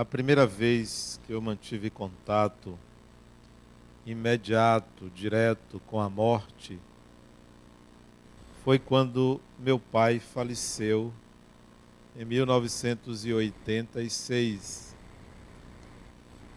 a 0.00 0.04
primeira 0.04 0.46
vez 0.46 1.20
que 1.26 1.34
eu 1.34 1.42
mantive 1.42 1.90
contato 1.90 2.78
imediato, 4.06 5.10
direto 5.10 5.78
com 5.86 6.00
a 6.00 6.08
morte, 6.08 6.78
foi 8.64 8.78
quando 8.78 9.38
meu 9.58 9.78
pai 9.78 10.18
faleceu 10.18 11.12
em 12.16 12.24
1986. 12.24 14.96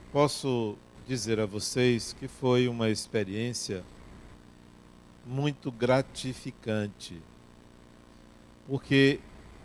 Posso 0.09 0.77
dizer 1.05 1.41
a 1.41 1.45
vocês 1.45 2.13
que 2.13 2.29
foi 2.29 2.69
uma 2.69 2.89
experiência 2.89 3.83
muito 5.27 5.69
gratificante, 5.69 7.21
porque 8.65 9.19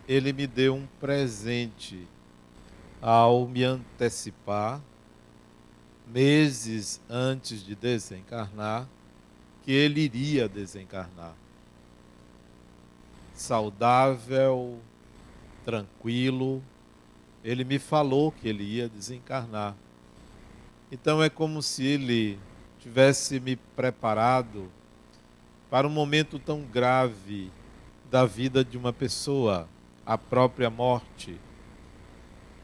ele 0.09 0.33
me 0.33 0.49
deu 0.49 0.75
um 0.75 0.85
presente 0.99 2.09
ao 3.01 3.47
me 3.47 3.65
antecipar, 3.65 4.81
meses 6.07 7.01
antes 7.09 7.65
de 7.65 7.75
desencarnar, 7.75 8.89
que 9.63 9.73
ele 9.73 10.01
iria 10.01 10.49
desencarnar. 10.49 11.35
Saudável, 13.35 14.79
tranquilo, 15.65 16.63
ele 17.45 17.65
me 17.65 17.79
falou 17.79 18.33
que 18.33 18.49
ele 18.49 18.65
ia 18.65 18.89
desencarnar. 18.89 19.77
Então 20.91 21.23
é 21.23 21.29
como 21.29 21.63
se 21.63 21.85
ele 21.85 22.39
tivesse 22.81 23.39
me 23.39 23.57
preparado 23.57 24.71
para 25.71 25.87
um 25.87 25.91
momento 25.91 26.39
tão 26.39 26.63
grave 26.63 27.51
da 28.11 28.25
vida 28.25 28.65
de 28.65 28.79
uma 28.79 28.93
pessoa, 28.93 29.69
a 30.07 30.17
própria 30.17 30.71
morte. 30.71 31.39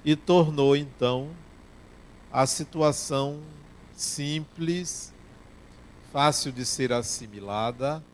E 0.04 0.14
tornou 0.14 0.76
então 0.76 1.30
a 2.30 2.46
situação 2.46 3.40
simples, 3.96 5.12
fácil 6.12 6.52
de 6.52 6.64
ser 6.66 6.92
assimilada, 6.92 8.04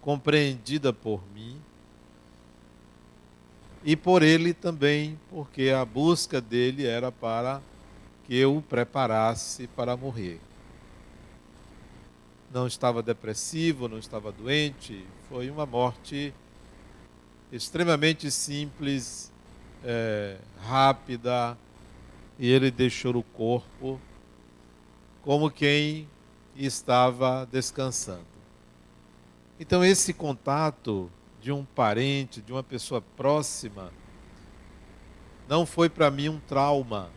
compreendida 0.00 0.92
por 0.92 1.22
mim 1.34 1.60
e 3.84 3.94
por 3.94 4.22
ele 4.22 4.52
também, 4.52 5.18
porque 5.30 5.70
a 5.70 5.84
busca 5.84 6.40
dele 6.40 6.84
era 6.84 7.12
para 7.12 7.62
que 8.24 8.36
eu 8.36 8.56
o 8.56 8.62
preparasse 8.62 9.68
para 9.68 9.96
morrer. 9.96 10.40
Não 12.52 12.66
estava 12.66 13.02
depressivo, 13.02 13.88
não 13.88 13.98
estava 13.98 14.32
doente, 14.32 15.06
foi 15.28 15.48
uma 15.48 15.64
morte 15.64 16.34
extremamente 17.52 18.28
simples, 18.30 19.32
é, 19.88 20.36
rápida, 20.60 21.56
e 22.38 22.50
ele 22.50 22.70
deixou 22.72 23.14
o 23.16 23.22
corpo 23.22 24.00
como 25.22 25.50
quem 25.50 26.08
estava 26.56 27.46
descansando. 27.50 28.26
Então, 29.58 29.84
esse 29.84 30.12
contato 30.12 31.10
de 31.40 31.52
um 31.52 31.64
parente, 31.64 32.42
de 32.42 32.52
uma 32.52 32.62
pessoa 32.62 33.00
próxima, 33.00 33.92
não 35.48 35.64
foi 35.64 35.88
para 35.88 36.10
mim 36.10 36.28
um 36.28 36.40
trauma, 36.40 37.08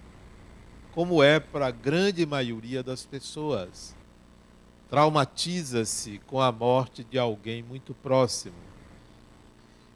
como 0.92 1.24
é 1.24 1.40
para 1.40 1.68
a 1.68 1.72
grande 1.72 2.26
maioria 2.26 2.84
das 2.84 3.06
pessoas. 3.06 3.96
Traumatiza-se 4.90 6.20
com 6.28 6.40
a 6.40 6.52
morte 6.52 7.04
de 7.04 7.18
alguém 7.18 7.64
muito 7.64 7.94
próximo. 7.94 8.56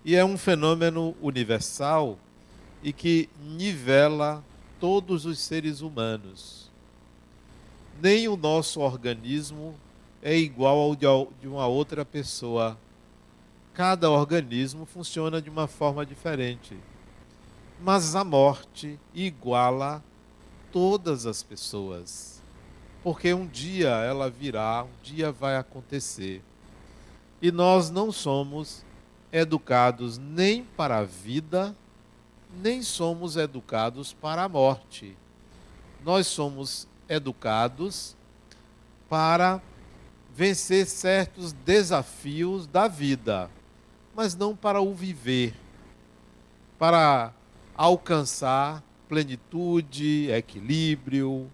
E 0.04 0.16
é 0.16 0.26
um 0.26 0.38
fenômeno 0.38 1.16
universal 1.22 2.18
e 2.84 2.92
que 2.92 3.30
nivela 3.42 4.44
todos 4.80 5.26
os 5.26 5.40
seres 5.40 5.82
humanos. 5.82 6.70
Nem 8.02 8.28
o 8.28 8.36
nosso 8.36 8.82
organismo 8.82 9.74
é 10.22 10.38
igual 10.38 10.78
ao 10.78 10.96
de 10.96 11.48
uma 11.48 11.66
outra 11.66 12.04
pessoa. 12.04 12.78
Cada 13.74 14.12
organismo 14.12 14.86
funciona 14.86 15.42
de 15.42 15.50
uma 15.50 15.68
forma 15.68 16.06
diferente. 16.06 16.78
Mas 17.82 18.16
a 18.16 18.24
morte 18.24 19.00
iguala 19.14 20.04
todas 20.72 21.26
as 21.26 21.42
pessoas. 21.42 22.42
Porque 23.02 23.34
um 23.34 23.46
dia 23.46 23.90
ela 23.90 24.30
virá, 24.30 24.84
um 24.84 25.04
dia 25.04 25.32
vai 25.32 25.56
acontecer. 25.56 26.42
E 27.42 27.52
nós 27.52 27.90
não 27.90 28.12
somos 28.12 28.86
educados 29.32 30.18
nem 30.18 30.64
para 30.64 31.00
a 31.00 31.04
vida, 31.04 31.76
nem 32.62 32.82
somos 32.82 33.38
educados 33.38 34.14
para 34.14 34.44
a 34.44 34.50
morte. 34.50 35.16
Nós 36.04 36.28
somos 36.28 36.88
educados 37.08 38.16
para 39.10 39.62
vencer 40.34 40.86
certos 40.86 41.54
desafios 41.54 42.66
da 42.66 42.88
vida, 42.88 43.50
mas 44.16 44.36
não 44.36 44.56
para 44.56 44.82
o 44.82 44.94
viver, 44.94 45.56
para 46.78 47.32
alcançar 47.76 48.84
plenitude, 49.08 50.32
equilíbrio, 50.32 51.50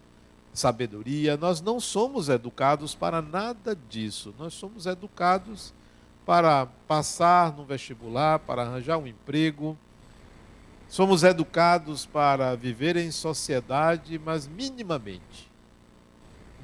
sabedoria. 0.53 1.37
Nós 1.37 1.61
não 1.61 1.79
somos 1.79 2.29
educados 2.29 2.95
para 2.95 3.21
nada 3.21 3.75
disso. 3.89 4.33
Nós 4.37 4.53
somos 4.53 4.85
educados 4.85 5.73
para 6.25 6.67
passar 6.87 7.53
no 7.55 7.65
vestibular, 7.65 8.39
para 8.39 8.61
arranjar 8.61 8.97
um 8.97 9.07
emprego. 9.07 9.77
Somos 10.89 11.21
educados 11.21 12.07
para 12.07 12.55
viver 12.55 12.97
em 12.97 13.11
sociedade, 13.11 14.17
mas 14.17 14.47
minimamente. 14.47 15.47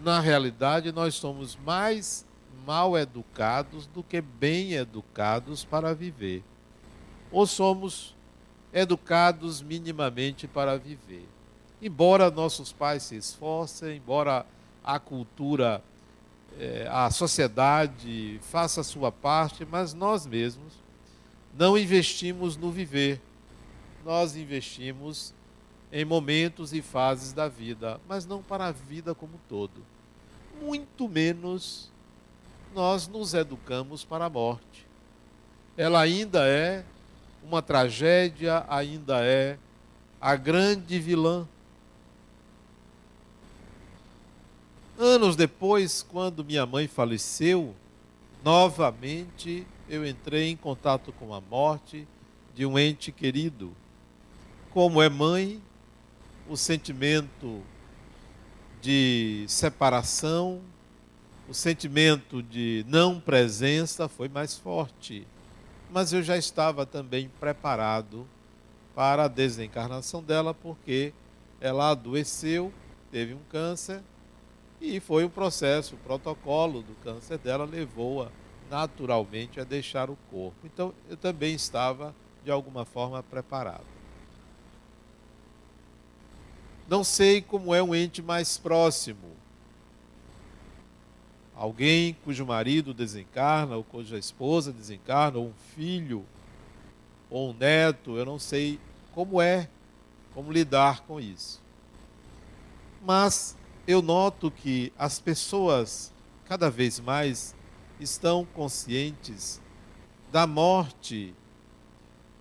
Na 0.04 0.20
realidade, 0.20 0.92
nós 0.92 1.14
somos 1.14 1.56
mais 1.64 2.26
mal 2.66 2.98
educados 2.98 3.86
do 3.86 4.02
que 4.02 4.20
bem 4.20 4.74
educados 4.74 5.64
para 5.64 5.94
viver. 5.94 6.44
Ou 7.32 7.46
somos 7.46 8.16
educados 8.74 9.62
minimamente 9.62 10.48
para 10.48 10.76
viver. 10.76 11.30
Embora 11.80 12.32
nossos 12.32 12.74
pais 12.74 13.04
se 13.04 13.16
esforcem, 13.16 13.98
embora 13.98 14.44
a 14.84 14.98
cultura, 14.98 15.84
eh, 16.58 16.88
a 16.90 17.12
sociedade 17.12 18.40
faça 18.42 18.82
a 18.82 18.84
sua 18.84 19.12
parte, 19.12 19.64
mas 19.70 19.94
nós 19.94 20.26
mesmos 20.26 20.74
não 21.56 21.78
investimos 21.78 22.58
no 22.58 22.72
viver. 22.72 23.22
Nós 24.06 24.36
investimos 24.36 25.34
em 25.92 26.06
momentos 26.06 26.74
e 26.74 26.82
fases 26.82 27.34
da 27.34 27.48
vida, 27.48 28.00
mas 28.08 28.26
não 28.26 28.44
para 28.44 28.68
a 28.68 28.72
vida 28.72 29.16
como 29.16 29.34
um 29.34 29.50
todo. 29.50 29.84
Muito 30.62 31.10
menos 31.10 31.92
nós 32.76 33.08
nos 33.08 33.34
educamos 33.34 34.06
para 34.06 34.26
a 34.26 34.30
morte. 34.30 34.86
Ela 35.76 36.02
ainda 36.02 36.46
é 36.48 36.86
uma 37.44 37.62
tragédia 37.62 38.66
ainda 38.68 39.24
é 39.24 39.58
a 40.20 40.36
grande 40.36 41.00
vilã. 41.00 41.48
Anos 44.98 45.36
depois, 45.36 46.04
quando 46.04 46.46
minha 46.46 46.66
mãe 46.66 46.88
faleceu, 46.88 47.76
novamente 48.44 49.66
eu 49.90 50.06
entrei 50.06 50.50
em 50.50 50.56
contato 50.56 51.12
com 51.14 51.34
a 51.34 51.42
morte 51.42 52.08
de 52.54 52.66
um 52.66 52.80
ente 52.80 53.12
querido. 53.12 53.76
Como 54.76 55.02
é 55.02 55.10
mãe, 55.10 55.60
o 56.48 56.56
sentimento 56.56 57.64
de 58.80 59.44
separação, 59.48 60.62
o 61.50 61.54
sentimento 61.56 62.44
de 62.44 62.86
não 62.88 63.20
presença 63.20 64.08
foi 64.08 64.30
mais 64.30 64.56
forte 64.56 65.26
mas 65.96 66.12
eu 66.12 66.22
já 66.22 66.38
estava 66.38 66.86
também 66.86 67.30
preparado 67.40 68.28
para 68.94 69.24
a 69.24 69.28
desencarnação 69.30 70.22
dela, 70.22 70.54
porque 70.54 71.14
ela 71.62 71.92
adoeceu, 71.92 72.74
teve 73.10 73.34
um 73.34 73.40
câncer, 73.50 74.02
e 74.82 75.00
foi 75.00 75.24
um 75.24 75.30
processo, 75.30 75.96
o 75.96 76.00
protocolo 76.00 76.82
do 76.82 76.94
câncer 76.96 77.38
dela 77.38 77.64
levou-a 77.64 78.30
naturalmente 78.70 79.58
a 79.58 79.64
deixar 79.64 80.10
o 80.10 80.18
corpo. 80.30 80.58
Então 80.66 80.94
eu 81.10 81.16
também 81.16 81.56
estava, 81.56 82.14
de 82.44 82.52
alguma 82.52 82.84
forma, 82.84 83.24
preparado. 83.24 83.95
Não 86.88 87.04
sei 87.04 87.42
como 87.42 87.74
é 87.74 87.82
um 87.82 87.96
ente 87.96 88.22
mais 88.22 88.58
próximo, 88.58 89.36
alguém 91.56 92.16
cujo 92.24 92.46
marido 92.46 92.94
desencarna, 92.94 93.76
ou 93.76 93.84
cuja 93.84 94.20
esposa 94.20 94.72
desencarna, 94.72 95.40
ou 95.40 95.48
um 95.48 95.54
filho, 95.76 96.24
ou 97.30 97.50
um 97.50 97.54
neto, 97.54 98.18
eu 98.18 98.26
não 98.26 98.38
sei 98.38 98.80
como 99.14 99.42
é, 99.42 99.68
como 100.34 100.52
lidar 100.52 101.02
com 101.02 101.20
isso. 101.20 101.60
Mas 103.04 103.58
eu 103.88 104.02
noto 104.02 104.52
que 104.52 104.94
as 104.98 105.20
pessoas, 105.20 106.14
cada 106.46 106.70
vez 106.70 107.00
mais, 107.00 107.56
estão 108.00 108.46
conscientes 108.46 109.60
da 110.32 110.46
morte, 110.46 111.34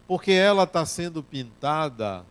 porque 0.07 0.33
ela 0.33 0.65
está 0.65 0.85
sendo 0.85 1.23
pintada 1.23 2.27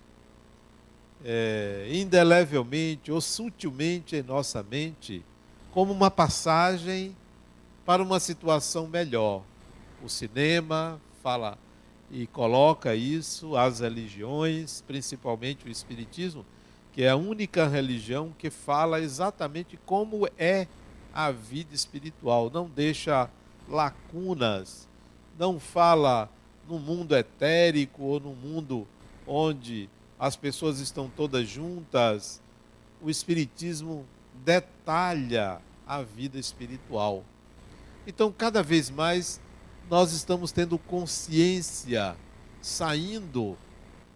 é, 1.23 1.87
indelevelmente 1.91 3.11
ou 3.11 3.21
sutilmente 3.21 4.15
em 4.15 4.23
nossa 4.23 4.61
mente 4.61 5.23
como 5.71 5.91
uma 5.91 6.11
passagem 6.11 7.15
para 7.85 8.03
uma 8.03 8.19
situação 8.19 8.87
melhor. 8.87 9.41
O 10.03 10.09
cinema 10.09 10.99
fala 11.21 11.57
e 12.11 12.27
coloca 12.27 12.93
isso, 12.93 13.55
as 13.55 13.79
religiões, 13.79 14.83
principalmente 14.85 15.65
o 15.65 15.71
Espiritismo, 15.71 16.45
que 16.91 17.03
é 17.03 17.09
a 17.09 17.15
única 17.15 17.67
religião 17.67 18.31
que 18.37 18.51
fala 18.51 18.99
exatamente 18.99 19.79
como 19.85 20.27
é 20.37 20.67
a 21.13 21.31
vida 21.31 21.73
espiritual, 21.73 22.51
não 22.53 22.67
deixa 22.67 23.29
lacunas, 23.67 24.87
não 25.39 25.59
fala 25.59 26.29
no 26.67 26.77
mundo 26.77 27.15
etérico 27.15 28.03
ou 28.03 28.19
no 28.19 28.35
mundo 28.35 28.87
onde 29.25 29.89
as 30.19 30.35
pessoas 30.35 30.79
estão 30.79 31.09
todas 31.09 31.47
juntas. 31.47 32.41
O 33.01 33.09
Espiritismo 33.09 34.05
detalha 34.43 35.61
a 35.87 36.01
vida 36.01 36.39
espiritual. 36.39 37.23
Então, 38.07 38.31
cada 38.31 38.63
vez 38.63 38.89
mais, 38.89 39.39
nós 39.89 40.11
estamos 40.11 40.51
tendo 40.51 40.77
consciência, 40.77 42.15
saindo 42.61 43.57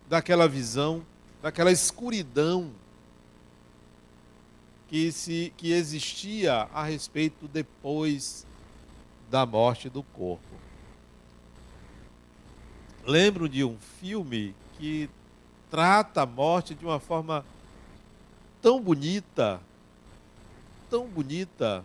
daquela 0.10 0.48
visão, 0.48 1.06
daquela 1.42 1.72
escuridão 1.72 2.72
que, 4.88 5.12
se, 5.12 5.54
que 5.58 5.72
existia 5.72 6.68
a 6.74 6.84
respeito 6.84 7.48
depois 7.48 8.46
da 9.30 9.46
morte 9.46 9.90
do 9.90 10.02
corpo. 10.02 10.56
Lembro 13.06 13.48
de 13.48 13.64
um 13.64 13.78
filme 14.00 14.56
que 14.78 15.10
trata 15.70 16.22
a 16.22 16.26
morte 16.26 16.74
de 16.74 16.86
uma 16.86 17.00
forma 17.00 17.46
tão 18.62 18.82
bonita, 18.82 19.60
tão 20.90 21.08
bonita, 21.08 21.84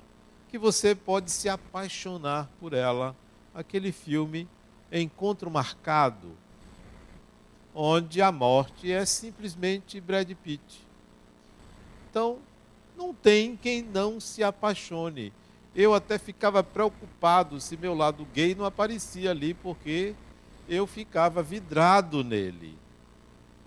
que 0.48 0.58
você 0.58 0.94
pode 0.94 1.30
se 1.30 1.48
apaixonar 1.48 2.48
por 2.60 2.72
ela. 2.72 3.16
Aquele 3.54 3.92
filme 3.92 4.48
Encontro 4.90 5.50
Marcado, 5.50 6.32
onde 7.74 8.20
a 8.20 8.30
morte 8.30 8.90
é 8.90 9.04
simplesmente 9.04 10.00
Brad 10.00 10.30
Pitt. 10.42 10.86
Então, 12.10 12.38
não 12.96 13.14
tem 13.14 13.56
quem 13.56 13.82
não 13.82 14.20
se 14.20 14.44
apaixone. 14.44 15.32
Eu 15.74 15.94
até 15.94 16.18
ficava 16.18 16.62
preocupado 16.62 17.58
se 17.58 17.76
meu 17.76 17.94
lado 17.94 18.26
gay 18.34 18.54
não 18.54 18.66
aparecia 18.66 19.30
ali, 19.30 19.54
porque 19.54 20.14
eu 20.68 20.86
ficava 20.86 21.42
vidrado 21.42 22.22
nele. 22.22 22.81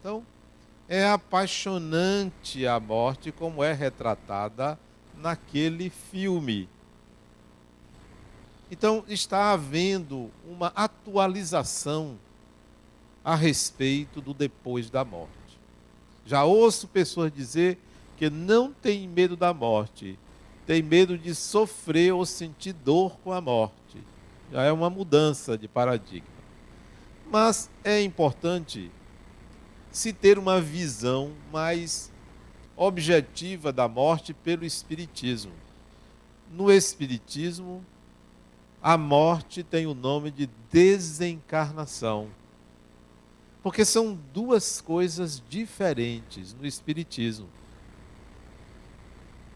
Então, 0.05 0.23
é 0.87 1.09
apaixonante 1.09 2.67
a 2.67 2.79
morte 2.79 3.31
como 3.31 3.63
é 3.63 3.73
retratada 3.73 4.77
naquele 5.17 5.89
filme. 5.89 6.69
Então, 8.69 9.03
está 9.07 9.51
havendo 9.51 10.29
uma 10.47 10.67
atualização 10.75 12.19
a 13.23 13.33
respeito 13.33 14.21
do 14.21 14.31
depois 14.31 14.91
da 14.91 15.03
morte. 15.03 15.57
Já 16.23 16.43
ouço 16.43 16.87
pessoas 16.87 17.33
dizer 17.33 17.79
que 18.15 18.29
não 18.29 18.71
tem 18.71 19.07
medo 19.07 19.35
da 19.35 19.55
morte, 19.55 20.19
tem 20.67 20.83
medo 20.83 21.17
de 21.17 21.33
sofrer 21.33 22.13
ou 22.13 22.27
sentir 22.27 22.73
dor 22.73 23.17
com 23.23 23.31
a 23.31 23.41
morte. 23.41 23.97
Já 24.51 24.61
é 24.61 24.71
uma 24.71 24.91
mudança 24.91 25.57
de 25.57 25.67
paradigma. 25.67 26.27
Mas 27.31 27.71
é 27.83 28.03
importante 28.03 28.91
se 29.95 30.11
ter 30.11 30.37
uma 30.37 30.59
visão 30.59 31.31
mais 31.53 32.11
objetiva 32.75 33.71
da 33.71 33.87
morte 33.87 34.33
pelo 34.33 34.65
Espiritismo. 34.65 35.53
No 36.51 36.69
Espiritismo, 36.69 37.81
a 38.83 38.97
morte 38.97 39.63
tem 39.63 39.87
o 39.87 39.93
nome 39.93 40.31
de 40.31 40.49
desencarnação. 40.69 42.27
Porque 43.63 43.85
são 43.85 44.19
duas 44.33 44.81
coisas 44.81 45.41
diferentes 45.47 46.53
no 46.53 46.67
Espiritismo. 46.67 47.47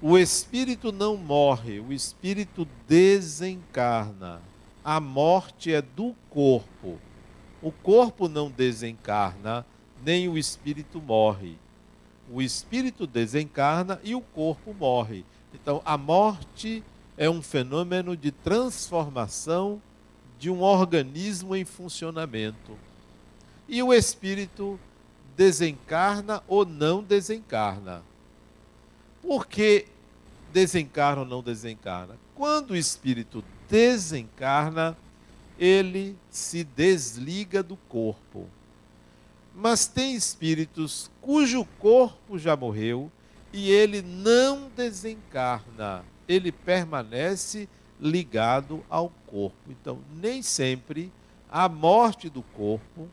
O 0.01 0.17
espírito 0.17 0.93
não 0.93 1.17
morre, 1.17 1.81
o 1.81 1.91
espírito 1.91 2.65
desencarna. 2.87 4.41
A 4.85 5.01
morte 5.01 5.73
é 5.73 5.81
do 5.81 6.15
corpo. 6.29 6.97
O 7.61 7.73
corpo 7.73 8.29
não 8.29 8.49
desencarna, 8.49 9.65
nem 10.03 10.27
o 10.27 10.37
espírito 10.37 11.01
morre. 11.01 11.57
O 12.31 12.41
espírito 12.41 13.07
desencarna 13.07 13.99
e 14.03 14.15
o 14.15 14.21
corpo 14.21 14.73
morre. 14.73 15.25
Então, 15.53 15.81
a 15.83 15.97
morte 15.97 16.83
é 17.17 17.29
um 17.29 17.41
fenômeno 17.41 18.15
de 18.15 18.31
transformação 18.31 19.81
de 20.37 20.49
um 20.49 20.61
organismo 20.61 21.55
em 21.55 21.65
funcionamento. 21.65 22.77
E 23.67 23.83
o 23.83 23.93
espírito 23.93 24.79
desencarna 25.35 26.41
ou 26.47 26.65
não 26.65 27.03
desencarna. 27.03 28.03
Por 29.21 29.47
que 29.47 29.85
desencarna 30.53 31.21
ou 31.21 31.27
não 31.27 31.43
desencarna? 31.43 32.17
Quando 32.35 32.71
o 32.71 32.75
espírito 32.75 33.43
desencarna, 33.69 34.97
ele 35.57 36.15
se 36.29 36.63
desliga 36.63 37.61
do 37.61 37.75
corpo. 37.75 38.47
Mas 39.61 39.87
tem 39.87 40.15
espíritos 40.15 41.11
cujo 41.19 41.65
corpo 41.79 42.39
já 42.39 42.55
morreu 42.55 43.11
e 43.51 43.69
ele 43.69 44.01
não 44.01 44.69
desencarna, 44.73 46.05
ele 46.29 46.49
permanece 46.49 47.67
ligado 47.99 48.81
ao 48.89 49.11
corpo. 49.27 49.57
Então, 49.69 49.99
nem 50.15 50.41
sempre 50.41 51.11
a 51.51 51.67
morte 51.67 52.29
do 52.29 52.41
corpo 52.41 53.09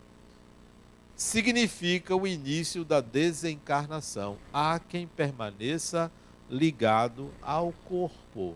significa 1.16 2.14
o 2.14 2.28
início 2.28 2.84
da 2.84 3.00
desencarnação. 3.00 4.38
Há 4.52 4.78
quem 4.78 5.04
permaneça 5.04 6.12
ligado 6.48 7.32
ao 7.42 7.72
corpo. 7.88 8.54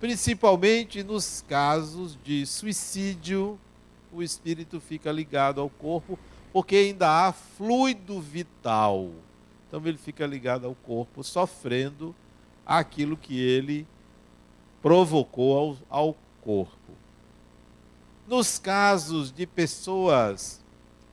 Principalmente 0.00 1.04
nos 1.04 1.44
casos 1.46 2.18
de 2.24 2.44
suicídio, 2.44 3.56
o 4.12 4.20
espírito 4.20 4.80
fica 4.80 5.12
ligado 5.12 5.60
ao 5.60 5.70
corpo, 5.70 6.18
porque 6.54 6.76
ainda 6.76 7.10
há 7.10 7.32
fluido 7.32 8.20
vital. 8.20 9.10
Então 9.66 9.82
ele 9.84 9.98
fica 9.98 10.24
ligado 10.24 10.68
ao 10.68 10.74
corpo, 10.76 11.24
sofrendo 11.24 12.14
aquilo 12.64 13.16
que 13.16 13.36
ele 13.40 13.84
provocou 14.80 15.58
ao, 15.90 16.04
ao 16.04 16.16
corpo. 16.42 16.92
Nos 18.28 18.56
casos 18.60 19.32
de 19.32 19.48
pessoas 19.48 20.64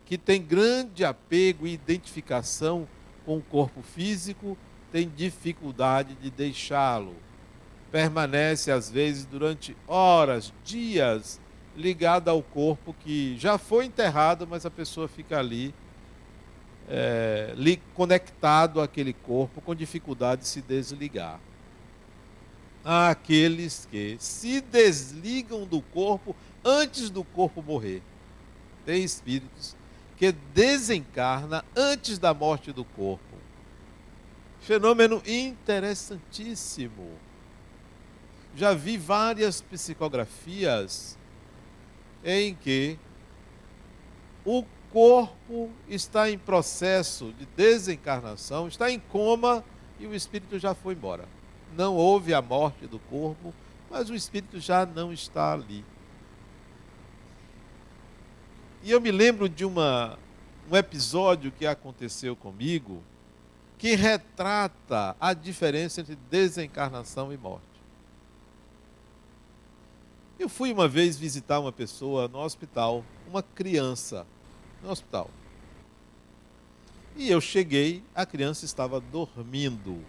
que 0.05 0.15
têm 0.15 0.43
grande 0.43 1.03
apego 1.03 1.65
e 1.65 1.74
identificação 1.74 2.88
com 3.25 3.38
o 3.38 3.41
corpo 3.41 3.81
físico, 3.81 4.55
tem 4.91 5.10
dificuldade 5.10 6.13
de 6.21 6.29
deixá-lo. 6.29 7.15
Permanece, 7.91 8.71
às 8.71 8.91
vezes, 8.91 9.25
durante 9.25 9.75
horas, 9.88 10.53
dias, 10.63 11.40
ligado 11.75 12.29
ao 12.29 12.41
corpo 12.41 12.93
que 12.93 13.37
já 13.37 13.57
foi 13.57 13.85
enterrado, 13.85 14.47
mas 14.47 14.65
a 14.65 14.71
pessoa 14.71 15.07
fica 15.07 15.39
ali, 15.39 15.73
é, 16.89 17.53
conectado 17.93 18.81
àquele 18.81 19.13
corpo, 19.13 19.61
com 19.61 19.73
dificuldade 19.73 20.41
de 20.41 20.47
se 20.47 20.61
desligar. 20.61 21.39
Há 22.83 23.09
aqueles 23.09 23.87
que 23.89 24.17
se 24.19 24.59
desligam 24.59 25.65
do 25.65 25.81
corpo 25.81 26.35
antes 26.65 27.09
do 27.09 27.23
corpo 27.23 27.61
morrer. 27.61 28.01
Tem 28.85 29.03
espíritos 29.03 29.75
que 30.17 30.31
desencarna 30.31 31.63
antes 31.75 32.17
da 32.17 32.33
morte 32.33 32.71
do 32.71 32.83
corpo. 32.83 33.23
Fenômeno 34.59 35.21
interessantíssimo. 35.25 37.17
Já 38.55 38.73
vi 38.73 38.97
várias 38.97 39.61
psicografias 39.61 41.17
em 42.23 42.53
que 42.55 42.97
o 44.45 44.63
corpo 44.91 45.69
está 45.87 46.29
em 46.29 46.37
processo 46.37 47.33
de 47.33 47.45
desencarnação, 47.45 48.67
está 48.67 48.91
em 48.91 48.99
coma 48.99 49.63
e 49.99 50.05
o 50.05 50.13
espírito 50.13 50.59
já 50.59 50.73
foi 50.73 50.93
embora. 50.93 51.25
Não 51.75 51.95
houve 51.95 52.33
a 52.33 52.41
morte 52.41 52.87
do 52.87 52.99
corpo, 52.99 53.53
mas 53.89 54.09
o 54.09 54.15
espírito 54.15 54.59
já 54.59 54.85
não 54.85 55.13
está 55.13 55.53
ali. 55.53 55.85
E 58.83 58.91
eu 58.91 58.99
me 58.99 59.11
lembro 59.11 59.47
de 59.47 59.63
uma, 59.63 60.17
um 60.69 60.75
episódio 60.75 61.51
que 61.51 61.65
aconteceu 61.65 62.35
comigo 62.35 63.03
que 63.77 63.95
retrata 63.95 65.15
a 65.19 65.33
diferença 65.33 66.01
entre 66.01 66.15
desencarnação 66.29 67.31
e 67.31 67.37
morte. 67.37 67.70
Eu 70.41 70.50
fui 70.50 70.74
uma 70.74 70.88
vez 70.88 71.19
visitar 71.19 71.60
uma 71.60 71.71
pessoa 71.71 72.27
no 72.27 72.39
hospital, 72.39 73.05
uma 73.29 73.43
criança 73.43 74.25
no 74.81 74.89
hospital. 74.89 75.29
E 77.15 77.29
eu 77.29 77.39
cheguei, 77.39 78.03
a 78.15 78.25
criança 78.25 78.65
estava 78.65 79.00
dormindo 79.00 80.03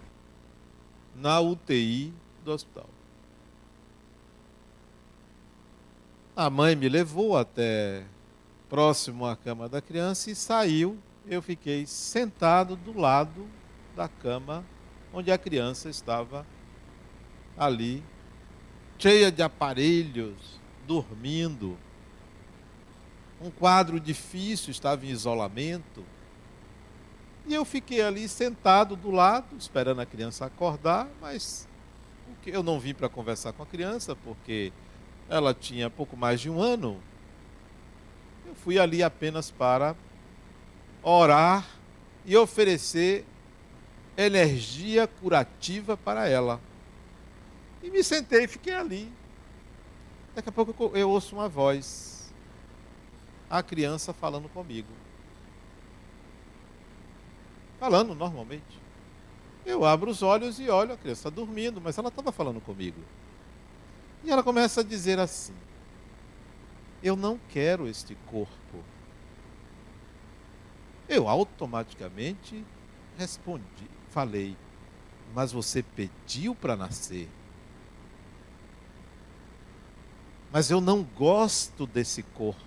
na 1.15 1.39
UTI 1.39 2.15
do 2.43 2.51
hospital. 2.51 2.89
A 6.35 6.49
mãe 6.49 6.75
me 6.75 6.89
levou 6.89 7.37
até 7.37 8.07
próximo 8.71 9.27
à 9.27 9.37
cama 9.37 9.69
da 9.69 9.83
criança 9.83 10.31
e 10.31 10.35
saiu. 10.35 10.97
Eu 11.27 11.43
fiquei 11.43 11.85
sentado 11.85 12.75
do 12.75 12.99
lado 12.99 13.47
da 13.95 14.09
cama 14.09 14.65
onde 15.13 15.31
a 15.31 15.37
criança 15.37 15.91
estava 15.91 16.47
ali, 17.55 18.03
cheia 19.03 19.33
de 19.33 19.43
aparelhos, 19.43 20.61
dormindo. 20.87 21.77
Um 23.41 23.51
quadro 23.51 23.99
difícil, 23.99 24.71
estava 24.71 25.05
em 25.05 25.09
isolamento. 25.09 26.05
E 27.45 27.53
eu 27.53 27.65
fiquei 27.65 28.01
ali 28.01 28.29
sentado 28.29 28.95
do 28.95 29.11
lado, 29.11 29.57
esperando 29.59 30.01
a 30.01 30.07
criança 30.07 30.47
acordar, 30.47 31.09
mas 31.21 31.67
eu 32.47 32.63
não 32.63 32.79
vim 32.79 32.95
para 32.95 33.09
conversar 33.09 33.53
com 33.53 33.65
a 33.65 33.67
criança, 33.67 34.15
porque 34.15 34.73
ela 35.29 35.53
tinha 35.53 35.91
pouco 35.91 36.17
mais 36.17 36.41
de 36.41 36.49
um 36.49 36.61
ano. 36.61 37.03
Eu 38.47 38.55
fui 38.55 38.79
ali 38.79 39.03
apenas 39.03 39.51
para 39.51 39.97
orar 41.03 41.67
e 42.25 42.37
oferecer 42.37 43.25
energia 44.17 45.09
curativa 45.09 45.97
para 45.97 46.29
ela. 46.29 46.61
E 47.83 47.91
me 47.91 48.03
sentei, 48.05 48.47
fiquei 48.47 48.75
ali. 48.75 49.13
Daqui 50.35 50.49
a 50.49 50.53
pouco 50.53 50.97
eu 50.97 51.11
ouço 51.11 51.35
uma 51.35 51.49
voz. 51.49 52.33
A 53.51 53.63
criança 53.63 54.13
falando 54.13 54.49
comigo. 54.49 54.89
Falando 57.79 58.15
normalmente. 58.15 58.81
Eu 59.67 59.85
abro 59.85 60.11
os 60.11 60.23
olhos 60.23 60.59
e 60.59 60.69
olho, 60.69 60.93
a 60.93 60.97
criança 60.97 61.29
está 61.29 61.31
dormindo, 61.31 61.81
mas 61.81 61.99
ela 61.99 62.09
estava 62.09 62.33
falando 62.33 62.61
comigo. 62.61 63.01
E 64.25 64.31
ela 64.31 64.43
começa 64.43 64.81
a 64.81 64.85
dizer 64.85 65.19
assim: 65.19 65.55
Eu 67.03 67.17
não 67.17 67.39
quero 67.51 67.87
este 67.87 68.15
corpo. 68.27 68.85
Eu 71.09 71.29
automaticamente 71.29 72.65
respondi, 73.19 73.91
falei, 74.11 74.57
mas 75.35 75.53
você 75.53 75.83
pediu 75.83 76.55
para 76.55 76.77
nascer. 76.77 77.29
Mas 80.53 80.71
eu 80.71 80.81
não 80.81 81.03
gosto 81.03 81.87
desse 81.87 82.23
corpo. 82.23 82.61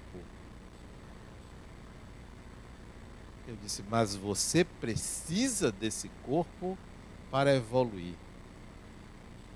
Eu 3.48 3.56
disse, 3.62 3.84
mas 3.90 4.16
você 4.16 4.64
precisa 4.64 5.72
desse 5.72 6.10
corpo 6.24 6.78
para 7.30 7.56
evoluir. 7.56 8.16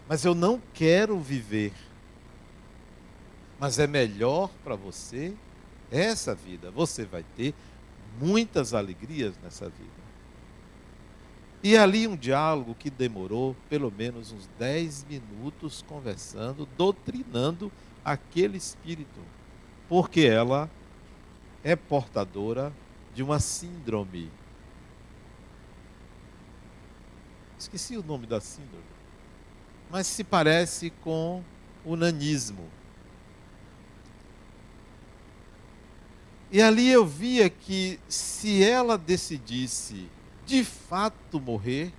Mas 0.08 0.24
eu 0.24 0.36
não 0.36 0.62
quero 0.74 1.20
viver 1.20 1.74
mas 3.60 3.78
é 3.78 3.86
melhor 3.86 4.50
para 4.64 4.76
você 4.76 5.34
essa 5.92 6.34
vida. 6.34 6.72
Você 6.72 7.04
vai 7.04 7.26
ter 7.36 7.54
muitas 8.20 8.74
alegrias 8.74 9.36
nessa 9.44 9.66
vida. 9.66 10.00
E 11.62 11.76
ali 11.76 12.08
um 12.08 12.16
diálogo 12.16 12.74
que 12.74 12.90
demorou 12.90 13.54
pelo 13.70 13.92
menos 13.92 14.32
uns 14.32 14.50
10 14.58 15.06
minutos 15.10 15.84
conversando, 15.86 16.66
doutrinando 16.78 17.70
aquele 18.04 18.58
espírito, 18.58 19.20
porque 19.88 20.22
ela 20.22 20.70
é 21.64 21.76
portadora 21.76 22.74
de 23.14 23.24
uma 23.24 23.40
síndrome. 23.40 24.32
Esqueci 27.58 27.98
o 27.98 28.04
nome 28.04 28.26
da 28.26 28.40
síndrome, 28.40 28.84
mas 29.90 30.08
se 30.08 30.24
parece 30.24 30.90
com 30.90 31.44
o 31.84 31.96
nanismo. 31.96 32.70
E 36.52 36.62
ali 36.62 36.90
eu 36.90 37.06
via 37.06 37.50
que 37.50 38.00
se 38.08 38.64
ela 38.64 38.98
decidisse 38.98 40.10
de 40.46 40.64
fato 40.64 41.40
morrer, 41.40 41.94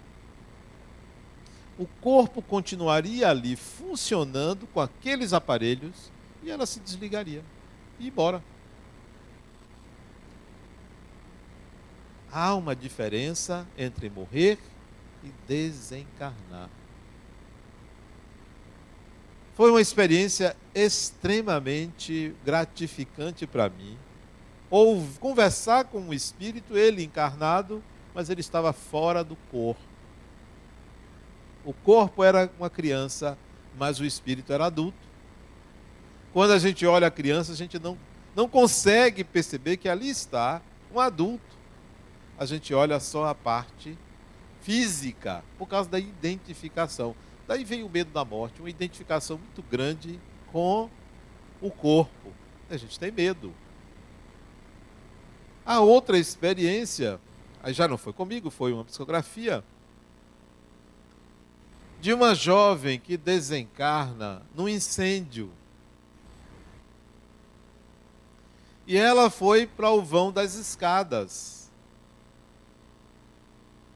o 1.80 1.86
corpo 2.02 2.42
continuaria 2.42 3.30
ali 3.30 3.56
funcionando 3.56 4.66
com 4.66 4.82
aqueles 4.82 5.32
aparelhos 5.32 6.12
e 6.42 6.50
ela 6.50 6.66
se 6.66 6.78
desligaria 6.78 7.42
e 7.98 8.08
embora. 8.08 8.44
Há 12.30 12.54
uma 12.54 12.76
diferença 12.76 13.66
entre 13.78 14.10
morrer 14.10 14.58
e 15.24 15.32
desencarnar. 15.48 16.68
Foi 19.54 19.70
uma 19.70 19.80
experiência 19.80 20.54
extremamente 20.74 22.36
gratificante 22.44 23.46
para 23.46 23.70
mim 23.70 23.96
ou 24.68 25.02
conversar 25.18 25.84
com 25.86 26.10
o 26.10 26.12
espírito, 26.12 26.76
ele 26.76 27.02
encarnado, 27.02 27.82
mas 28.14 28.28
ele 28.28 28.42
estava 28.42 28.70
fora 28.74 29.24
do 29.24 29.34
corpo. 29.50 29.89
O 31.64 31.72
corpo 31.72 32.24
era 32.24 32.50
uma 32.58 32.70
criança, 32.70 33.36
mas 33.78 34.00
o 34.00 34.04
espírito 34.04 34.52
era 34.52 34.66
adulto. 34.66 34.98
Quando 36.32 36.52
a 36.52 36.58
gente 36.58 36.86
olha 36.86 37.06
a 37.06 37.10
criança, 37.10 37.52
a 37.52 37.56
gente 37.56 37.78
não, 37.78 37.98
não 38.34 38.48
consegue 38.48 39.24
perceber 39.24 39.76
que 39.76 39.88
ali 39.88 40.08
está 40.08 40.62
um 40.92 41.00
adulto. 41.00 41.58
A 42.38 42.46
gente 42.46 42.72
olha 42.72 42.98
só 43.00 43.26
a 43.26 43.34
parte 43.34 43.98
física, 44.60 45.44
por 45.58 45.66
causa 45.66 45.88
da 45.88 45.98
identificação. 45.98 47.14
Daí 47.46 47.64
vem 47.64 47.82
o 47.82 47.88
medo 47.88 48.10
da 48.12 48.24
morte, 48.24 48.60
uma 48.60 48.70
identificação 48.70 49.38
muito 49.38 49.62
grande 49.62 50.20
com 50.52 50.88
o 51.60 51.70
corpo. 51.70 52.32
A 52.70 52.76
gente 52.76 52.98
tem 52.98 53.10
medo. 53.10 53.52
A 55.64 55.80
outra 55.80 56.16
experiência, 56.16 57.20
já 57.68 57.86
não 57.86 57.98
foi 57.98 58.12
comigo, 58.12 58.50
foi 58.50 58.72
uma 58.72 58.84
psicografia 58.84 59.64
de 62.00 62.12
uma 62.12 62.34
jovem 62.34 62.98
que 62.98 63.16
desencarna 63.16 64.42
num 64.54 64.68
incêndio. 64.68 65.50
E 68.86 68.96
ela 68.96 69.30
foi 69.30 69.66
para 69.66 69.90
o 69.90 70.02
vão 70.02 70.32
das 70.32 70.54
escadas. 70.54 71.70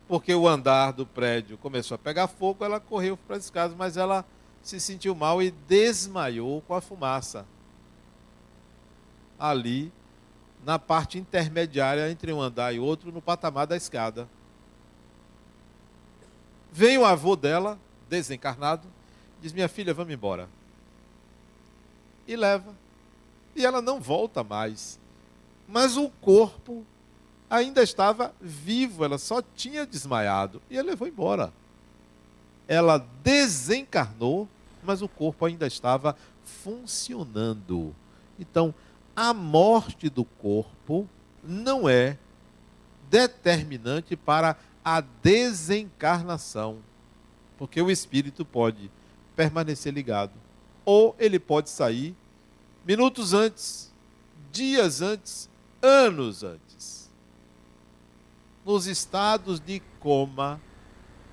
Porque 0.06 0.34
o 0.34 0.46
andar 0.46 0.92
do 0.92 1.06
prédio 1.06 1.56
começou 1.56 1.94
a 1.94 1.99
pegar 1.99 2.28
fogo, 2.28 2.64
ela 2.64 2.78
correu 2.78 3.16
para 3.16 3.37
as 3.37 3.44
escadas, 3.44 3.76
mas 3.76 3.96
ela 3.96 4.25
se 4.62 4.78
sentiu 4.78 5.14
mal 5.14 5.42
e 5.42 5.50
desmaiou 5.50 6.61
com 6.61 6.75
a 6.75 6.80
fumaça. 6.80 7.46
Ali 9.38 9.90
na 10.64 10.78
parte 10.78 11.18
intermediária 11.18 12.11
entre 12.11 12.32
um 12.32 12.40
andar 12.40 12.75
e 12.75 12.78
outro, 12.78 13.12
no 13.12 13.20
patamar 13.20 13.66
da 13.66 13.76
escada. 13.76 14.28
Vem 16.73 16.96
o 16.99 17.04
avô 17.04 17.37
dela, 17.37 17.78
desencarnado, 18.08 18.88
diz: 19.40 19.52
Minha 19.52 19.68
filha, 19.68 19.94
vamos 19.94 20.12
embora. 20.12 20.49
E 22.26 22.37
leva. 22.37 22.75
E 23.54 23.64
ela 23.64 23.80
não 23.80 24.00
volta 24.00 24.42
mais. 24.42 24.99
Mas 25.68 25.96
o 25.96 26.11
corpo 26.20 26.84
ainda 27.49 27.82
estava 27.82 28.34
vivo, 28.40 29.04
ela 29.04 29.18
só 29.18 29.42
tinha 29.42 29.87
desmaiado. 29.87 30.61
E 30.68 30.76
ele 30.76 30.90
levou 30.90 31.06
embora. 31.06 31.52
Ela 32.66 32.99
desencarnou, 33.23 34.49
mas 34.82 35.02
o 35.02 35.08
corpo 35.08 35.44
ainda 35.44 35.66
estava 35.66 36.16
funcionando. 36.44 37.94
Então, 38.38 38.75
a 39.14 39.32
morte 39.32 40.08
do 40.08 40.25
corpo 40.25 41.08
não 41.42 41.88
é 41.88 42.18
determinante 43.08 44.16
para 44.16 44.56
a 44.84 45.00
desencarnação, 45.00 46.78
porque 47.64 47.80
o 47.80 47.90
espírito 47.90 48.44
pode 48.44 48.90
permanecer 49.35 49.90
ligado, 49.90 50.35
ou 50.85 51.16
ele 51.18 51.38
pode 51.38 51.71
sair 51.71 52.14
minutos 52.85 53.33
antes, 53.33 53.90
dias 54.52 55.00
antes, 55.00 55.49
anos 55.80 56.44
antes. 56.44 57.11
Nos 58.66 58.87
estados 58.87 59.61
de 59.61 59.80
coma, 59.99 60.61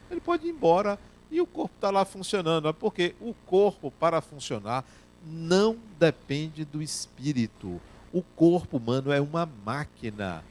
ele 0.10 0.22
pode 0.22 0.48
ir 0.48 0.52
embora 0.52 0.98
e 1.30 1.42
o 1.42 1.46
corpo 1.46 1.76
está 1.76 1.90
lá 1.90 2.06
funcionando, 2.06 2.74
porque 2.76 3.14
o 3.20 3.34
corpo, 3.46 3.92
para 3.92 4.22
funcionar, 4.22 4.86
não 5.26 5.78
depende 6.00 6.64
do 6.64 6.82
espírito. 6.82 7.82
O 8.14 8.22
corpo 8.22 8.78
humano 8.78 9.12
é 9.12 9.20
uma 9.20 9.46
máquina. 9.66 10.46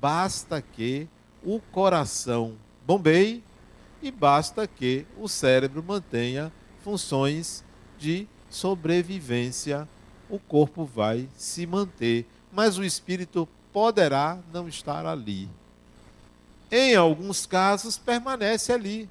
Basta 0.00 0.60
que 0.60 1.06
o 1.44 1.60
coração 1.60 2.56
bombeie 2.84 3.44
e 4.02 4.10
basta 4.10 4.66
que 4.66 5.06
o 5.18 5.28
cérebro 5.28 5.82
mantenha 5.82 6.52
funções 6.82 7.64
de 7.98 8.26
sobrevivência. 8.48 9.88
O 10.28 10.38
corpo 10.38 10.84
vai 10.84 11.28
se 11.36 11.66
manter, 11.66 12.26
mas 12.52 12.78
o 12.78 12.84
espírito 12.84 13.48
poderá 13.72 14.38
não 14.52 14.68
estar 14.68 15.06
ali. 15.06 15.48
Em 16.70 16.94
alguns 16.94 17.46
casos, 17.46 17.98
permanece 17.98 18.72
ali. 18.72 19.08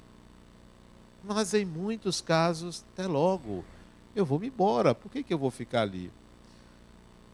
Mas 1.22 1.52
em 1.52 1.64
muitos 1.64 2.20
casos, 2.20 2.84
até 2.92 3.06
logo, 3.06 3.64
eu 4.16 4.24
vou 4.24 4.38
me 4.38 4.48
embora. 4.48 4.94
Por 4.94 5.10
que, 5.10 5.22
que 5.22 5.32
eu 5.32 5.38
vou 5.38 5.50
ficar 5.50 5.82
ali? 5.82 6.10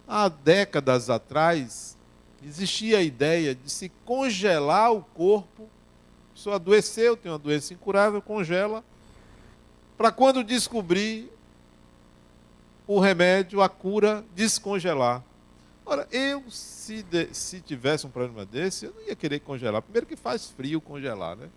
Há 0.07 0.29
décadas 0.29 1.09
atrás, 1.09 1.97
existia 2.45 2.99
a 2.99 3.03
ideia 3.03 3.55
de 3.55 3.71
se 3.71 3.89
congelar 4.05 4.93
o 4.93 5.03
corpo. 5.03 5.69
Pessoa 6.37 6.57
adoeceu, 6.57 7.17
tem 7.17 7.33
uma 7.33 7.39
doença 7.39 7.73
incurável, 7.73 8.21
congela. 8.21 8.85
Para 9.97 10.13
quando 10.13 10.45
descobrir 10.45 11.33
o 12.87 13.01
remédio, 13.01 13.63
a 13.63 13.71
cura, 13.71 14.23
descongelar. 14.35 15.25
Ora, 15.87 16.07
eu, 16.13 16.45
se, 16.51 17.03
de, 17.03 17.33
se 17.33 17.63
tivesse 17.63 18.07
um 18.07 18.11
problema 18.11 18.45
desse, 18.45 18.85
eu 18.85 18.93
não 18.93 19.09
ia 19.09 19.17
querer 19.17 19.41
congelar. 19.41 19.81
Primeiro 19.81 20.07
que 20.07 20.15
faz 20.15 20.51
frio 20.51 20.79
congelar, 20.79 21.37
né? 21.37 21.49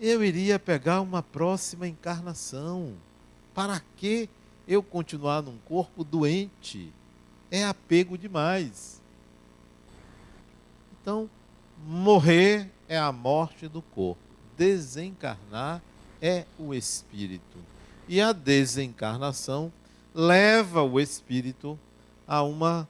Eu 0.00 0.22
iria 0.22 0.60
pegar 0.60 1.00
uma 1.00 1.24
próxima 1.24 1.88
encarnação. 1.88 2.94
Para 3.52 3.82
que 3.96 4.30
eu 4.68 4.80
continuar 4.80 5.42
num 5.42 5.58
corpo 5.64 6.04
doente? 6.04 6.92
É 7.50 7.64
apego 7.64 8.16
demais. 8.16 9.02
Então, 11.02 11.28
morrer 11.86 12.70
é 12.88 12.98
a 12.98 13.12
morte 13.12 13.68
do 13.68 13.82
corpo. 13.82 14.20
Desencarnar 14.56 15.82
é 16.20 16.44
o 16.58 16.74
espírito. 16.74 17.58
E 18.08 18.20
a 18.20 18.32
desencarnação 18.32 19.72
leva 20.14 20.82
o 20.82 20.98
espírito 20.98 21.78
a 22.26 22.42
uma 22.42 22.88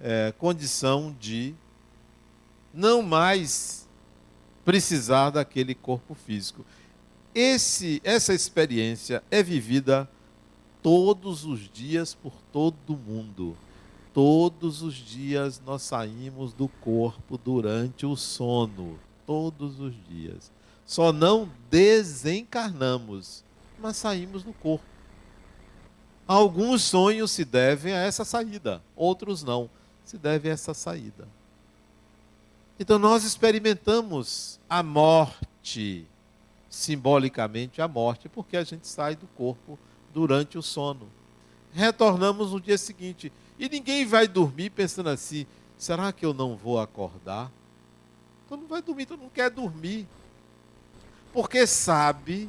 é, 0.00 0.32
condição 0.36 1.14
de 1.18 1.54
não 2.72 3.02
mais 3.02 3.88
precisar 4.64 5.30
daquele 5.30 5.74
corpo 5.74 6.14
físico. 6.14 6.64
Esse, 7.34 8.00
essa 8.04 8.34
experiência 8.34 9.22
é 9.30 9.42
vivida 9.42 10.08
todos 10.82 11.44
os 11.44 11.68
dias 11.70 12.14
por 12.14 12.32
todo 12.52 12.96
mundo. 12.96 13.56
Todos 14.18 14.82
os 14.82 14.96
dias 14.96 15.62
nós 15.64 15.82
saímos 15.82 16.52
do 16.52 16.66
corpo 16.66 17.38
durante 17.38 18.04
o 18.04 18.16
sono. 18.16 18.98
Todos 19.24 19.78
os 19.78 19.94
dias. 20.08 20.50
Só 20.84 21.12
não 21.12 21.48
desencarnamos, 21.70 23.44
mas 23.78 23.96
saímos 23.96 24.42
do 24.42 24.52
corpo. 24.52 24.84
Alguns 26.26 26.82
sonhos 26.82 27.30
se 27.30 27.44
devem 27.44 27.92
a 27.92 27.98
essa 27.98 28.24
saída, 28.24 28.82
outros 28.96 29.44
não. 29.44 29.70
Se 30.04 30.18
devem 30.18 30.50
a 30.50 30.54
essa 30.54 30.74
saída. 30.74 31.28
Então 32.76 32.98
nós 32.98 33.22
experimentamos 33.22 34.58
a 34.68 34.82
morte, 34.82 36.04
simbolicamente 36.68 37.80
a 37.80 37.86
morte, 37.86 38.28
porque 38.28 38.56
a 38.56 38.64
gente 38.64 38.88
sai 38.88 39.14
do 39.14 39.28
corpo 39.28 39.78
durante 40.12 40.58
o 40.58 40.62
sono. 40.62 41.08
Retornamos 41.72 42.50
no 42.50 42.60
dia 42.60 42.76
seguinte. 42.76 43.30
E 43.58 43.68
ninguém 43.68 44.06
vai 44.06 44.28
dormir 44.28 44.70
pensando 44.70 45.08
assim: 45.08 45.46
será 45.76 46.12
que 46.12 46.24
eu 46.24 46.32
não 46.32 46.56
vou 46.56 46.78
acordar? 46.80 47.50
Todo 48.48 48.60
mundo 48.60 48.70
vai 48.70 48.80
dormir, 48.80 49.06
todo 49.06 49.20
mundo 49.20 49.32
quer 49.32 49.50
dormir. 49.50 50.06
Porque 51.32 51.66
sabe 51.66 52.48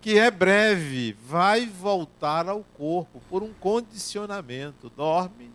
que 0.00 0.18
é 0.18 0.30
breve, 0.30 1.16
vai 1.26 1.66
voltar 1.66 2.48
ao 2.48 2.62
corpo 2.76 3.20
por 3.28 3.42
um 3.42 3.52
condicionamento. 3.54 4.90
Dorme, 4.90 5.50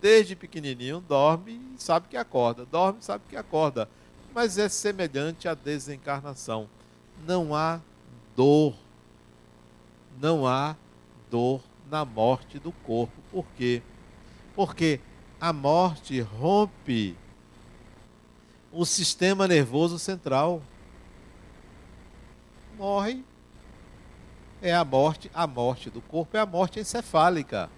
desde 0.00 0.36
pequenininho, 0.36 1.00
dorme 1.00 1.52
e 1.76 1.82
sabe 1.82 2.08
que 2.08 2.16
acorda. 2.16 2.66
Dorme 2.66 3.00
e 3.00 3.04
sabe 3.04 3.24
que 3.28 3.36
acorda. 3.36 3.88
Mas 4.34 4.58
é 4.58 4.68
semelhante 4.68 5.48
à 5.48 5.54
desencarnação. 5.54 6.68
Não 7.26 7.54
há 7.54 7.80
dor. 8.36 8.74
Não 10.20 10.46
há 10.46 10.76
dor 11.30 11.60
na 11.92 12.06
morte 12.06 12.58
do 12.58 12.72
corpo. 12.72 13.12
Por 13.30 13.44
quê? 13.54 13.82
Porque 14.56 14.98
a 15.38 15.52
morte 15.52 16.18
rompe 16.20 17.14
o 18.72 18.86
sistema 18.86 19.46
nervoso 19.46 19.98
central. 19.98 20.62
Morre 22.78 23.22
é 24.62 24.72
a 24.74 24.82
morte, 24.82 25.30
a 25.34 25.46
morte 25.46 25.90
do 25.90 26.00
corpo 26.00 26.34
é 26.34 26.40
a 26.40 26.46
morte 26.46 26.80
encefálica. 26.80 27.68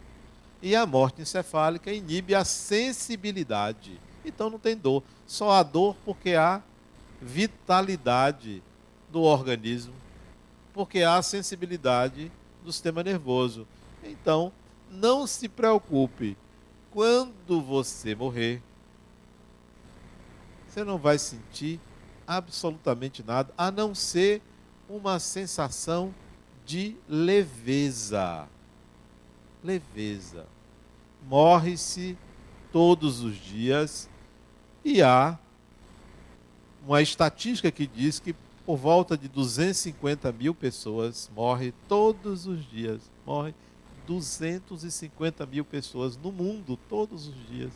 E 0.62 0.76
a 0.76 0.86
morte 0.86 1.20
encefálica 1.20 1.92
inibe 1.92 2.36
a 2.36 2.44
sensibilidade. 2.44 4.00
Então 4.24 4.48
não 4.48 4.60
tem 4.60 4.76
dor. 4.76 5.02
Só 5.26 5.50
há 5.50 5.62
dor 5.64 5.96
porque 6.04 6.34
há 6.34 6.62
vitalidade 7.20 8.62
do 9.10 9.22
organismo, 9.22 9.94
porque 10.72 11.02
há 11.02 11.20
sensibilidade 11.20 12.30
do 12.64 12.72
sistema 12.72 13.02
nervoso. 13.02 13.66
Então, 14.04 14.52
não 14.90 15.26
se 15.26 15.48
preocupe. 15.48 16.36
Quando 16.90 17.60
você 17.60 18.14
morrer, 18.14 18.62
você 20.68 20.84
não 20.84 20.98
vai 20.98 21.18
sentir 21.18 21.80
absolutamente 22.26 23.22
nada, 23.22 23.52
a 23.56 23.70
não 23.70 23.94
ser 23.94 24.40
uma 24.88 25.18
sensação 25.18 26.14
de 26.64 26.96
leveza. 27.08 28.48
Leveza. 29.62 30.46
Morre-se 31.26 32.16
todos 32.72 33.20
os 33.20 33.36
dias 33.36 34.08
e 34.84 35.02
há 35.02 35.38
uma 36.86 37.00
estatística 37.00 37.70
que 37.70 37.86
diz 37.86 38.18
que 38.18 38.34
por 38.66 38.76
volta 38.76 39.16
de 39.16 39.28
250 39.28 40.32
mil 40.32 40.54
pessoas 40.54 41.30
morrem 41.34 41.72
todos 41.88 42.46
os 42.46 42.68
dias. 42.68 43.00
Morrem 43.24 43.54
250 44.06 45.46
mil 45.46 45.64
pessoas 45.64 46.16
no 46.16 46.30
mundo 46.30 46.78
todos 46.88 47.28
os 47.28 47.48
dias. 47.48 47.72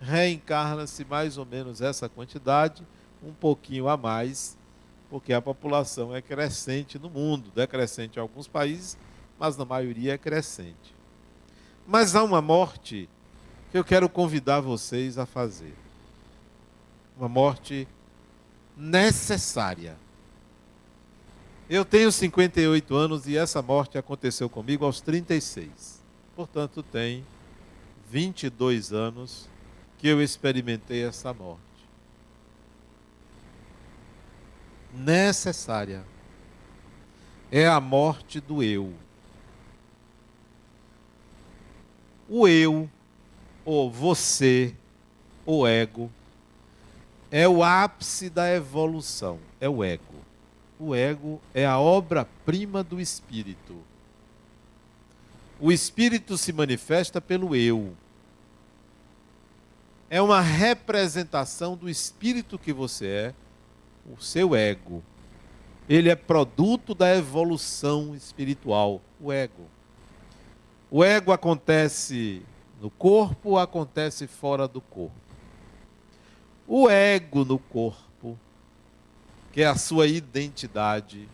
Reencarna-se 0.00 1.04
mais 1.04 1.38
ou 1.38 1.46
menos 1.46 1.80
essa 1.80 2.08
quantidade, 2.08 2.82
um 3.22 3.32
pouquinho 3.32 3.88
a 3.88 3.96
mais 3.96 4.56
porque 5.12 5.34
a 5.34 5.42
população 5.42 6.16
é 6.16 6.22
crescente 6.22 6.98
no 6.98 7.10
mundo, 7.10 7.50
decrescente 7.54 8.18
em 8.18 8.22
alguns 8.22 8.48
países, 8.48 8.96
mas 9.38 9.58
na 9.58 9.64
maioria 9.66 10.14
é 10.14 10.16
crescente. 10.16 10.96
Mas 11.86 12.16
há 12.16 12.22
uma 12.22 12.40
morte 12.40 13.10
que 13.70 13.76
eu 13.76 13.84
quero 13.84 14.08
convidar 14.08 14.60
vocês 14.60 15.18
a 15.18 15.26
fazer. 15.26 15.74
Uma 17.14 17.28
morte 17.28 17.86
necessária. 18.74 19.98
Eu 21.72 21.86
tenho 21.86 22.12
58 22.12 22.94
anos 22.94 23.26
e 23.26 23.34
essa 23.34 23.62
morte 23.62 23.96
aconteceu 23.96 24.46
comigo 24.46 24.84
aos 24.84 25.00
36. 25.00 26.02
Portanto, 26.36 26.82
tem 26.82 27.24
22 28.10 28.92
anos 28.92 29.48
que 29.96 30.06
eu 30.06 30.20
experimentei 30.20 31.02
essa 31.02 31.32
morte. 31.32 31.72
necessária. 34.92 36.04
É 37.50 37.66
a 37.66 37.80
morte 37.80 38.40
do 38.40 38.62
eu. 38.62 38.92
O 42.28 42.48
eu, 42.48 42.88
ou 43.64 43.90
você, 43.90 44.74
o 45.44 45.66
ego, 45.66 46.10
é 47.30 47.46
o 47.46 47.62
ápice 47.62 48.30
da 48.30 48.50
evolução, 48.54 49.38
é 49.60 49.68
o 49.68 49.84
ego. 49.84 50.11
O 50.84 50.96
ego 50.96 51.40
é 51.54 51.64
a 51.64 51.78
obra-prima 51.78 52.82
do 52.82 53.00
espírito. 53.00 53.76
O 55.60 55.70
espírito 55.70 56.36
se 56.36 56.52
manifesta 56.52 57.20
pelo 57.20 57.54
eu. 57.54 57.94
É 60.10 60.20
uma 60.20 60.40
representação 60.40 61.76
do 61.76 61.88
espírito 61.88 62.58
que 62.58 62.72
você 62.72 63.06
é 63.06 63.34
o 64.12 64.20
seu 64.20 64.56
ego. 64.56 65.04
Ele 65.88 66.10
é 66.10 66.16
produto 66.16 66.96
da 66.96 67.14
evolução 67.14 68.12
espiritual, 68.16 69.00
o 69.20 69.30
ego. 69.30 69.68
O 70.90 71.04
ego 71.04 71.30
acontece 71.30 72.42
no 72.80 72.90
corpo, 72.90 73.56
acontece 73.56 74.26
fora 74.26 74.66
do 74.66 74.80
corpo. 74.80 75.14
O 76.66 76.90
ego 76.90 77.44
no 77.44 77.60
corpo, 77.60 78.02
que 79.52 79.60
é 79.62 79.66
a 79.66 79.76
sua 79.76 80.06
identidade, 80.06 81.28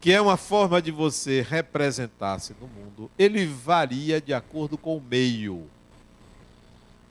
que 0.00 0.12
é 0.12 0.20
uma 0.20 0.36
forma 0.36 0.82
de 0.82 0.90
você 0.90 1.42
representar-se 1.48 2.54
no 2.60 2.66
mundo, 2.66 3.10
ele 3.18 3.46
varia 3.46 4.20
de 4.20 4.34
acordo 4.34 4.76
com 4.76 4.96
o 4.96 5.00
meio. 5.00 5.68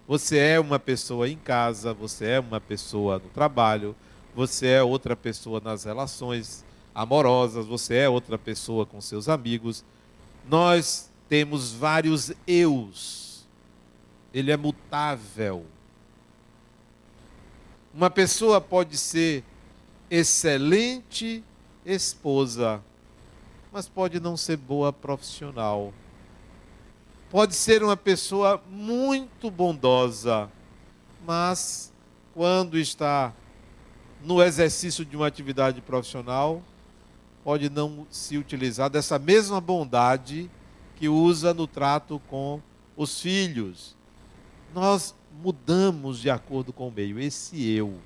Você 0.08 0.38
é 0.38 0.60
uma 0.60 0.80
pessoa 0.80 1.30
em 1.30 1.38
casa, 1.38 1.93
você 1.93 2.25
é 2.25 2.39
uma 2.39 2.60
pessoa 2.60 3.19
no 3.19 3.30
trabalho, 3.30 3.95
você 4.36 4.67
é 4.67 4.84
outra 4.84 5.15
pessoa 5.15 5.62
nas 5.63 5.84
relações 5.84 6.65
amorosas, 6.93 7.65
você 7.65 7.95
é 7.95 8.10
outra 8.10 8.38
pessoa 8.38 8.86
com 8.86 8.99
seus 8.99 9.30
amigos. 9.30 9.86
Nós 10.49 11.10
temos 11.30 11.71
vários 11.71 12.34
eus. 12.47 13.47
Ele 14.34 14.52
é 14.52 14.58
mutável. 14.58 15.65
Uma 17.93 18.10
pessoa 18.10 18.62
pode 18.62 18.97
ser 18.97 19.43
excelente 20.12 21.43
esposa, 21.84 22.84
mas 23.71 23.88
pode 23.88 24.19
não 24.19 24.38
ser 24.38 24.58
boa 24.58 24.93
profissional. 24.93 25.91
Pode 27.32 27.56
ser 27.56 27.84
uma 27.84 27.97
pessoa 27.97 28.62
muito 28.69 29.49
bondosa, 29.49 30.49
mas 31.25 31.91
quando 32.34 32.78
está 32.78 33.34
no 34.23 34.41
exercício 34.41 35.04
de 35.04 35.15
uma 35.15 35.28
atividade 35.28 35.82
profissional, 35.82 36.62
pode 37.43 37.69
não 37.69 38.06
se 38.12 38.38
utilizar 38.38 38.89
dessa 38.89 39.17
mesma 39.17 39.60
bondade 39.60 40.49
que 40.95 41.10
usa 41.10 41.54
no 41.54 41.65
trato 41.65 42.21
com 42.28 42.62
os 42.95 43.19
filhos. 43.19 43.95
Nós 44.73 45.15
mudamos 45.32 46.20
de 46.20 46.30
acordo 46.30 46.72
com 46.74 46.88
o 46.88 46.92
meio. 46.92 47.20
Esse 47.20 47.70
eu. 47.70 48.00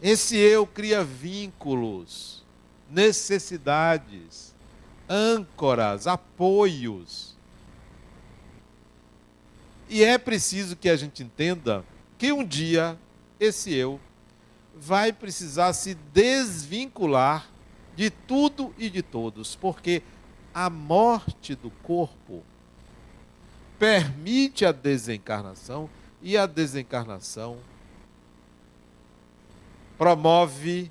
Esse 0.00 0.36
eu 0.36 0.66
cria 0.66 1.04
vínculos, 1.04 2.42
necessidades, 2.90 4.54
âncoras, 5.08 6.06
apoios. 6.06 7.36
E 9.88 10.02
é 10.02 10.18
preciso 10.18 10.74
que 10.74 10.88
a 10.88 10.96
gente 10.96 11.22
entenda 11.22 11.84
que 12.18 12.32
um 12.32 12.44
dia 12.44 12.98
esse 13.38 13.72
eu 13.74 14.00
vai 14.74 15.12
precisar 15.12 15.72
se 15.72 15.94
desvincular 15.94 17.48
de 17.94 18.08
tudo 18.08 18.74
e 18.78 18.88
de 18.88 19.02
todos, 19.02 19.54
porque 19.54 20.02
a 20.54 20.70
morte 20.70 21.54
do 21.54 21.70
corpo 21.70 22.42
permite 23.82 24.64
a 24.64 24.70
desencarnação 24.70 25.90
e 26.22 26.36
a 26.36 26.46
desencarnação 26.46 27.58
promove 29.98 30.88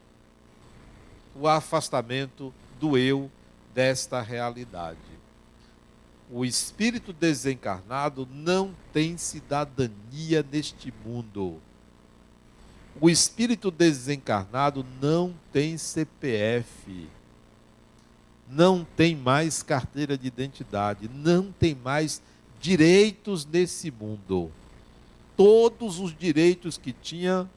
o 1.33 1.47
afastamento 1.47 2.53
do 2.81 2.97
eu 2.97 3.31
desta 3.73 4.19
realidade. 4.21 4.99
O 6.29 6.43
espírito 6.43 7.13
desencarnado 7.13 8.27
não 8.29 8.75
tem 8.91 9.15
cidadania 9.15 10.45
neste 10.51 10.93
mundo. 11.05 11.61
O 12.99 13.09
espírito 13.09 13.71
desencarnado 13.71 14.85
não 15.01 15.33
tem 15.53 15.77
CPF, 15.77 17.07
não 18.49 18.85
tem 18.97 19.15
mais 19.15 19.63
carteira 19.63 20.17
de 20.17 20.27
identidade, 20.27 21.09
não 21.09 21.53
tem 21.53 21.73
mais 21.73 22.21
direitos 22.61 23.45
nesse 23.45 23.89
mundo. 23.89 24.51
Todos 25.35 25.99
os 25.99 26.15
direitos 26.15 26.77
que 26.77 26.93
tinha 26.93 27.49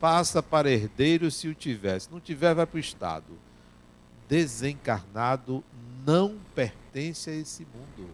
passa 0.00 0.42
para 0.42 0.70
herdeiro 0.70 1.30
se 1.30 1.46
o 1.46 1.54
tivesse. 1.54 2.10
Não 2.10 2.18
tiver, 2.18 2.54
vai 2.54 2.66
para 2.66 2.78
o 2.78 2.80
Estado. 2.80 3.38
Desencarnado 4.26 5.62
não 6.06 6.38
pertence 6.54 7.28
a 7.28 7.34
esse 7.34 7.66
mundo. 7.66 8.08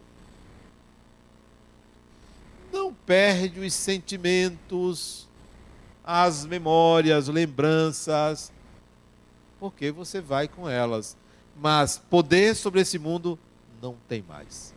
Não 2.72 2.92
perde 2.92 3.60
os 3.60 3.72
sentimentos, 3.72 5.28
as 6.02 6.44
memórias, 6.44 7.28
lembranças, 7.28 8.52
porque 9.60 9.92
você 9.92 10.20
vai 10.20 10.48
com 10.48 10.68
elas. 10.68 11.16
Mas 11.56 11.96
poder 11.96 12.56
sobre 12.56 12.80
esse 12.80 12.98
mundo 12.98 13.38
não 13.80 13.94
tem 14.08 14.22
mais. 14.22 14.75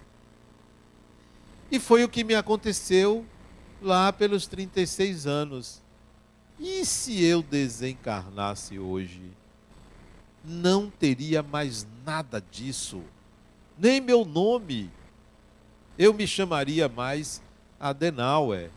E 1.72 1.80
foi 1.80 2.04
o 2.04 2.10
que 2.10 2.24
me 2.24 2.36
aconteceu 2.36 3.26
lá 3.82 4.12
pelos 4.12 4.48
36 4.48 5.28
anos. 5.28 5.82
E 6.60 6.86
se 6.86 7.24
eu 7.24 7.42
desencarnasse 7.42 8.78
hoje? 8.80 9.22
Não 10.44 10.90
teria 10.90 11.44
mais 11.44 11.86
nada 12.06 12.44
disso, 12.52 13.02
nem 13.78 14.02
meu 14.02 14.26
nome. 14.26 14.90
Eu 15.98 16.14
me 16.14 16.26
chamaria 16.26 16.88
mais 16.88 17.42
Adenauer 17.80 18.72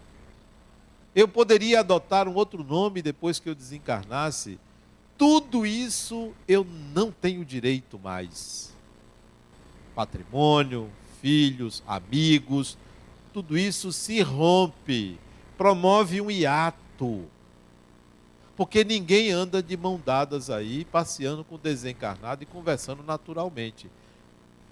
eu 1.14 1.28
poderia 1.28 1.80
adotar 1.80 2.26
um 2.26 2.34
outro 2.34 2.64
nome 2.64 3.02
depois 3.02 3.38
que 3.38 3.48
eu 3.48 3.54
desencarnasse. 3.54 4.58
Tudo 5.18 5.66
isso 5.66 6.32
eu 6.48 6.66
não 6.94 7.12
tenho 7.12 7.44
direito 7.44 7.98
mais. 7.98 8.72
Patrimônio, 9.94 10.90
filhos, 11.22 11.82
amigos, 11.86 12.76
tudo 13.32 13.56
isso 13.56 13.90
se 13.90 14.20
rompe, 14.20 15.18
promove 15.56 16.20
um 16.20 16.30
hiato. 16.30 17.24
Porque 18.54 18.84
ninguém 18.84 19.30
anda 19.30 19.62
de 19.62 19.74
mão 19.74 19.98
dadas 20.04 20.50
aí, 20.50 20.84
passeando 20.84 21.42
com 21.42 21.54
o 21.54 21.58
desencarnado 21.58 22.42
e 22.42 22.46
conversando 22.46 23.02
naturalmente. 23.02 23.90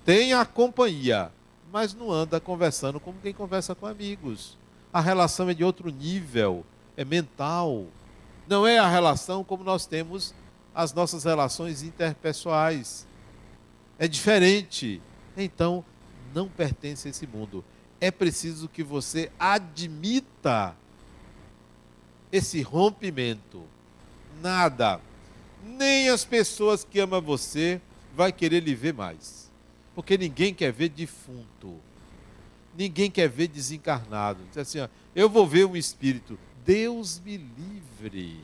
Tem 0.04 0.34
a 0.34 0.44
companhia, 0.44 1.32
mas 1.72 1.94
não 1.94 2.10
anda 2.12 2.38
conversando 2.38 3.00
como 3.00 3.18
quem 3.22 3.32
conversa 3.32 3.74
com 3.74 3.86
amigos 3.86 4.60
a 4.92 5.00
relação 5.00 5.48
é 5.48 5.54
de 5.54 5.62
outro 5.62 5.90
nível, 5.90 6.64
é 6.96 7.04
mental. 7.04 7.86
Não 8.48 8.66
é 8.66 8.78
a 8.78 8.88
relação 8.88 9.44
como 9.44 9.62
nós 9.62 9.86
temos 9.86 10.34
as 10.74 10.92
nossas 10.92 11.24
relações 11.24 11.82
interpessoais. 11.82 13.06
É 13.98 14.08
diferente. 14.08 15.00
Então, 15.36 15.84
não 16.34 16.48
pertence 16.48 17.08
a 17.08 17.10
esse 17.10 17.26
mundo. 17.26 17.64
É 18.00 18.10
preciso 18.10 18.68
que 18.68 18.82
você 18.82 19.30
admita 19.38 20.74
esse 22.32 22.62
rompimento. 22.62 23.62
Nada, 24.40 25.00
nem 25.62 26.08
as 26.08 26.24
pessoas 26.24 26.84
que 26.84 26.98
amam 26.98 27.20
você 27.20 27.80
vai 28.14 28.32
querer 28.32 28.60
lhe 28.60 28.74
ver 28.74 28.94
mais. 28.94 29.50
Porque 29.94 30.16
ninguém 30.16 30.54
quer 30.54 30.72
ver 30.72 30.88
defunto. 30.88 31.78
Ninguém 32.76 33.10
quer 33.10 33.28
ver 33.28 33.48
desencarnado. 33.48 34.40
Diz 34.48 34.58
assim, 34.58 34.80
ó, 34.80 34.88
eu 35.14 35.28
vou 35.28 35.46
ver 35.46 35.66
um 35.66 35.76
espírito. 35.76 36.38
Deus 36.64 37.20
me 37.20 37.36
livre. 37.36 38.40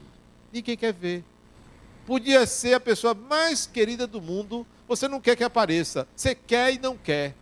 Ninguém 0.52 0.76
quer 0.76 0.92
ver. 0.92 1.24
Podia 2.04 2.46
ser 2.46 2.74
a 2.74 2.80
pessoa 2.80 3.14
mais 3.14 3.66
querida 3.66 4.06
do 4.06 4.20
mundo, 4.20 4.66
você 4.86 5.08
não 5.08 5.20
quer 5.20 5.36
que 5.36 5.42
apareça. 5.42 6.06
Você 6.14 6.34
quer 6.34 6.74
e 6.74 6.78
não 6.78 6.96
quer. 6.96 7.34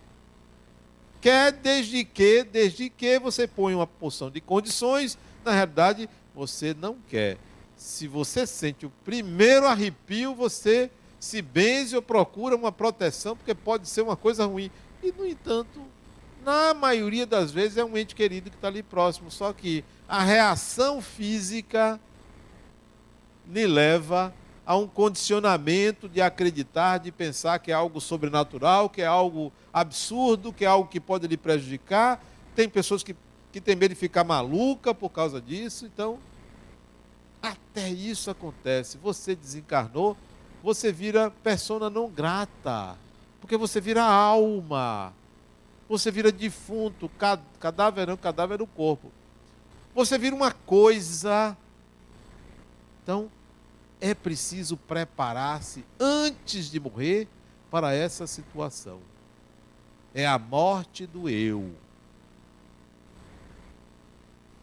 Quer 1.25 1.53
desde 1.53 2.05
que, 2.05 2.45
desde 2.45 2.91
que 2.91 3.19
você 3.19 3.49
põe 3.49 3.75
uma 3.75 3.87
porção 3.87 4.31
de 4.31 4.43
condições, 4.43 5.17
na 5.43 5.53
realidade, 5.53 6.07
você 6.35 6.75
não 6.75 6.99
quer. 7.09 7.39
Se 7.79 8.07
você 8.07 8.47
sente 8.47 8.85
o 8.85 8.93
primeiro 9.07 9.67
arrepio, 9.67 10.35
você 10.35 10.91
se 11.19 11.41
benze 11.41 11.97
ou 11.97 12.03
procura 12.03 12.55
uma 12.55 12.71
proteção, 12.71 13.35
porque 13.35 13.55
pode 13.55 13.89
ser 13.89 14.03
uma 14.03 14.17
coisa 14.17 14.45
ruim. 14.45 14.71
E, 15.03 15.11
no 15.13 15.27
entanto, 15.27 15.81
na 16.45 16.75
maioria 16.75 17.25
das 17.25 17.51
vezes 17.51 17.79
é 17.79 17.85
um 17.87 17.97
ente 17.97 18.15
querido 18.15 18.51
que 18.51 18.57
está 18.57 18.69
ali 18.69 18.83
próximo, 18.83 19.31
só 19.31 19.51
que 19.55 19.83
a 20.07 20.23
reação 20.23 21.01
física 21.01 21.99
lhe 23.51 23.67
leva 23.67 24.27
a 24.27 24.44
um 24.73 24.87
condicionamento 24.87 26.09
de 26.09 26.23
acreditar, 26.23 26.99
de 26.99 27.13
pensar 27.13 27.59
que 27.59 27.71
é 27.71 27.75
algo 27.75 28.01
sobrenatural, 28.01 28.89
que 28.89 29.03
é 29.03 29.07
algo 29.07 29.53
absurdo, 29.73 30.53
que 30.53 30.65
é 30.65 30.69
algo 30.69 30.89
que 30.89 30.99
pode 30.99 31.27
lhe 31.27 31.37
prejudicar. 31.37 32.25
Tem 32.57 32.69
pessoas 32.69 33.03
que, 33.03 33.15
que 33.53 33.61
têm 33.61 33.77
medo 33.77 33.91
de 33.91 34.01
ficar 34.01 34.25
maluca 34.25 34.95
por 34.95 35.11
causa 35.11 35.41
disso. 35.41 35.85
Então, 35.85 36.19
até 37.43 37.91
isso 37.91 38.31
acontece. 38.31 38.97
Você 38.99 39.35
desencarnou, 39.35 40.17
você 40.63 40.91
vira 40.91 41.31
persona 41.43 41.91
não 41.91 42.09
grata, 42.09 42.97
porque 43.41 43.57
você 43.57 43.81
vira 43.81 44.03
alma 44.03 45.13
você 45.89 46.11
vira 46.11 46.33
defunto, 46.33 47.11
cadáver 47.61 48.07
não, 48.07 48.17
cadáver 48.17 48.59
no 48.59 48.67
corpo. 48.67 49.13
Você 49.95 50.19
vira 50.19 50.35
uma 50.35 50.51
coisa. 50.51 51.57
Então, 53.03 53.31
é 54.05 54.13
preciso 54.13 54.77
preparar-se 54.77 55.83
antes 55.99 56.71
de 56.71 56.79
morrer 56.79 57.27
para 57.71 57.95
essa 57.95 58.27
situação. 58.27 59.01
É 60.13 60.27
a 60.27 60.39
morte 60.39 61.07
do 61.07 61.27
eu. 61.27 61.75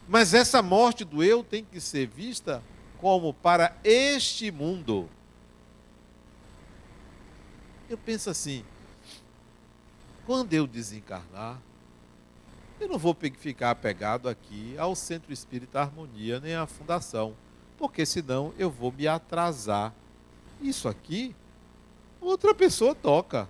Mas 0.07 0.35
essa 0.35 0.61
morte 0.61 1.03
do 1.03 1.23
eu 1.23 1.43
tem 1.43 1.65
que 1.65 1.81
ser 1.81 2.05
vista 2.05 2.61
como 2.99 3.33
para 3.33 3.75
este 3.83 4.51
mundo. 4.51 5.09
Eu 7.89 7.97
penso 7.97 8.29
assim: 8.29 8.63
quando 10.23 10.53
eu 10.53 10.67
desencarnar, 10.67 11.59
eu 12.79 12.87
não 12.87 12.99
vou 12.99 13.17
ficar 13.39 13.71
apegado 13.71 14.29
aqui 14.29 14.75
ao 14.77 14.95
Centro 14.95 15.33
Espírita 15.33 15.81
Harmonia 15.81 16.39
nem 16.39 16.53
à 16.53 16.67
Fundação, 16.67 17.35
porque 17.81 18.05
senão 18.05 18.53
eu 18.59 18.69
vou 18.69 18.91
me 18.91 19.07
atrasar. 19.07 19.91
Isso 20.61 20.87
aqui, 20.87 21.35
outra 22.21 22.53
pessoa 22.53 22.93
toca. 22.93 23.49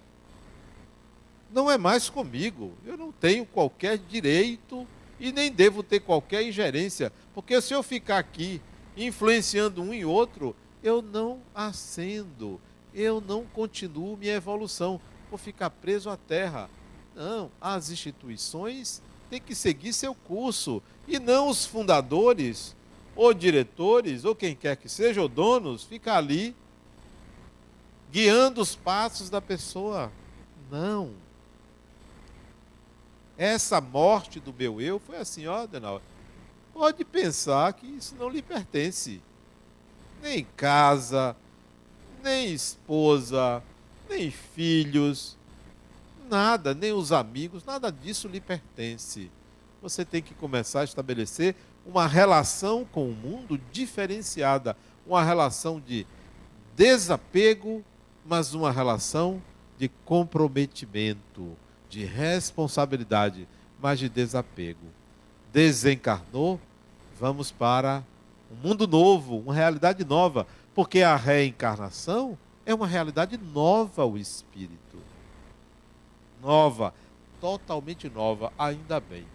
Não 1.52 1.70
é 1.70 1.78
mais 1.78 2.10
comigo. 2.10 2.72
Eu 2.86 2.96
não 2.96 3.12
tenho 3.12 3.46
qualquer 3.46 3.98
direito 3.98 4.88
e 5.20 5.34
nem 5.34 5.52
devo 5.52 5.84
ter 5.84 6.00
qualquer 6.00 6.44
ingerência, 6.44 7.12
porque 7.34 7.62
se 7.62 7.74
eu 7.74 7.84
ficar 7.84 8.20
aqui 8.20 8.62
influenciando 8.96 9.82
um 9.82 9.94
e 9.94 10.06
outro, 10.06 10.56
eu 10.82 11.02
não 11.02 11.42
ascendo, 11.54 12.58
eu 12.94 13.20
não 13.20 13.46
continuo 13.46 14.16
minha 14.16 14.36
evolução, 14.36 15.00
vou 15.30 15.38
ficar 15.38 15.70
preso 15.70 16.10
à 16.10 16.16
terra. 16.16 16.70
Não, 17.14 17.52
as 17.60 17.90
instituições 17.90 19.02
têm 19.30 19.42
que 19.42 19.54
seguir 19.54 19.92
seu 19.92 20.16
curso 20.16 20.82
e 21.06 21.20
não 21.20 21.50
os 21.50 21.66
fundadores, 21.66 22.78
ou 23.16 23.34
diretores, 23.34 24.26
ou 24.26 24.36
quem 24.36 24.56
quer 24.56 24.76
que 24.78 24.88
seja, 24.90 25.22
ou 25.22 25.28
donos, 25.28 25.84
ficar 25.84 26.18
ali 26.18 26.56
guiando 28.12 28.62
os 28.62 28.76
passos 28.76 29.30
da 29.30 29.42
pessoa. 29.42 30.12
Não. 30.70 31.14
Essa 33.38 33.82
morte 33.82 34.40
do 34.40 34.54
meu 34.54 34.80
eu 34.80 35.00
foi 35.00 35.18
assim, 35.18 35.48
ó, 35.48 35.66
Denal. 35.66 36.02
Pode 36.74 37.04
pensar 37.04 37.74
que 37.74 37.88
isso 37.88 38.16
não 38.16 38.30
lhe 38.30 38.42
pertence. 38.42 39.22
Nem 40.22 40.46
casa, 40.56 41.36
nem 42.24 42.54
esposa, 42.54 43.64
nem 44.10 44.30
filhos, 44.30 45.38
nada, 46.30 46.74
nem 46.74 46.92
os 46.92 47.12
amigos, 47.12 47.66
nada 47.66 47.92
disso 47.92 48.28
lhe 48.28 48.40
pertence. 48.40 49.32
Você 49.82 50.06
tem 50.06 50.22
que 50.22 50.34
começar 50.34 50.82
a 50.82 50.86
estabelecer 50.86 51.56
uma 51.86 52.08
relação 52.08 52.86
com 52.86 53.10
o 53.10 53.14
mundo 53.14 53.60
diferenciada, 53.72 54.76
uma 55.06 55.24
relação 55.24 55.80
de 55.80 56.06
desapego, 56.76 57.84
mas 58.26 58.54
uma 58.54 58.72
relação 58.72 59.42
de 59.78 59.90
comprometimento, 60.06 61.58
de 61.90 62.06
responsabilidade, 62.06 63.48
mas 63.82 64.00
de 64.00 64.08
desapego. 64.08 64.88
Desencarnou, 65.52 66.60
vamos 67.20 67.52
para 67.52 68.04
um 68.52 68.68
mundo 68.68 68.88
novo, 68.88 69.40
uma 69.40 69.54
realidade 69.54 70.06
nova, 70.06 70.46
porque 70.74 71.02
a 71.02 71.16
reencarnação 71.16 72.38
é 72.66 72.74
uma 72.74 72.88
realidade 72.88 73.38
nova 73.38 74.06
o 74.06 74.18
espírito. 74.18 74.98
Nova, 76.42 76.94
totalmente 77.40 78.10
nova, 78.10 78.54
ainda 78.58 79.00
bem. 79.00 79.26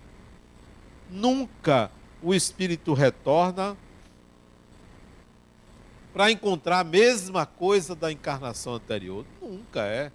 Nunca 1.10 1.90
o 2.26 2.34
espírito 2.34 2.92
retorna 2.92 3.76
para 6.12 6.28
encontrar 6.28 6.80
a 6.80 6.84
mesma 6.84 7.46
coisa 7.46 7.94
da 7.94 8.10
encarnação 8.10 8.74
anterior. 8.74 9.24
Nunca 9.40 9.82
é. 9.82 10.10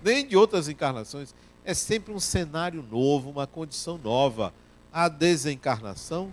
Nem 0.00 0.24
de 0.24 0.36
outras 0.36 0.68
encarnações. 0.68 1.34
É 1.64 1.74
sempre 1.74 2.14
um 2.14 2.20
cenário 2.20 2.80
novo, 2.80 3.28
uma 3.28 3.44
condição 3.44 3.98
nova. 3.98 4.54
A 4.92 5.08
desencarnação, 5.08 6.32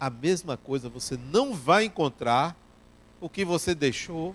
a 0.00 0.08
mesma 0.08 0.56
coisa. 0.56 0.88
Você 0.88 1.18
não 1.30 1.52
vai 1.52 1.84
encontrar 1.84 2.56
o 3.20 3.28
que 3.28 3.44
você 3.44 3.74
deixou 3.74 4.34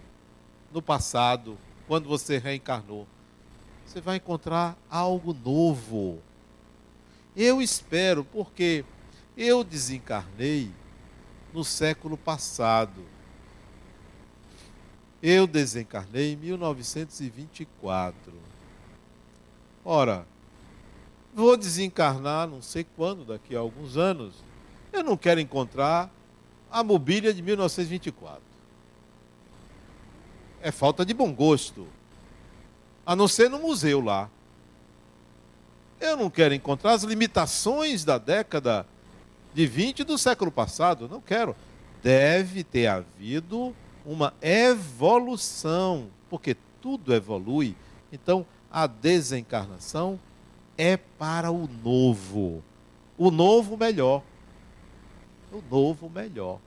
no 0.72 0.82
passado, 0.82 1.58
quando 1.88 2.08
você 2.08 2.38
reencarnou. 2.38 3.08
Você 3.84 4.00
vai 4.00 4.18
encontrar 4.18 4.78
algo 4.92 5.34
novo. 5.34 6.22
Eu 7.36 7.60
espero, 7.60 8.24
porque 8.24 8.86
eu 9.38 9.64
desencarnei 9.64 10.72
no 11.54 11.64
século 11.64 12.18
passado. 12.18 13.02
Eu 15.22 15.48
desencarnei 15.48 16.34
em 16.34 16.36
1924. 16.36 18.34
Ora, 19.86 20.26
vou 21.34 21.58
desencarnar 21.58 22.48
não 22.48 22.62
sei 22.62 22.86
quando, 22.96 23.26
daqui 23.26 23.56
a 23.56 23.60
alguns 23.60 23.98
anos. 23.98 24.36
Eu 24.92 25.04
não 25.04 25.18
quero 25.18 25.40
encontrar 25.40 26.12
a 26.72 26.84
mobília 26.84 27.34
de 27.34 27.42
1924. 27.42 28.42
É 30.62 30.72
falta 30.72 31.06
de 31.06 31.14
bom 31.14 31.34
gosto. 31.34 31.88
A 33.06 33.16
não 33.16 33.28
ser 33.28 33.50
no 33.50 33.60
museu 33.60 34.00
lá. 34.02 34.30
Eu 36.00 36.18
não 36.18 36.30
quero 36.30 36.54
encontrar 36.54 36.94
as 36.94 37.04
limitações 37.04 38.04
da 38.04 38.18
década 38.18 38.86
de 39.54 39.66
20 39.66 40.04
do 40.04 40.18
século 40.18 40.52
passado. 40.52 41.08
Não 41.08 41.22
quero. 41.22 41.56
Deve 42.02 42.64
ter 42.64 42.88
havido 42.88 43.74
uma 44.06 44.34
evolução, 44.42 46.08
porque 46.30 46.58
tudo 46.82 47.14
evolui. 47.14 47.76
Então, 48.12 48.46
a 48.72 48.88
desencarnação 48.88 50.20
é 50.78 50.98
para 50.98 51.52
o 51.52 51.70
novo. 51.84 52.64
O 53.18 53.32
novo 53.32 53.78
melhor. 53.78 54.24
O 55.52 55.62
novo 55.70 56.10
melhor. 56.10 56.60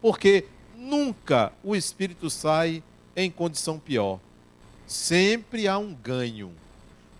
Porque 0.00 0.46
nunca 0.76 1.52
o 1.62 1.76
espírito 1.76 2.30
sai 2.30 2.82
em 3.14 3.30
condição 3.30 3.78
pior. 3.78 4.18
Sempre 4.86 5.68
há 5.68 5.78
um 5.78 5.94
ganho. 5.94 6.52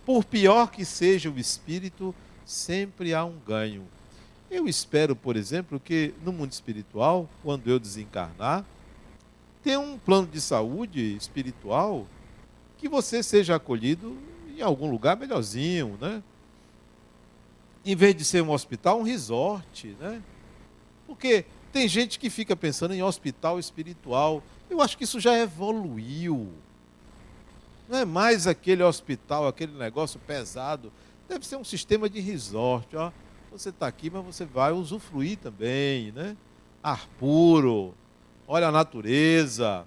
Por 0.05 0.25
pior 0.25 0.71
que 0.71 0.83
seja 0.83 1.29
o 1.29 1.39
espírito, 1.39 2.13
sempre 2.45 3.13
há 3.13 3.23
um 3.23 3.37
ganho. 3.45 3.85
Eu 4.53 4.67
espero, 4.67 5.15
por 5.15 5.35
exemplo, 5.35 5.79
que 5.79 6.13
no 6.23 6.31
mundo 6.31 6.51
espiritual, 6.51 7.27
quando 7.41 7.67
eu 7.71 7.79
desencarnar, 7.79 8.63
tenha 9.63 9.79
um 9.79 9.97
plano 9.97 10.27
de 10.27 10.39
saúde 10.39 11.15
espiritual 11.15 12.05
que 12.77 12.87
você 12.87 13.23
seja 13.23 13.55
acolhido 13.55 14.15
em 14.55 14.61
algum 14.61 14.91
lugar 14.91 15.17
melhorzinho, 15.17 15.97
né? 15.99 16.21
Em 17.83 17.95
vez 17.95 18.15
de 18.15 18.23
ser 18.23 18.43
um 18.43 18.51
hospital, 18.51 18.99
um 18.99 19.01
resort, 19.01 19.87
né? 19.99 20.21
Porque 21.07 21.45
tem 21.71 21.87
gente 21.87 22.19
que 22.19 22.29
fica 22.29 22.55
pensando 22.55 22.93
em 22.93 23.01
hospital 23.01 23.57
espiritual. 23.57 24.43
Eu 24.69 24.83
acho 24.83 24.95
que 24.95 25.03
isso 25.03 25.19
já 25.19 25.35
evoluiu. 25.35 26.53
Não 27.89 27.97
é 27.97 28.05
mais 28.05 28.45
aquele 28.45 28.83
hospital, 28.83 29.47
aquele 29.47 29.73
negócio 29.75 30.19
pesado. 30.19 30.93
Deve 31.27 31.43
ser 31.43 31.55
um 31.55 31.63
sistema 31.63 32.07
de 32.07 32.19
resort, 32.19 32.95
ó 32.95 33.11
você 33.53 33.69
está 33.69 33.85
aqui, 33.85 34.09
mas 34.09 34.25
você 34.25 34.45
vai 34.45 34.71
usufruir 34.71 35.37
também, 35.37 36.11
né? 36.11 36.35
Ar 36.81 37.07
puro, 37.19 37.93
olha 38.47 38.67
a 38.67 38.71
natureza, 38.71 39.85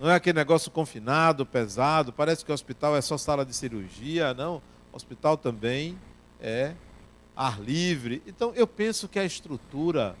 não 0.00 0.10
é 0.10 0.16
aquele 0.16 0.36
negócio 0.36 0.72
confinado, 0.72 1.46
pesado, 1.46 2.12
parece 2.12 2.44
que 2.44 2.50
o 2.50 2.54
hospital 2.54 2.96
é 2.96 3.00
só 3.00 3.16
sala 3.16 3.46
de 3.46 3.54
cirurgia, 3.54 4.34
não. 4.34 4.56
O 4.92 4.96
hospital 4.96 5.36
também 5.36 5.96
é 6.40 6.74
ar 7.34 7.60
livre. 7.60 8.22
Então, 8.26 8.52
eu 8.54 8.66
penso 8.66 9.08
que 9.08 9.20
a 9.20 9.24
estrutura 9.24 10.16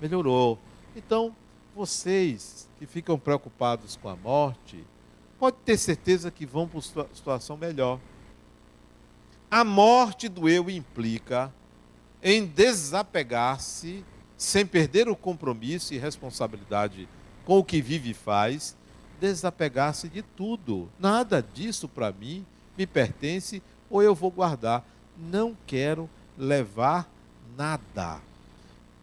melhorou. 0.00 0.58
Então, 0.96 1.34
vocês 1.74 2.68
que 2.78 2.86
ficam 2.86 3.18
preocupados 3.18 3.96
com 3.96 4.08
a 4.08 4.16
morte, 4.16 4.84
pode 5.38 5.58
ter 5.64 5.78
certeza 5.78 6.30
que 6.30 6.44
vão 6.44 6.66
para 6.66 6.78
uma 6.78 7.08
situação 7.14 7.56
melhor. 7.56 8.00
A 9.48 9.62
morte 9.62 10.28
do 10.28 10.48
eu 10.48 10.68
implica 10.68 11.52
em 12.26 12.44
desapegar-se, 12.44 14.04
sem 14.36 14.66
perder 14.66 15.08
o 15.08 15.14
compromisso 15.14 15.94
e 15.94 15.96
responsabilidade 15.96 17.08
com 17.44 17.56
o 17.56 17.64
que 17.64 17.80
vive 17.80 18.10
e 18.10 18.14
faz, 18.14 18.76
desapegar-se 19.20 20.08
de 20.08 20.22
tudo. 20.22 20.90
Nada 20.98 21.40
disso 21.40 21.88
para 21.88 22.10
mim 22.10 22.44
me 22.76 22.84
pertence 22.84 23.62
ou 23.88 24.02
eu 24.02 24.12
vou 24.12 24.32
guardar. 24.32 24.84
Não 25.16 25.56
quero 25.68 26.10
levar 26.36 27.08
nada. 27.56 28.20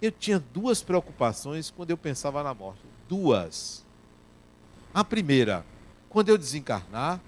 Eu 0.01 0.11
tinha 0.11 0.37
duas 0.37 0.83
preocupações 0.83 1.71
quando 1.71 1.91
eu 1.91 1.97
pensava 1.97 2.43
na 2.43 2.53
morte. 2.53 2.81
Duas. 3.07 3.85
A 4.93 5.01
primeira, 5.01 5.65
quando 6.09 6.27
eu 6.27 6.37
desencarnar, 6.37 7.21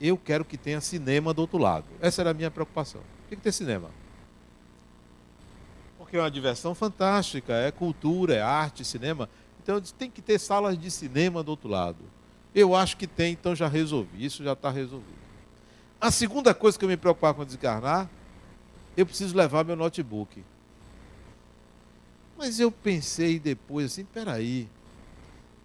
eu 0.00 0.16
quero 0.16 0.44
que 0.44 0.56
tenha 0.56 0.80
cinema 0.80 1.34
do 1.34 1.40
outro 1.40 1.58
lado. 1.58 1.86
Essa 2.00 2.22
era 2.22 2.30
a 2.30 2.34
minha 2.34 2.52
preocupação. 2.52 3.00
Tem 3.28 3.36
que 3.36 3.42
ter 3.42 3.50
cinema 3.50 4.03
porque 6.14 6.20
é 6.20 6.22
uma 6.22 6.30
diversão 6.30 6.76
fantástica, 6.76 7.54
é 7.54 7.72
cultura, 7.72 8.36
é 8.36 8.40
arte, 8.40 8.84
cinema. 8.84 9.28
Então 9.60 9.80
tem 9.98 10.08
que 10.08 10.22
ter 10.22 10.38
salas 10.38 10.78
de 10.78 10.88
cinema 10.88 11.42
do 11.42 11.48
outro 11.48 11.68
lado. 11.68 11.98
Eu 12.54 12.72
acho 12.72 12.96
que 12.96 13.04
tem, 13.04 13.32
então 13.32 13.52
já 13.52 13.66
resolvi. 13.66 14.24
Isso 14.24 14.44
já 14.44 14.52
está 14.52 14.70
resolvido. 14.70 15.18
A 16.00 16.12
segunda 16.12 16.54
coisa 16.54 16.78
que 16.78 16.84
eu 16.84 16.88
me 16.88 16.96
preocupava 16.96 17.34
com 17.34 17.44
desencarnar, 17.44 18.08
eu 18.96 19.04
preciso 19.04 19.36
levar 19.36 19.64
meu 19.64 19.74
notebook. 19.74 20.44
Mas 22.38 22.60
eu 22.60 22.70
pensei 22.70 23.40
depois 23.40 23.86
assim, 23.86 24.04
peraí, 24.04 24.68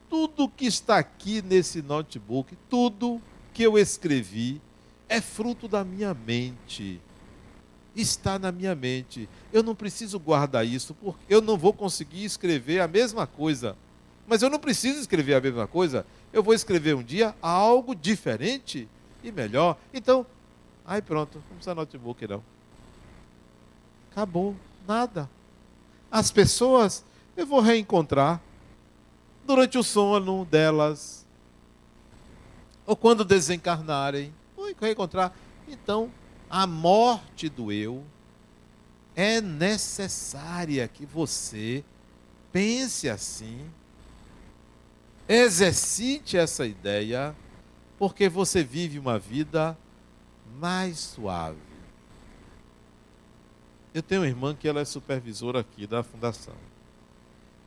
tudo 0.10 0.50
que 0.50 0.66
está 0.66 0.98
aqui 0.98 1.44
nesse 1.44 1.84
notebook, 1.84 2.58
tudo 2.68 3.22
que 3.54 3.62
eu 3.62 3.78
escrevi, 3.78 4.60
é 5.08 5.22
fruto 5.22 5.68
da 5.68 5.84
minha 5.84 6.12
mente 6.16 7.00
está 8.02 8.40
na 8.40 8.52
minha 8.52 8.76
mente. 8.76 9.30
Eu 9.52 9.64
não 9.64 9.76
preciso 9.76 10.20
guardar 10.20 10.66
isso, 10.66 10.94
porque 10.94 11.20
eu 11.28 11.42
não 11.42 11.58
vou 11.58 11.74
conseguir 11.74 12.24
escrever 12.24 12.80
a 12.80 12.88
mesma 12.88 13.26
coisa. 13.28 13.76
Mas 14.28 14.42
eu 14.42 14.50
não 14.50 14.60
preciso 14.60 15.00
escrever 15.00 15.36
a 15.36 15.42
mesma 15.42 15.68
coisa. 15.68 16.06
Eu 16.32 16.44
vou 16.44 16.54
escrever 16.54 16.96
um 16.96 17.04
dia 17.04 17.36
algo 17.42 17.96
diferente 17.96 18.88
e 19.24 19.32
melhor. 19.32 19.78
Então, 19.94 20.26
aí 20.86 21.02
pronto, 21.02 21.36
não 21.50 21.56
precisa 21.56 21.76
notebook 21.76 22.28
não. 22.28 22.44
Acabou, 24.12 24.56
Nada. 24.90 25.30
As 26.12 26.32
pessoas 26.32 27.06
eu 27.38 27.46
vou 27.46 27.60
reencontrar 27.60 28.42
durante 29.46 29.78
o 29.78 29.84
sono 29.84 30.44
delas, 30.46 31.28
ou 32.88 32.96
quando 32.96 33.24
desencarnarem, 33.24 34.34
vou 34.58 34.74
reencontrar. 34.82 35.32
Então, 35.68 36.10
a 36.50 36.66
morte 36.66 37.48
do 37.48 37.72
eu 37.72 38.04
é 39.16 39.40
necessária 39.40 40.88
que 40.88 41.06
você 41.06 41.84
pense 42.52 43.08
assim, 43.10 43.70
exercite 45.28 46.38
essa 46.38 46.66
ideia, 46.66 47.36
porque 47.98 48.28
você 48.28 48.64
vive 48.64 48.98
uma 48.98 49.20
vida 49.20 49.78
mais 50.58 50.98
suave. 50.98 51.58
Eu 53.94 54.02
tenho 54.02 54.22
uma 54.22 54.28
irmã 54.28 54.56
que 54.56 54.68
ela 54.68 54.82
é 54.82 54.86
supervisora 54.86 55.60
aqui 55.60 55.86
da 55.86 56.02
fundação. 56.02 56.56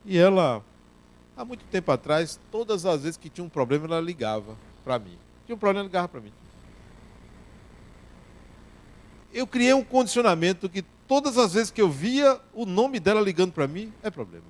E 0.04 0.16
ela, 0.18 0.64
há 1.36 1.44
muito 1.44 1.64
tempo 1.66 1.92
atrás, 1.92 2.40
todas 2.50 2.86
as 2.86 3.02
vezes 3.02 3.16
que 3.16 3.28
tinha 3.28 3.44
um 3.44 3.48
problema, 3.48 3.86
ela 3.86 4.00
ligava 4.00 4.56
para 4.82 4.98
mim. 4.98 5.18
Tinha 5.46 5.54
um 5.54 5.58
problema, 5.58 5.80
ela 5.80 5.88
ligava 5.88 6.08
para 6.08 6.20
mim. 6.20 6.32
Eu 9.32 9.46
criei 9.46 9.72
um 9.72 9.82
condicionamento 9.84 10.68
que 10.68 10.82
todas 11.08 11.38
as 11.38 11.54
vezes 11.54 11.70
que 11.70 11.80
eu 11.80 11.90
via 11.90 12.40
o 12.52 12.66
nome 12.66 13.00
dela 13.00 13.20
ligando 13.20 13.52
para 13.52 13.66
mim, 13.66 13.92
é 14.02 14.10
problema. 14.10 14.44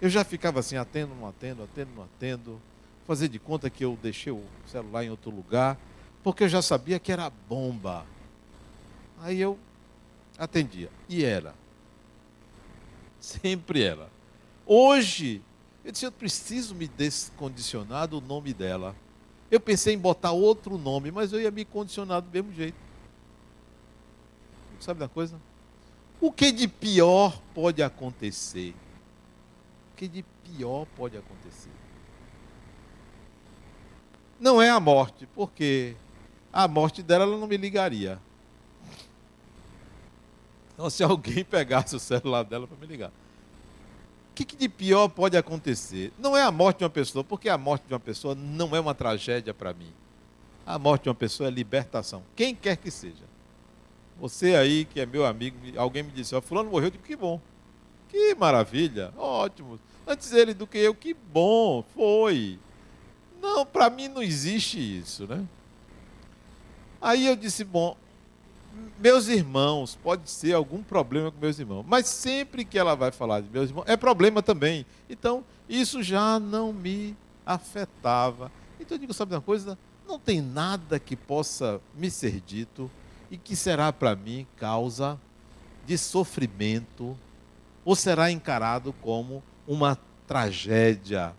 Eu 0.00 0.08
já 0.08 0.24
ficava 0.24 0.60
assim, 0.60 0.76
atendo, 0.76 1.14
não 1.14 1.26
atendo, 1.26 1.62
atendo, 1.62 1.90
não 1.96 2.04
atendo. 2.04 2.60
Fazer 3.06 3.28
de 3.28 3.38
conta 3.38 3.70
que 3.70 3.84
eu 3.84 3.98
deixei 4.02 4.32
o 4.32 4.42
celular 4.66 5.04
em 5.04 5.10
outro 5.10 5.30
lugar, 5.30 5.78
porque 6.22 6.44
eu 6.44 6.48
já 6.48 6.60
sabia 6.60 6.98
que 6.98 7.12
era 7.12 7.30
bomba. 7.48 8.04
Aí 9.22 9.40
eu 9.40 9.58
atendia. 10.36 10.90
E 11.08 11.24
era. 11.24 11.54
Sempre 13.20 13.82
era. 13.82 14.08
Hoje, 14.66 15.40
eu 15.84 15.92
disse, 15.92 16.04
eu 16.04 16.12
preciso 16.12 16.74
me 16.74 16.88
descondicionar 16.88 18.08
do 18.08 18.20
nome 18.20 18.52
dela. 18.52 18.94
Eu 19.50 19.60
pensei 19.60 19.94
em 19.94 19.98
botar 19.98 20.32
outro 20.32 20.76
nome, 20.76 21.10
mas 21.10 21.32
eu 21.32 21.40
ia 21.40 21.50
me 21.50 21.64
condicionar 21.64 22.20
do 22.20 22.30
mesmo 22.30 22.52
jeito. 22.52 22.85
Sabe 24.80 25.00
da 25.00 25.08
coisa? 25.08 25.40
O 26.20 26.32
que 26.32 26.50
de 26.50 26.66
pior 26.66 27.40
pode 27.54 27.82
acontecer? 27.82 28.74
O 29.92 29.96
que 29.96 30.08
de 30.08 30.22
pior 30.22 30.86
pode 30.96 31.16
acontecer? 31.16 31.70
Não 34.38 34.60
é 34.60 34.70
a 34.70 34.78
morte, 34.78 35.26
porque 35.34 35.96
a 36.52 36.68
morte 36.68 37.02
dela 37.02 37.24
ela 37.24 37.36
não 37.36 37.46
me 37.46 37.56
ligaria. 37.56 38.20
Então, 40.72 40.90
se 40.90 41.02
alguém 41.02 41.42
pegasse 41.44 41.96
o 41.96 41.98
celular 41.98 42.44
dela 42.44 42.66
para 42.66 42.76
me 42.76 42.86
ligar. 42.86 43.08
O 43.08 44.34
que, 44.36 44.44
que, 44.44 44.56
de 44.56 44.68
pior 44.68 45.08
pode 45.08 45.34
acontecer? 45.36 46.12
Não 46.18 46.36
é 46.36 46.42
a 46.42 46.50
morte 46.50 46.78
de 46.78 46.84
uma 46.84 46.90
pessoa, 46.90 47.24
porque 47.24 47.48
a 47.48 47.56
morte 47.56 47.86
de 47.86 47.94
uma 47.94 48.00
pessoa 48.00 48.34
não 48.34 48.76
é 48.76 48.80
uma 48.80 48.94
tragédia 48.94 49.54
para 49.54 49.72
mim. 49.72 49.90
A 50.66 50.78
morte 50.78 51.04
de 51.04 51.08
uma 51.08 51.14
pessoa 51.14 51.48
é 51.48 51.50
libertação. 51.50 52.22
Quem 52.34 52.54
quer 52.54 52.76
que 52.76 52.90
seja. 52.90 53.24
Você 54.18 54.54
aí, 54.54 54.84
que 54.84 55.00
é 55.00 55.06
meu 55.06 55.26
amigo, 55.26 55.56
alguém 55.76 56.02
me 56.02 56.10
disse, 56.10 56.34
ó, 56.34 56.40
fulano 56.40 56.70
morreu, 56.70 56.86
eu 56.86 56.90
digo, 56.92 57.04
que 57.04 57.16
bom. 57.16 57.40
Que 58.08 58.34
maravilha, 58.34 59.12
ótimo. 59.16 59.78
Antes 60.06 60.32
ele 60.32 60.54
do 60.54 60.66
que 60.66 60.78
eu, 60.78 60.94
que 60.94 61.12
bom, 61.12 61.84
foi. 61.94 62.58
Não, 63.42 63.66
para 63.66 63.90
mim 63.90 64.08
não 64.08 64.22
existe 64.22 64.78
isso, 64.78 65.26
né? 65.26 65.44
Aí 67.00 67.26
eu 67.26 67.36
disse, 67.36 67.62
bom, 67.62 67.96
meus 68.98 69.28
irmãos, 69.28 69.98
pode 70.02 70.30
ser 70.30 70.54
algum 70.54 70.82
problema 70.82 71.30
com 71.30 71.38
meus 71.38 71.58
irmãos, 71.58 71.84
mas 71.86 72.06
sempre 72.06 72.64
que 72.64 72.78
ela 72.78 72.94
vai 72.94 73.10
falar 73.10 73.40
de 73.40 73.50
meus 73.50 73.68
irmãos, 73.68 73.84
é 73.86 73.96
problema 73.96 74.42
também. 74.42 74.86
Então, 75.08 75.44
isso 75.68 76.02
já 76.02 76.40
não 76.40 76.72
me 76.72 77.16
afetava. 77.44 78.50
Então 78.80 78.96
eu 78.96 79.00
digo, 79.00 79.14
sabe 79.14 79.34
uma 79.34 79.40
coisa? 79.40 79.78
Não 80.06 80.18
tem 80.18 80.40
nada 80.40 80.98
que 80.98 81.16
possa 81.16 81.80
me 81.94 82.10
ser 82.10 82.40
dito 82.40 82.90
e 83.30 83.36
que 83.36 83.56
será 83.56 83.92
para 83.92 84.14
mim 84.14 84.46
causa 84.56 85.18
de 85.86 85.96
sofrimento 85.96 87.16
ou 87.84 87.94
será 87.94 88.30
encarado 88.30 88.92
como 88.94 89.42
uma 89.66 89.98
tragédia. 90.26 91.34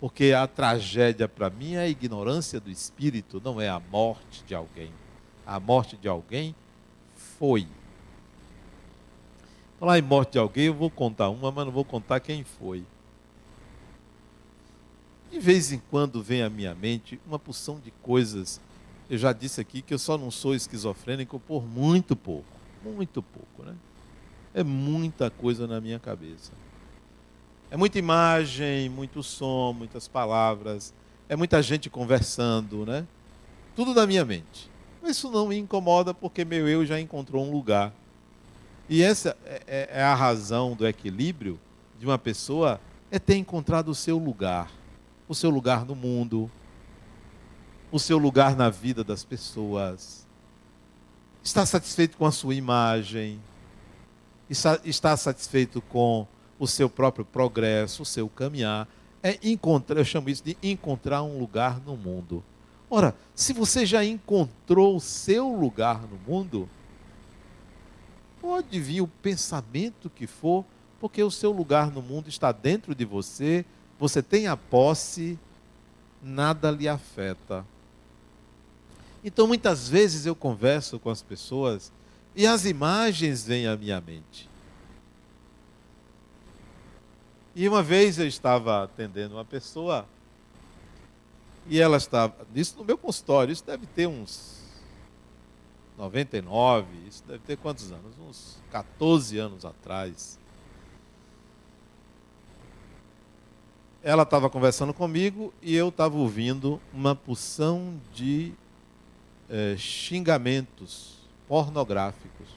Porque 0.00 0.32
a 0.32 0.46
tragédia 0.46 1.28
para 1.28 1.50
mim 1.50 1.74
é 1.74 1.80
a 1.80 1.88
ignorância 1.88 2.60
do 2.60 2.70
espírito, 2.70 3.40
não 3.44 3.60
é 3.60 3.68
a 3.68 3.80
morte 3.80 4.44
de 4.44 4.54
alguém 4.54 4.92
a 5.48 5.58
morte 5.58 5.96
de 5.96 6.06
alguém 6.06 6.54
foi. 7.38 7.66
Falar 9.80 9.98
em 9.98 10.02
morte 10.02 10.32
de 10.32 10.38
alguém, 10.38 10.66
eu 10.66 10.74
vou 10.74 10.90
contar 10.90 11.30
uma, 11.30 11.50
mas 11.50 11.64
não 11.64 11.72
vou 11.72 11.86
contar 11.86 12.20
quem 12.20 12.44
foi. 12.44 12.84
De 15.30 15.40
vez 15.40 15.72
em 15.72 15.80
quando 15.90 16.22
vem 16.22 16.42
à 16.42 16.50
minha 16.50 16.74
mente 16.74 17.18
uma 17.26 17.38
porção 17.38 17.80
de 17.80 17.90
coisas. 18.02 18.60
Eu 19.10 19.16
já 19.16 19.32
disse 19.32 19.60
aqui 19.60 19.80
que 19.80 19.94
eu 19.94 19.98
só 19.98 20.18
não 20.18 20.30
sou 20.30 20.54
esquizofrênico 20.54 21.40
por 21.40 21.64
muito 21.64 22.14
pouco. 22.14 22.44
Muito 22.84 23.22
pouco, 23.22 23.62
né? 23.62 23.74
É 24.52 24.62
muita 24.62 25.30
coisa 25.30 25.66
na 25.66 25.80
minha 25.80 25.98
cabeça. 25.98 26.52
É 27.70 27.76
muita 27.76 27.98
imagem, 27.98 28.88
muito 28.88 29.22
som, 29.22 29.72
muitas 29.72 30.06
palavras. 30.08 30.92
É 31.28 31.36
muita 31.36 31.62
gente 31.62 31.88
conversando, 31.88 32.84
né? 32.84 33.06
Tudo 33.74 33.94
na 33.94 34.06
minha 34.06 34.24
mente. 34.24 34.70
Mas 35.02 35.16
isso 35.16 35.30
não 35.30 35.48
me 35.48 35.56
incomoda 35.56 36.12
porque 36.12 36.44
meu 36.44 36.68
eu 36.68 36.84
já 36.84 37.00
encontrou 37.00 37.46
um 37.46 37.50
lugar. 37.50 37.92
E 38.88 39.02
essa 39.02 39.36
é, 39.44 39.62
é, 39.66 39.88
é 40.00 40.02
a 40.02 40.14
razão 40.14 40.74
do 40.74 40.86
equilíbrio 40.86 41.58
de 41.98 42.06
uma 42.06 42.18
pessoa, 42.18 42.80
é 43.10 43.18
ter 43.18 43.36
encontrado 43.36 43.88
o 43.88 43.94
seu 43.94 44.18
lugar. 44.18 44.70
O 45.28 45.34
seu 45.34 45.50
lugar 45.50 45.84
no 45.84 45.94
mundo, 45.94 46.50
o 47.90 47.98
seu 47.98 48.18
lugar 48.18 48.56
na 48.56 48.68
vida 48.68 49.02
das 49.02 49.24
pessoas. 49.24 50.26
Está 51.42 51.64
satisfeito 51.64 52.16
com 52.16 52.26
a 52.26 52.32
sua 52.32 52.54
imagem, 52.54 53.40
está, 54.50 55.16
satisfeito 55.16 55.80
com 55.80 56.26
o 56.58 56.66
seu 56.66 56.90
próprio 56.90 57.24
progresso, 57.24 58.02
o 58.02 58.06
seu 58.06 58.28
caminhar. 58.28 58.88
É 59.22 59.38
encontrar, 59.42 59.98
eu 59.98 60.04
chamo 60.04 60.28
isso 60.30 60.44
de 60.44 60.56
encontrar 60.62 61.22
um 61.22 61.38
lugar 61.38 61.80
no 61.80 61.96
mundo. 61.96 62.44
Ora, 62.90 63.14
se 63.34 63.52
você 63.52 63.84
já 63.84 64.04
encontrou 64.04 64.96
o 64.96 65.00
seu 65.00 65.48
lugar 65.48 66.02
no 66.02 66.18
mundo, 66.26 66.68
pode 68.40 68.78
vir 68.80 69.00
o 69.00 69.08
pensamento 69.08 70.08
que 70.08 70.26
for, 70.26 70.64
porque 71.00 71.22
o 71.22 71.30
seu 71.30 71.50
lugar 71.50 71.90
no 71.90 72.00
mundo 72.00 72.28
está 72.28 72.52
dentro 72.52 72.94
de 72.94 73.04
você, 73.04 73.64
você 73.98 74.22
tem 74.22 74.46
a 74.46 74.56
posse, 74.56 75.38
nada 76.22 76.70
lhe 76.70 76.88
afeta. 76.88 77.64
Então, 79.22 79.46
muitas 79.46 79.88
vezes 79.88 80.26
eu 80.26 80.34
converso 80.34 80.98
com 80.98 81.10
as 81.10 81.22
pessoas 81.22 81.92
e 82.34 82.46
as 82.46 82.64
imagens 82.64 83.44
vêm 83.44 83.66
à 83.66 83.76
minha 83.76 84.00
mente. 84.00 84.48
E 87.54 87.68
uma 87.68 87.82
vez 87.82 88.18
eu 88.18 88.26
estava 88.26 88.84
atendendo 88.84 89.34
uma 89.34 89.44
pessoa 89.44 90.06
e 91.68 91.80
ela 91.80 91.96
estava, 91.96 92.34
isso 92.54 92.78
no 92.78 92.84
meu 92.84 92.96
consultório, 92.96 93.52
isso 93.52 93.64
deve 93.64 93.84
ter 93.86 94.06
uns 94.06 94.58
99, 95.98 96.86
isso 97.08 97.24
deve 97.26 97.40
ter 97.40 97.56
quantos 97.56 97.90
anos? 97.90 98.16
Uns 98.20 98.56
14 98.70 99.36
anos 99.38 99.64
atrás. 99.64 100.38
Ela 104.00 104.22
estava 104.22 104.48
conversando 104.48 104.94
comigo 104.94 105.52
e 105.60 105.74
eu 105.74 105.88
estava 105.88 106.16
ouvindo 106.16 106.80
uma 106.94 107.16
porção 107.16 108.00
de 108.14 108.54
é, 109.48 109.76
xingamentos 109.76 111.18
pornográficos. 111.46 112.48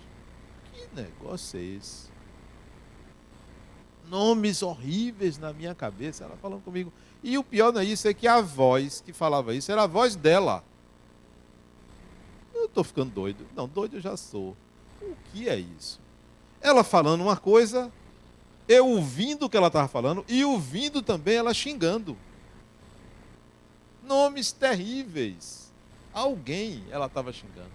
Que 0.73 0.87
negócio 0.95 1.59
é 1.59 1.63
esse? 1.63 2.09
Nomes 4.09 4.61
horríveis 4.61 5.37
na 5.37 5.53
minha 5.53 5.73
cabeça. 5.73 6.25
Ela 6.25 6.35
falando 6.37 6.61
comigo. 6.61 6.91
E 7.23 7.37
o 7.37 7.43
pior 7.43 7.71
não 7.71 7.81
é 7.81 7.85
isso, 7.85 8.07
é 8.07 8.13
que 8.13 8.27
a 8.27 8.41
voz 8.41 9.01
que 9.01 9.13
falava 9.13 9.53
isso 9.53 9.71
era 9.71 9.83
a 9.83 9.87
voz 9.87 10.15
dela. 10.15 10.63
Eu 12.53 12.65
estou 12.65 12.83
ficando 12.83 13.11
doido. 13.11 13.45
Não, 13.55 13.67
doido 13.67 13.97
eu 13.97 14.01
já 14.01 14.17
sou. 14.17 14.55
O 15.01 15.15
que 15.31 15.47
é 15.47 15.57
isso? 15.57 15.99
Ela 16.59 16.83
falando 16.83 17.21
uma 17.21 17.37
coisa, 17.37 17.91
eu 18.67 18.87
ouvindo 18.87 19.45
o 19.45 19.49
que 19.49 19.57
ela 19.57 19.67
estava 19.67 19.87
falando 19.87 20.23
e 20.27 20.43
ouvindo 20.43 21.01
também 21.01 21.35
ela 21.35 21.53
xingando. 21.53 22.17
Nomes 24.03 24.51
terríveis. 24.51 25.60
Alguém 26.13 26.83
ela 26.89 27.05
estava 27.05 27.31
xingando. 27.31 27.71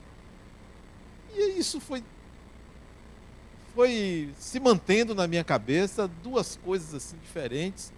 E 1.35 1.59
isso 1.59 1.81
foi 1.81 2.03
foi 3.75 4.33
se 4.39 4.59
mantendo 4.59 5.15
na 5.15 5.27
minha 5.29 5.45
cabeça 5.45 6.09
duas 6.09 6.57
coisas 6.57 6.95
assim 6.95 7.19
diferentes 7.19 7.93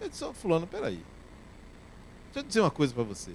eu 0.00 0.08
disse, 0.08 0.24
oh, 0.24 0.32
fulano, 0.32 0.66
peraí. 0.66 1.04
Deixa 2.26 2.38
eu 2.38 2.42
dizer 2.42 2.60
uma 2.60 2.70
coisa 2.70 2.94
para 2.94 3.02
você. 3.02 3.32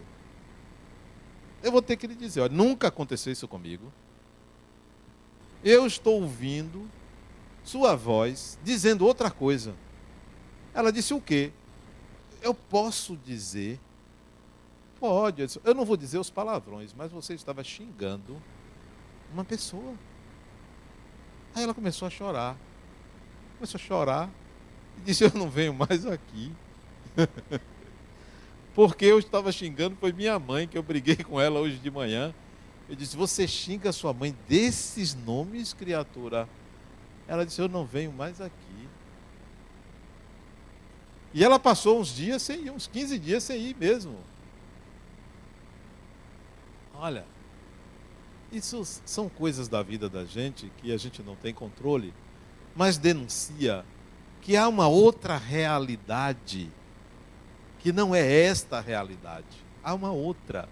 Eu 1.61 1.71
vou 1.71 1.81
ter 1.81 1.95
que 1.95 2.07
lhe 2.07 2.15
dizer, 2.15 2.41
olha, 2.41 2.53
nunca 2.53 2.87
aconteceu 2.87 3.31
isso 3.31 3.47
comigo. 3.47 3.93
eu 5.63 5.85
estou 5.85 6.21
ouvindo 6.21 6.89
sua 7.63 7.95
voz 7.95 8.57
dizendo 8.63 9.05
outra 9.05 9.29
coisa. 9.29 9.75
Ela 10.73 10.91
disse 10.91 11.13
o 11.13 11.21
quê? 11.21 11.51
Eu 12.41 12.53
posso 12.53 13.15
dizer. 13.15 13.79
Pode. 14.99 15.45
Eu, 15.63 15.73
não 15.73 15.85
vou 15.85 15.97
dizer 15.97 16.17
os 16.17 16.29
palavrões, 16.29 16.93
mas 16.93 17.11
você 17.11 17.33
estava 17.33 17.63
xingando 17.63 18.41
uma 19.33 19.43
pessoa. 19.43 19.93
Aí 21.53 21.63
ela 21.63 21.73
começou 21.73 22.07
a 22.07 22.11
chorar. 22.11 22.57
Começou 23.57 23.77
a 23.77 23.83
chorar. 23.83 24.29
E 24.97 25.01
disse: 25.01 25.23
Eu 25.23 25.31
não 25.33 25.49
venho 25.49 25.73
mais 25.73 26.05
aqui. 26.05 26.51
Porque 28.73 29.05
eu 29.05 29.19
estava 29.19 29.51
xingando, 29.51 29.95
foi 29.95 30.11
minha 30.11 30.37
mãe, 30.37 30.67
que 30.67 30.77
eu 30.77 30.83
briguei 30.83 31.15
com 31.15 31.39
ela 31.39 31.59
hoje 31.59 31.77
de 31.77 31.91
manhã. 31.91 32.33
Eu 32.89 32.95
disse: 32.95 33.15
Você 33.15 33.47
xinga 33.47 33.91
sua 33.91 34.13
mãe 34.13 34.35
desses 34.47 35.15
nomes, 35.15 35.73
criatura? 35.73 36.47
Ela 37.27 37.45
disse: 37.45 37.61
Eu 37.61 37.69
não 37.69 37.85
venho 37.85 38.11
mais 38.11 38.39
aqui. 38.39 38.87
E 41.33 41.43
ela 41.43 41.59
passou 41.59 41.99
uns 41.99 42.15
dias 42.15 42.41
sem 42.41 42.65
ir, 42.65 42.71
uns 42.71 42.87
15 42.87 43.19
dias 43.19 43.43
sem 43.43 43.61
ir 43.61 43.75
mesmo. 43.75 44.17
Olha, 46.97 47.25
isso 48.51 48.81
são 49.05 49.27
coisas 49.27 49.67
da 49.67 49.83
vida 49.83 50.07
da 50.09 50.23
gente 50.23 50.71
que 50.77 50.93
a 50.93 50.97
gente 50.97 51.21
não 51.21 51.35
tem 51.35 51.53
controle, 51.53 52.13
mas 52.75 52.97
denuncia 52.97 53.83
que 54.41 54.55
há 54.55 54.67
uma 54.67 54.87
outra 54.87 55.37
realidade, 55.37 56.71
que 57.79 57.91
não 57.91 58.15
é 58.15 58.43
esta 58.43 58.79
realidade. 58.79 59.45
Há 59.83 59.93
uma 59.93 60.11
outra. 60.11 60.69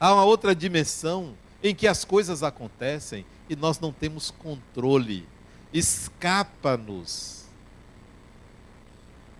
Há 0.00 0.12
uma 0.14 0.24
outra 0.24 0.54
dimensão 0.54 1.34
em 1.62 1.74
que 1.74 1.86
as 1.86 2.04
coisas 2.04 2.42
acontecem 2.42 3.24
e 3.48 3.54
nós 3.54 3.78
não 3.78 3.92
temos 3.92 4.30
controle. 4.30 5.28
Escapa-nos. 5.72 7.46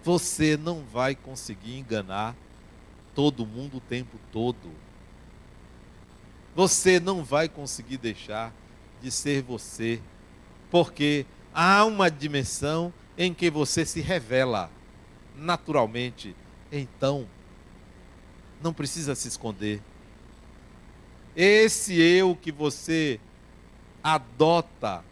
Você 0.05 0.57
não 0.57 0.85
vai 0.85 1.15
conseguir 1.15 1.77
enganar 1.77 2.37
todo 3.15 3.45
mundo 3.45 3.79
o 3.79 3.81
tempo 3.81 4.19
todo 4.31 4.86
você 6.57 6.99
não 6.99 7.23
vai 7.23 7.51
conseguir 7.51 7.99
deixar 7.99 8.51
de 9.03 9.11
ser 9.11 9.43
você, 9.43 10.01
porque 10.71 11.27
há 11.55 11.85
uma 11.85 12.11
dimensão 12.11 12.91
em 13.19 13.35
que 13.35 13.51
você 13.51 13.85
se 13.85 14.01
revela 14.01 14.71
naturalmente. 15.37 16.35
Então, 16.73 17.29
não 18.63 18.73
precisa 18.73 19.15
se 19.15 19.29
esconder. 19.29 19.83
Esse 21.37 22.01
eu 22.01 22.35
que 22.35 22.51
você 22.51 23.21
adota, 24.03 25.05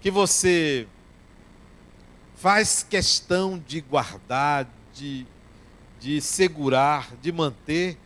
que 0.00 0.10
você 0.10 0.88
faz 2.36 2.82
questão 2.82 3.58
de 3.58 3.82
guardar, 3.82 4.66
de, 4.94 5.26
de 6.00 6.22
segurar, 6.22 7.14
de 7.16 7.30
manter, 7.30 7.98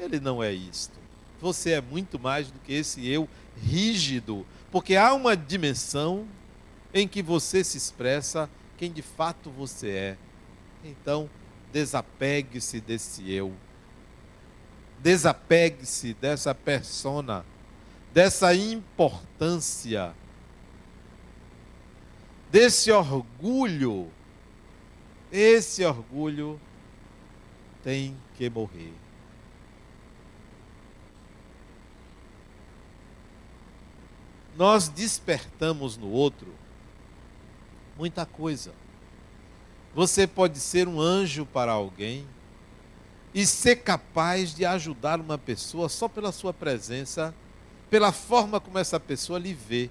ele 0.00 0.18
não 0.18 0.42
é 0.42 0.52
isto 0.52 1.03
você 1.44 1.72
é 1.72 1.80
muito 1.82 2.18
mais 2.18 2.50
do 2.50 2.58
que 2.58 2.72
esse 2.72 3.06
eu 3.06 3.28
rígido, 3.62 4.46
porque 4.70 4.96
há 4.96 5.12
uma 5.12 5.36
dimensão 5.36 6.26
em 6.92 7.06
que 7.06 7.22
você 7.22 7.62
se 7.62 7.76
expressa 7.76 8.48
quem 8.78 8.90
de 8.90 9.02
fato 9.02 9.50
você 9.50 9.90
é. 9.90 10.16
Então, 10.82 11.28
desapegue-se 11.70 12.80
desse 12.80 13.30
eu. 13.30 13.52
Desapegue-se 15.02 16.14
dessa 16.14 16.54
persona, 16.54 17.44
dessa 18.10 18.54
importância, 18.54 20.14
desse 22.50 22.90
orgulho. 22.90 24.10
Esse 25.30 25.84
orgulho 25.84 26.58
tem 27.82 28.16
que 28.34 28.48
morrer. 28.48 29.03
Nós 34.56 34.88
despertamos 34.88 35.96
no 35.96 36.08
outro 36.10 36.52
muita 37.96 38.24
coisa. 38.26 38.72
Você 39.94 40.26
pode 40.26 40.58
ser 40.58 40.88
um 40.88 41.00
anjo 41.00 41.46
para 41.46 41.72
alguém 41.72 42.26
e 43.32 43.46
ser 43.46 43.76
capaz 43.76 44.54
de 44.54 44.64
ajudar 44.64 45.20
uma 45.20 45.38
pessoa 45.38 45.88
só 45.88 46.08
pela 46.08 46.32
sua 46.32 46.52
presença, 46.52 47.34
pela 47.88 48.12
forma 48.12 48.60
como 48.60 48.78
essa 48.78 48.98
pessoa 48.98 49.38
lhe 49.38 49.54
vê. 49.54 49.90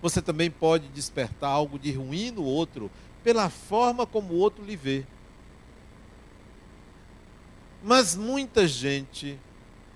Você 0.00 0.22
também 0.22 0.50
pode 0.50 0.88
despertar 0.88 1.50
algo 1.50 1.78
de 1.78 1.92
ruim 1.92 2.30
no 2.30 2.44
outro 2.44 2.90
pela 3.22 3.50
forma 3.50 4.06
como 4.06 4.32
o 4.32 4.38
outro 4.38 4.64
lhe 4.64 4.76
vê. 4.76 5.04
Mas 7.82 8.16
muita 8.16 8.66
gente 8.66 9.38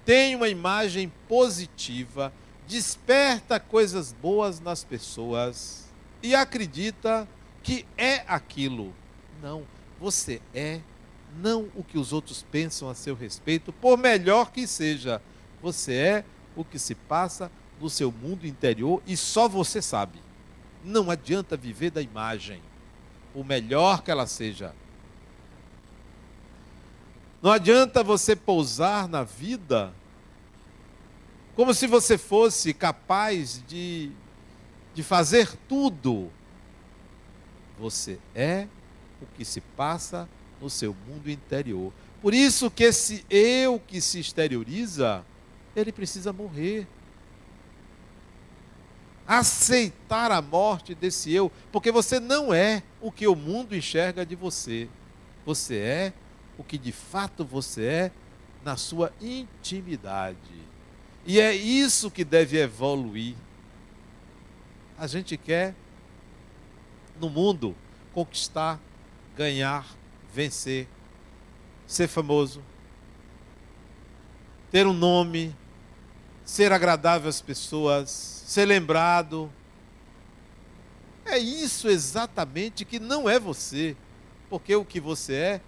tem 0.04 0.36
uma 0.36 0.48
imagem 0.48 1.10
positiva 1.26 2.32
desperta 2.66 3.60
coisas 3.60 4.12
boas 4.12 4.60
nas 4.60 4.84
pessoas 4.84 5.84
e 6.22 6.34
acredita 6.34 7.28
que 7.62 7.86
é 7.96 8.24
aquilo. 8.26 8.92
Não, 9.42 9.64
você 10.00 10.40
é 10.54 10.80
não 11.36 11.68
o 11.74 11.82
que 11.82 11.98
os 11.98 12.12
outros 12.12 12.44
pensam 12.50 12.88
a 12.88 12.94
seu 12.94 13.14
respeito, 13.14 13.72
por 13.72 13.98
melhor 13.98 14.52
que 14.52 14.66
seja. 14.66 15.20
Você 15.62 15.94
é 15.94 16.24
o 16.54 16.64
que 16.64 16.78
se 16.78 16.94
passa 16.94 17.50
no 17.80 17.90
seu 17.90 18.12
mundo 18.12 18.46
interior 18.46 19.02
e 19.06 19.16
só 19.16 19.48
você 19.48 19.82
sabe. 19.82 20.22
Não 20.84 21.10
adianta 21.10 21.56
viver 21.56 21.90
da 21.90 22.02
imagem, 22.02 22.62
por 23.32 23.44
melhor 23.44 24.02
que 24.02 24.10
ela 24.10 24.26
seja. 24.26 24.74
Não 27.42 27.50
adianta 27.50 28.02
você 28.02 28.36
pousar 28.36 29.08
na 29.08 29.22
vida 29.22 29.92
como 31.54 31.72
se 31.72 31.86
você 31.86 32.18
fosse 32.18 32.74
capaz 32.74 33.62
de, 33.66 34.10
de 34.94 35.02
fazer 35.02 35.50
tudo. 35.68 36.30
Você 37.78 38.18
é 38.34 38.66
o 39.22 39.26
que 39.36 39.44
se 39.44 39.60
passa 39.60 40.28
no 40.60 40.68
seu 40.68 40.94
mundo 41.06 41.30
interior. 41.30 41.92
Por 42.20 42.34
isso 42.34 42.70
que 42.70 42.84
esse 42.84 43.24
eu 43.28 43.78
que 43.78 44.00
se 44.00 44.18
exterioriza, 44.18 45.24
ele 45.76 45.92
precisa 45.92 46.32
morrer. 46.32 46.86
Aceitar 49.26 50.30
a 50.30 50.42
morte 50.42 50.94
desse 50.94 51.32
eu, 51.32 51.50
porque 51.72 51.90
você 51.90 52.20
não 52.20 52.52
é 52.52 52.82
o 53.00 53.10
que 53.10 53.26
o 53.26 53.34
mundo 53.34 53.74
enxerga 53.74 54.24
de 54.24 54.34
você. 54.34 54.88
Você 55.46 55.76
é 55.76 56.12
o 56.58 56.64
que 56.64 56.76
de 56.76 56.92
fato 56.92 57.44
você 57.44 57.84
é 57.84 58.12
na 58.64 58.76
sua 58.76 59.12
intimidade. 59.20 60.64
E 61.26 61.40
é 61.40 61.54
isso 61.54 62.10
que 62.10 62.24
deve 62.24 62.58
evoluir. 62.58 63.34
A 64.98 65.06
gente 65.06 65.36
quer, 65.36 65.74
no 67.18 67.30
mundo, 67.30 67.74
conquistar, 68.12 68.78
ganhar, 69.36 69.86
vencer, 70.32 70.86
ser 71.86 72.08
famoso, 72.08 72.62
ter 74.70 74.86
um 74.86 74.92
nome, 74.92 75.54
ser 76.44 76.72
agradável 76.72 77.28
às 77.28 77.40
pessoas, 77.40 78.10
ser 78.10 78.66
lembrado. 78.66 79.50
É 81.24 81.38
isso 81.38 81.88
exatamente 81.88 82.84
que 82.84 83.00
não 83.00 83.28
é 83.28 83.40
você, 83.40 83.96
porque 84.50 84.76
o 84.76 84.84
que 84.84 85.00
você 85.00 85.34
é 85.34 85.60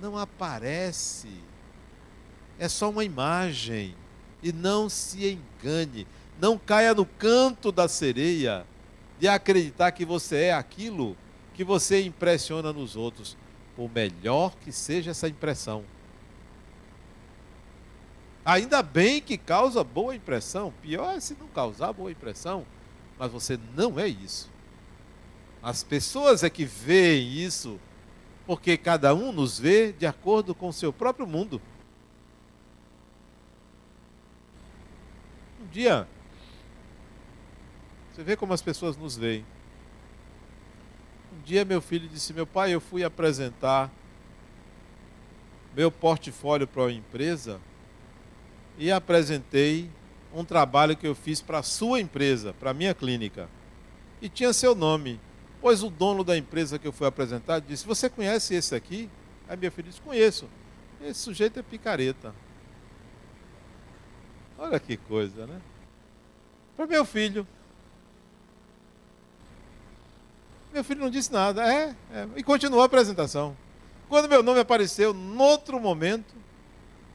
não 0.00 0.16
aparece, 0.16 1.28
é 2.58 2.68
só 2.68 2.90
uma 2.90 3.04
imagem. 3.04 3.94
E 4.42 4.52
não 4.52 4.88
se 4.88 5.38
engane, 5.62 6.06
não 6.40 6.58
caia 6.58 6.94
no 6.94 7.04
canto 7.04 7.70
da 7.70 7.86
sereia 7.88 8.66
de 9.18 9.28
acreditar 9.28 9.92
que 9.92 10.04
você 10.04 10.44
é 10.44 10.54
aquilo 10.54 11.16
que 11.52 11.62
você 11.62 12.02
impressiona 12.02 12.72
nos 12.72 12.96
outros, 12.96 13.36
por 13.76 13.90
melhor 13.94 14.54
que 14.62 14.72
seja 14.72 15.10
essa 15.10 15.28
impressão. 15.28 15.84
Ainda 18.44 18.82
bem 18.82 19.20
que 19.20 19.36
causa 19.36 19.84
boa 19.84 20.16
impressão, 20.16 20.72
pior 20.80 21.14
é 21.14 21.20
se 21.20 21.36
não 21.38 21.46
causar 21.48 21.92
boa 21.92 22.10
impressão, 22.10 22.64
mas 23.18 23.30
você 23.30 23.58
não 23.76 24.00
é 24.00 24.08
isso. 24.08 24.50
As 25.62 25.84
pessoas 25.84 26.42
é 26.42 26.48
que 26.48 26.64
veem 26.64 27.30
isso, 27.34 27.78
porque 28.46 28.78
cada 28.78 29.14
um 29.14 29.30
nos 29.30 29.58
vê 29.58 29.92
de 29.92 30.06
acordo 30.06 30.54
com 30.54 30.68
o 30.68 30.72
seu 30.72 30.90
próprio 30.90 31.26
mundo. 31.26 31.60
Dia, 35.70 36.06
você 38.12 38.22
vê 38.22 38.36
como 38.36 38.52
as 38.52 38.60
pessoas 38.60 38.96
nos 38.96 39.16
veem. 39.16 39.44
Um 41.32 41.40
dia 41.42 41.64
meu 41.64 41.80
filho 41.80 42.08
disse: 42.08 42.32
Meu 42.32 42.46
pai, 42.46 42.74
eu 42.74 42.80
fui 42.80 43.04
apresentar 43.04 43.90
meu 45.74 45.90
portfólio 45.90 46.66
para 46.66 46.82
uma 46.82 46.92
empresa 46.92 47.60
e 48.76 48.90
apresentei 48.90 49.88
um 50.34 50.44
trabalho 50.44 50.96
que 50.96 51.06
eu 51.06 51.14
fiz 51.14 51.40
para 51.40 51.58
a 51.58 51.62
sua 51.62 52.00
empresa, 52.00 52.52
para 52.52 52.70
a 52.70 52.74
minha 52.74 52.94
clínica. 52.94 53.48
E 54.20 54.28
tinha 54.28 54.52
seu 54.52 54.74
nome. 54.74 55.20
Pois 55.60 55.82
o 55.82 55.90
dono 55.90 56.24
da 56.24 56.36
empresa 56.36 56.78
que 56.78 56.88
eu 56.88 56.92
fui 56.92 57.06
apresentar 57.06 57.60
disse: 57.60 57.86
Você 57.86 58.10
conhece 58.10 58.54
esse 58.54 58.74
aqui? 58.74 59.08
Aí 59.48 59.56
minha 59.56 59.70
filha 59.70 59.88
disse: 59.88 60.00
Conheço. 60.00 60.48
Esse 61.00 61.20
sujeito 61.20 61.58
é 61.58 61.62
picareta. 61.62 62.34
Olha 64.60 64.78
que 64.78 64.98
coisa, 64.98 65.46
né? 65.46 65.58
Para 66.76 66.86
meu 66.86 67.02
filho. 67.02 67.48
Meu 70.70 70.84
filho 70.84 71.00
não 71.00 71.08
disse 71.08 71.32
nada. 71.32 71.66
É, 71.66 71.96
é, 72.12 72.28
e 72.36 72.42
continuou 72.42 72.82
a 72.82 72.84
apresentação. 72.84 73.56
Quando 74.06 74.28
meu 74.28 74.42
nome 74.42 74.60
apareceu, 74.60 75.16
outro 75.38 75.80
momento, 75.80 76.34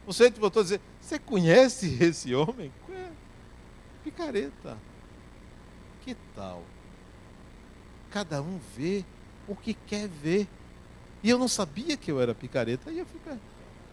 o 0.04 0.12
sujeito 0.12 0.40
voltou 0.40 0.58
a 0.58 0.64
dizer: 0.64 0.80
Você 1.00 1.20
conhece 1.20 1.96
esse 2.02 2.34
homem? 2.34 2.72
É, 2.90 3.10
picareta. 4.02 4.76
Que 6.04 6.16
tal? 6.34 6.64
Cada 8.10 8.42
um 8.42 8.58
vê 8.76 9.04
o 9.46 9.54
que 9.54 9.72
quer 9.72 10.08
ver. 10.08 10.48
E 11.22 11.30
eu 11.30 11.38
não 11.38 11.46
sabia 11.48 11.96
que 11.96 12.10
eu 12.10 12.20
era 12.20 12.34
picareta. 12.34 12.90
E 12.90 12.98
eu 12.98 13.06
fiquei, 13.06 13.38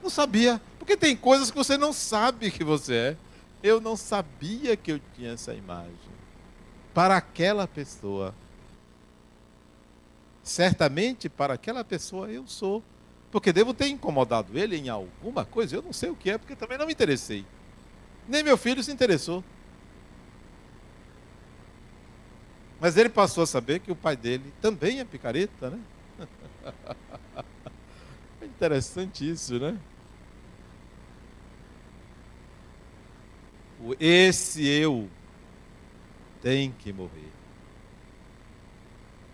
não 0.01 0.09
sabia. 0.09 0.59
Porque 0.79 0.97
tem 0.97 1.15
coisas 1.15 1.51
que 1.51 1.57
você 1.57 1.77
não 1.77 1.93
sabe 1.93 2.49
que 2.49 2.63
você 2.63 2.95
é. 2.95 3.17
Eu 3.63 3.79
não 3.79 3.95
sabia 3.95 4.75
que 4.75 4.91
eu 4.91 4.99
tinha 5.15 5.31
essa 5.31 5.53
imagem. 5.53 5.95
Para 6.93 7.15
aquela 7.15 7.65
pessoa. 7.65 8.35
Certamente 10.43 11.29
para 11.29 11.53
aquela 11.53 11.81
pessoa 11.81 12.29
eu 12.29 12.45
sou. 12.45 12.83
Porque 13.31 13.53
devo 13.53 13.73
ter 13.73 13.87
incomodado 13.87 14.59
ele 14.59 14.75
em 14.75 14.89
alguma 14.89 15.45
coisa. 15.45 15.77
Eu 15.77 15.81
não 15.81 15.93
sei 15.93 16.09
o 16.09 16.15
que 16.15 16.29
é, 16.29 16.37
porque 16.37 16.57
também 16.57 16.77
não 16.77 16.85
me 16.85 16.91
interessei. 16.91 17.45
Nem 18.27 18.43
meu 18.43 18.57
filho 18.57 18.83
se 18.83 18.91
interessou. 18.91 19.41
Mas 22.81 22.97
ele 22.97 23.09
passou 23.09 23.45
a 23.45 23.47
saber 23.47 23.79
que 23.79 23.93
o 23.93 23.95
pai 23.95 24.17
dele 24.17 24.53
também 24.61 24.99
é 24.99 25.05
picareta, 25.05 25.69
né? 25.69 25.79
É 28.41 28.45
interessante 28.45 29.29
isso, 29.29 29.57
né? 29.57 29.79
Esse 33.99 34.65
eu 34.65 35.09
tem 36.41 36.71
que 36.71 36.93
morrer. 36.93 37.31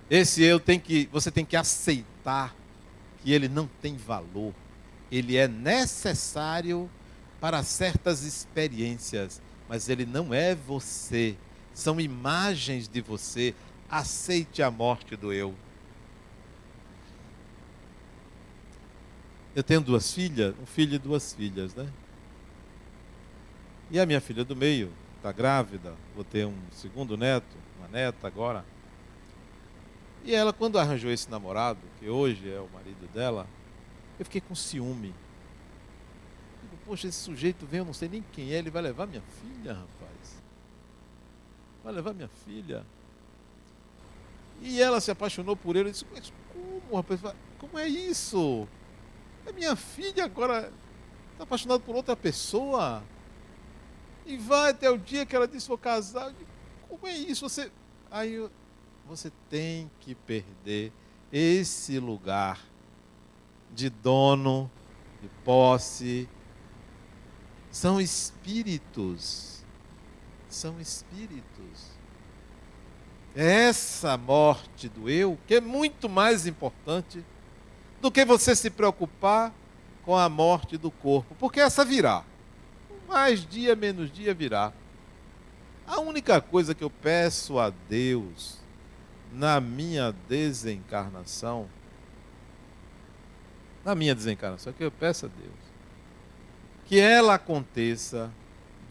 Esse 0.09 0.43
eu 0.43 0.59
tem 0.59 0.79
que, 0.79 1.07
você 1.11 1.29
tem 1.29 1.45
que 1.45 1.55
aceitar 1.55 2.55
que 3.21 3.31
ele 3.31 3.47
não 3.47 3.67
tem 3.81 3.95
valor. 3.95 4.53
Ele 5.11 5.37
é 5.37 5.47
necessário 5.47 6.89
para 7.39 7.63
certas 7.63 8.23
experiências, 8.23 9.41
mas 9.67 9.87
ele 9.87 10.05
não 10.05 10.33
é 10.33 10.55
você. 10.55 11.35
São 11.73 11.99
imagens 11.99 12.87
de 12.87 13.01
você. 13.01 13.53
Aceite 13.89 14.61
a 14.61 14.69
morte 14.69 15.15
do 15.15 15.31
eu. 15.33 15.55
Eu 19.55 19.63
tenho 19.63 19.81
duas 19.81 20.13
filhas, 20.13 20.55
um 20.61 20.65
filho 20.65 20.95
e 20.95 20.99
duas 20.99 21.33
filhas, 21.33 21.73
né? 21.73 21.91
E 23.91 23.99
a 23.99 24.05
minha 24.05 24.21
filha 24.21 24.43
do 24.43 24.55
meio 24.55 24.91
está 25.17 25.31
grávida, 25.31 25.95
vou 26.15 26.23
ter 26.23 26.45
um 26.45 26.55
segundo 26.71 27.17
neto, 27.17 27.57
uma 27.77 27.87
neta 27.87 28.27
agora. 28.27 28.63
E 30.23 30.35
ela, 30.35 30.53
quando 30.53 30.77
arranjou 30.77 31.09
esse 31.11 31.29
namorado, 31.29 31.79
que 31.99 32.07
hoje 32.07 32.51
é 32.51 32.59
o 32.59 32.69
marido 32.69 33.07
dela, 33.13 33.47
eu 34.19 34.25
fiquei 34.25 34.41
com 34.41 34.53
ciúme. 34.53 35.15
Digo, 36.61 36.77
poxa, 36.85 37.07
esse 37.07 37.17
sujeito 37.17 37.65
vem, 37.65 37.79
eu 37.79 37.85
não 37.85 37.93
sei 37.93 38.09
nem 38.09 38.23
quem 38.31 38.51
é, 38.51 38.57
ele 38.57 38.69
vai 38.69 38.81
levar 38.81 39.07
minha 39.07 39.23
filha, 39.41 39.73
rapaz. 39.73 40.43
Vai 41.83 41.93
levar 41.93 42.13
minha 42.13 42.29
filha. 42.45 42.85
E 44.61 44.81
ela 44.81 44.99
se 44.99 45.09
apaixonou 45.09 45.55
por 45.55 45.75
ele. 45.75 45.89
Eu 45.89 45.93
disse, 45.93 46.05
mas 46.13 46.31
como, 46.53 46.97
rapaz? 46.97 47.21
Como 47.57 47.79
é 47.79 47.87
isso? 47.87 48.67
É 49.45 49.51
minha 49.51 49.75
filha 49.75 50.25
agora 50.25 50.71
está 51.31 51.43
apaixonada 51.43 51.79
por 51.79 51.95
outra 51.95 52.15
pessoa. 52.15 53.01
E 54.29 54.37
vai 54.37 54.69
até 54.69 54.87
o 54.91 54.95
dia 54.95 55.25
que 55.25 55.35
ela 55.35 55.47
disse 55.47 55.67
vou 55.67 55.75
casar. 55.75 56.31
Como 56.87 57.07
é 57.07 57.17
isso? 57.17 57.49
Você. 57.49 57.71
Aí 58.11 58.47
você 59.07 59.31
tem 59.49 59.89
que 59.99 60.13
perder 60.13 60.93
esse 61.33 61.97
lugar 61.97 62.63
de 63.73 63.89
dono, 63.89 64.69
de 65.19 65.27
posse. 65.43 66.29
São 67.71 67.99
espíritos. 67.99 69.65
São 70.47 70.79
espíritos. 70.79 71.97
Essa 73.33 74.15
morte 74.15 74.87
do 74.87 75.09
eu, 75.09 75.39
que 75.47 75.55
é 75.55 75.61
muito 75.61 76.07
mais 76.07 76.45
importante 76.45 77.25
do 77.99 78.11
que 78.11 78.23
você 78.23 78.55
se 78.55 78.69
preocupar 78.69 79.51
com 80.05 80.15
a 80.15 80.29
morte 80.29 80.77
do 80.77 80.91
corpo, 80.91 81.33
porque 81.39 81.59
essa 81.59 81.83
virá 81.83 82.23
mais 83.09 83.45
dia 83.45 83.75
menos 83.75 84.11
dia 84.11 84.33
virá. 84.33 84.71
A 85.85 85.99
única 85.99 86.39
coisa 86.39 86.75
que 86.75 86.83
eu 86.83 86.89
peço 86.89 87.57
a 87.57 87.71
Deus 87.89 88.59
na 89.33 89.59
minha 89.59 90.13
desencarnação, 90.27 91.67
na 93.83 93.95
minha 93.95 94.13
desencarnação, 94.13 94.71
que 94.71 94.83
eu 94.83 94.91
peço 94.91 95.25
a 95.25 95.29
Deus, 95.29 95.59
que 96.85 96.99
ela 96.99 97.33
aconteça 97.35 98.31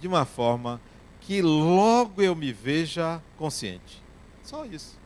de 0.00 0.08
uma 0.08 0.24
forma 0.24 0.80
que 1.20 1.40
logo 1.40 2.20
eu 2.20 2.34
me 2.34 2.52
veja 2.52 3.22
consciente. 3.36 4.02
Só 4.42 4.64
isso. 4.64 4.98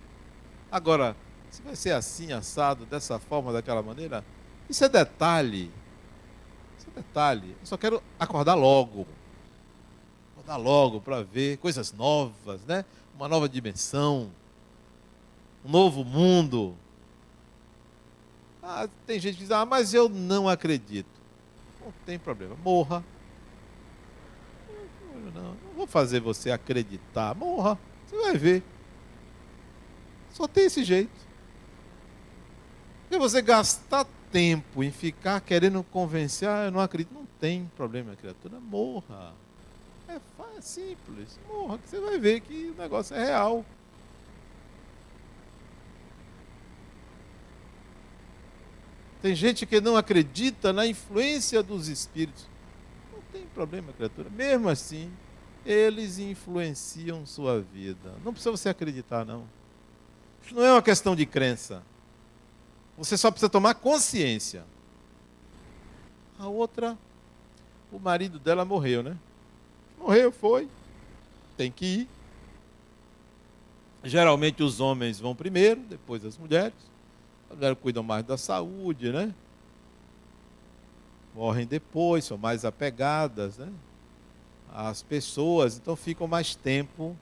Agora, 0.70 1.14
se 1.50 1.60
vai 1.62 1.76
ser 1.76 1.92
assim, 1.92 2.32
assado, 2.32 2.86
dessa 2.86 3.18
forma, 3.18 3.52
daquela 3.52 3.82
maneira, 3.82 4.24
isso 4.70 4.84
é 4.84 4.88
detalhe 4.88 5.70
detalhe, 6.92 7.56
eu 7.60 7.66
só 7.66 7.76
quero 7.76 8.02
acordar 8.18 8.54
logo. 8.54 9.06
Acordar 10.32 10.56
logo 10.56 11.00
para 11.00 11.22
ver 11.22 11.58
coisas 11.58 11.92
novas, 11.92 12.64
né? 12.64 12.84
Uma 13.14 13.28
nova 13.28 13.48
dimensão, 13.48 14.30
um 15.64 15.70
novo 15.70 16.04
mundo. 16.04 16.76
Ah, 18.62 18.88
tem 19.06 19.18
gente 19.18 19.34
que 19.34 19.42
diz, 19.42 19.50
ah, 19.50 19.66
mas 19.66 19.92
eu 19.92 20.08
não 20.08 20.48
acredito. 20.48 21.08
Não 21.80 21.92
tem 22.06 22.18
problema, 22.18 22.56
morra. 22.62 23.04
Não, 25.34 25.42
não 25.42 25.74
vou 25.76 25.86
fazer 25.86 26.20
você 26.20 26.50
acreditar, 26.50 27.34
morra. 27.34 27.78
Você 28.06 28.16
vai 28.16 28.36
ver. 28.36 28.62
Só 30.30 30.46
tem 30.46 30.64
esse 30.64 30.84
jeito. 30.84 31.10
Se 33.10 33.18
você 33.18 33.42
gastar 33.42 34.06
tempo 34.32 34.82
em 34.82 34.90
ficar 34.90 35.40
querendo 35.40 35.82
convencer, 35.84 36.48
ah, 36.48 36.64
eu 36.64 36.70
não 36.70 36.80
acredito, 36.80 37.12
não 37.12 37.26
tem 37.38 37.70
problema, 37.76 38.16
criatura, 38.16 38.58
morra. 38.58 39.34
É, 40.08 40.14
é 40.14 40.60
simples, 40.60 41.38
morra, 41.46 41.78
que 41.78 41.88
você 41.88 42.00
vai 42.00 42.18
ver 42.18 42.40
que 42.40 42.72
o 42.76 42.80
negócio 42.80 43.14
é 43.14 43.24
real. 43.24 43.64
Tem 49.20 49.36
gente 49.36 49.66
que 49.66 49.80
não 49.80 49.96
acredita 49.96 50.72
na 50.72 50.84
influência 50.84 51.62
dos 51.62 51.86
espíritos. 51.86 52.48
Não 53.12 53.20
tem 53.32 53.46
problema, 53.54 53.92
criatura. 53.92 54.28
Mesmo 54.30 54.68
assim, 54.68 55.12
eles 55.64 56.18
influenciam 56.18 57.24
sua 57.24 57.60
vida. 57.60 58.14
Não 58.24 58.32
precisa 58.32 58.50
você 58.50 58.68
acreditar, 58.68 59.24
não. 59.24 59.46
Isso 60.44 60.54
não 60.54 60.64
é 60.64 60.72
uma 60.72 60.82
questão 60.82 61.14
de 61.14 61.24
crença. 61.24 61.84
Você 63.02 63.16
só 63.16 63.32
precisa 63.32 63.50
tomar 63.50 63.74
consciência. 63.74 64.64
A 66.38 66.46
outra, 66.46 66.96
o 67.90 67.98
marido 67.98 68.38
dela 68.38 68.64
morreu, 68.64 69.02
né? 69.02 69.18
Morreu, 69.98 70.30
foi. 70.30 70.68
Tem 71.56 71.68
que 71.68 71.84
ir. 71.84 72.08
Geralmente 74.04 74.62
os 74.62 74.78
homens 74.78 75.18
vão 75.18 75.34
primeiro, 75.34 75.80
depois 75.80 76.24
as 76.24 76.38
mulheres. 76.38 76.76
As 77.50 77.56
mulheres 77.56 77.76
cuidam 77.82 78.04
mais 78.04 78.24
da 78.24 78.38
saúde, 78.38 79.10
né? 79.10 79.34
Morrem 81.34 81.66
depois, 81.66 82.24
são 82.24 82.38
mais 82.38 82.64
apegadas, 82.64 83.58
né? 83.58 83.72
As 84.72 85.02
pessoas, 85.02 85.76
então 85.76 85.96
ficam 85.96 86.28
mais 86.28 86.54
tempo 86.54 87.16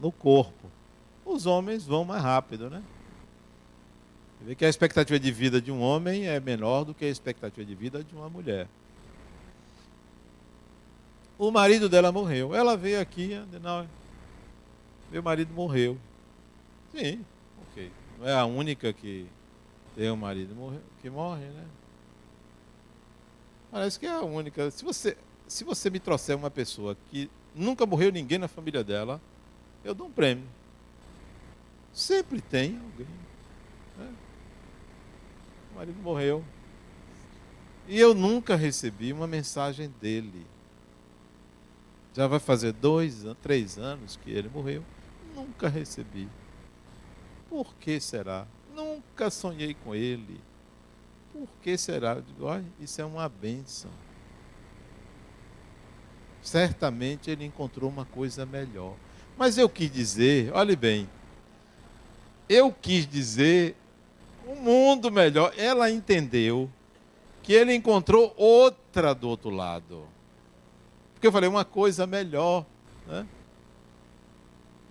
no 0.00 0.10
corpo. 0.10 0.70
Os 1.22 1.44
homens 1.44 1.84
vão 1.84 2.02
mais 2.02 2.22
rápido, 2.22 2.70
né? 2.70 2.82
Vê 4.46 4.54
que 4.54 4.64
a 4.64 4.68
expectativa 4.68 5.18
de 5.18 5.32
vida 5.32 5.60
de 5.60 5.72
um 5.72 5.80
homem 5.80 6.28
é 6.28 6.38
menor 6.38 6.84
do 6.84 6.94
que 6.94 7.04
a 7.04 7.08
expectativa 7.08 7.66
de 7.66 7.74
vida 7.74 8.04
de 8.04 8.14
uma 8.14 8.30
mulher. 8.30 8.68
O 11.36 11.50
marido 11.50 11.88
dela 11.88 12.12
morreu. 12.12 12.54
Ela 12.54 12.76
veio 12.76 13.00
aqui, 13.00 13.32
não, 13.60 13.88
meu 15.10 15.20
marido 15.20 15.52
morreu. 15.52 15.98
Sim, 16.94 17.24
ok. 17.72 17.90
Não 18.20 18.28
é 18.28 18.34
a 18.34 18.44
única 18.44 18.92
que 18.92 19.26
tem 19.96 20.08
um 20.12 20.16
marido 20.16 20.54
que 21.02 21.10
morre, 21.10 21.46
né? 21.46 21.64
Parece 23.72 23.98
que 23.98 24.06
é 24.06 24.12
a 24.12 24.20
única. 24.20 24.70
Se 24.70 24.84
você 24.84 25.16
se 25.48 25.64
você 25.64 25.90
me 25.90 25.98
trouxer 25.98 26.36
uma 26.36 26.52
pessoa 26.52 26.96
que 27.10 27.28
nunca 27.52 27.84
morreu 27.84 28.12
ninguém 28.12 28.38
na 28.38 28.46
família 28.46 28.84
dela, 28.84 29.20
eu 29.82 29.92
dou 29.92 30.06
um 30.06 30.12
prêmio. 30.12 30.44
Sempre 31.92 32.40
tem 32.40 32.78
alguém. 32.78 33.25
Marido 35.76 36.00
morreu. 36.02 36.42
E 37.86 37.98
eu 38.00 38.14
nunca 38.14 38.56
recebi 38.56 39.12
uma 39.12 39.26
mensagem 39.26 39.92
dele. 40.00 40.46
Já 42.14 42.26
vai 42.26 42.40
fazer 42.40 42.72
dois, 42.72 43.24
três 43.42 43.76
anos 43.76 44.16
que 44.16 44.30
ele 44.30 44.48
morreu. 44.48 44.82
Nunca 45.34 45.68
recebi. 45.68 46.28
Por 47.50 47.74
que 47.74 48.00
será? 48.00 48.46
Nunca 48.74 49.28
sonhei 49.28 49.74
com 49.74 49.94
ele. 49.94 50.40
Por 51.30 51.46
que 51.62 51.76
será? 51.76 52.14
Eu 52.14 52.22
digo, 52.22 52.44
olha, 52.46 52.64
isso 52.80 53.02
é 53.02 53.04
uma 53.04 53.28
bênção. 53.28 53.90
Certamente 56.42 57.30
ele 57.30 57.44
encontrou 57.44 57.90
uma 57.90 58.06
coisa 58.06 58.46
melhor. 58.46 58.94
Mas 59.36 59.58
eu 59.58 59.68
quis 59.68 59.90
dizer, 59.90 60.50
olhe 60.54 60.74
bem, 60.74 61.06
eu 62.48 62.72
quis 62.72 63.06
dizer 63.06 63.76
um 64.46 64.54
mundo 64.54 65.10
melhor. 65.10 65.52
Ela 65.56 65.90
entendeu 65.90 66.70
que 67.42 67.52
ele 67.52 67.74
encontrou 67.74 68.32
outra 68.36 69.14
do 69.14 69.28
outro 69.28 69.50
lado. 69.50 70.06
Porque 71.14 71.26
eu 71.26 71.32
falei, 71.32 71.48
uma 71.48 71.64
coisa 71.64 72.06
melhor. 72.06 72.64
Né? 73.06 73.26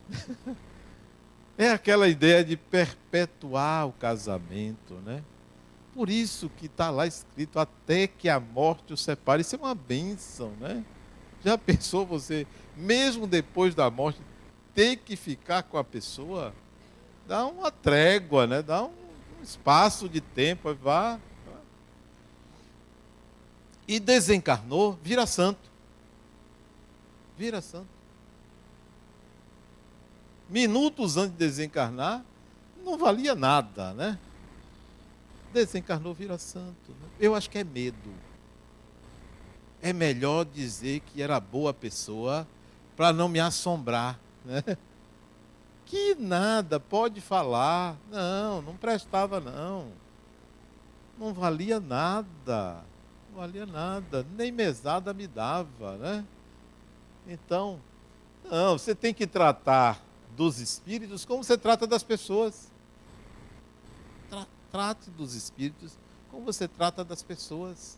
É 1.58 1.70
aquela 1.70 2.10
ideia 2.10 2.44
de 2.44 2.58
perpetuar 2.58 3.88
o 3.88 3.94
casamento, 3.94 4.96
né? 5.06 5.24
Por 5.94 6.10
isso 6.10 6.50
que 6.50 6.66
está 6.66 6.90
lá 6.90 7.08
escrito, 7.08 7.58
até 7.58 8.08
que 8.08 8.28
a 8.28 8.42
morte 8.42 8.92
o 8.92 8.98
separe. 8.98 9.42
Isso 9.42 9.56
é 9.56 9.60
uma 9.60 9.74
bênção, 9.74 10.52
né? 10.60 10.84
Já 11.46 11.56
pensou 11.58 12.06
você, 12.06 12.46
mesmo 12.76 13.26
depois 13.26 13.74
da 13.74 13.90
morte, 13.90 14.20
ter 14.74 14.98
que 14.98 15.16
ficar 15.16 15.64
com 15.64 15.78
a 15.78 15.84
pessoa? 15.84 16.54
Dá 17.26 17.46
uma 17.46 17.72
trégua, 17.72 18.46
né? 18.46 18.62
Dá 18.62 18.84
um 18.84 19.05
espaço 19.50 20.10
de 20.10 20.22
tempo, 20.22 20.74
vá. 20.76 21.20
E 23.88 24.00
desencarnou, 24.00 24.98
vira 25.04 25.26
santo. 25.26 25.70
Vira 27.38 27.62
santo. 27.62 27.88
Minutos 30.50 31.18
antes 31.18 31.32
de 31.32 31.38
desencarnar, 31.38 32.24
não 32.84 32.98
valia 32.98 33.36
nada, 33.36 33.94
né? 33.94 34.20
Desencarnou, 35.54 36.14
vira 36.14 36.38
santo. 36.38 36.96
Eu 37.20 37.36
acho 37.36 37.50
que 37.50 37.58
é 37.58 37.64
medo. 37.64 38.14
É 39.82 39.94
melhor 39.94 40.46
dizer 40.46 41.02
que 41.02 41.22
era 41.22 41.40
boa 41.40 41.74
pessoa 41.74 42.48
para 42.96 43.12
não 43.12 43.28
me 43.28 43.40
assombrar, 43.40 44.20
né? 44.44 44.64
Que 45.86 46.16
nada, 46.16 46.80
pode 46.80 47.22
falar. 47.22 47.98
Não, 48.10 48.62
não 48.62 48.76
prestava 48.76 49.40
não. 49.40 49.92
Não 51.18 51.34
valia 51.34 51.80
nada. 51.80 52.84
Não 53.30 53.40
valia 53.40 53.66
nada, 53.66 54.26
nem 54.36 54.52
mesada 54.52 55.14
me 55.14 55.28
dava, 55.28 55.98
né? 55.98 56.26
Então, 57.28 57.80
não, 58.50 58.78
você 58.78 58.94
tem 58.94 59.14
que 59.14 59.26
tratar 59.26 60.02
dos 60.36 60.60
espíritos 60.60 61.26
como 61.26 61.44
você 61.44 61.58
trata 61.58 61.88
das 61.88 62.04
pessoas. 62.04 62.72
Tra 64.30 64.48
trate 64.72 65.10
dos 65.10 65.34
espíritos 65.34 65.98
como 66.30 66.46
você 66.46 66.68
trata 66.68 67.04
das 67.04 67.24
pessoas. 67.24 67.98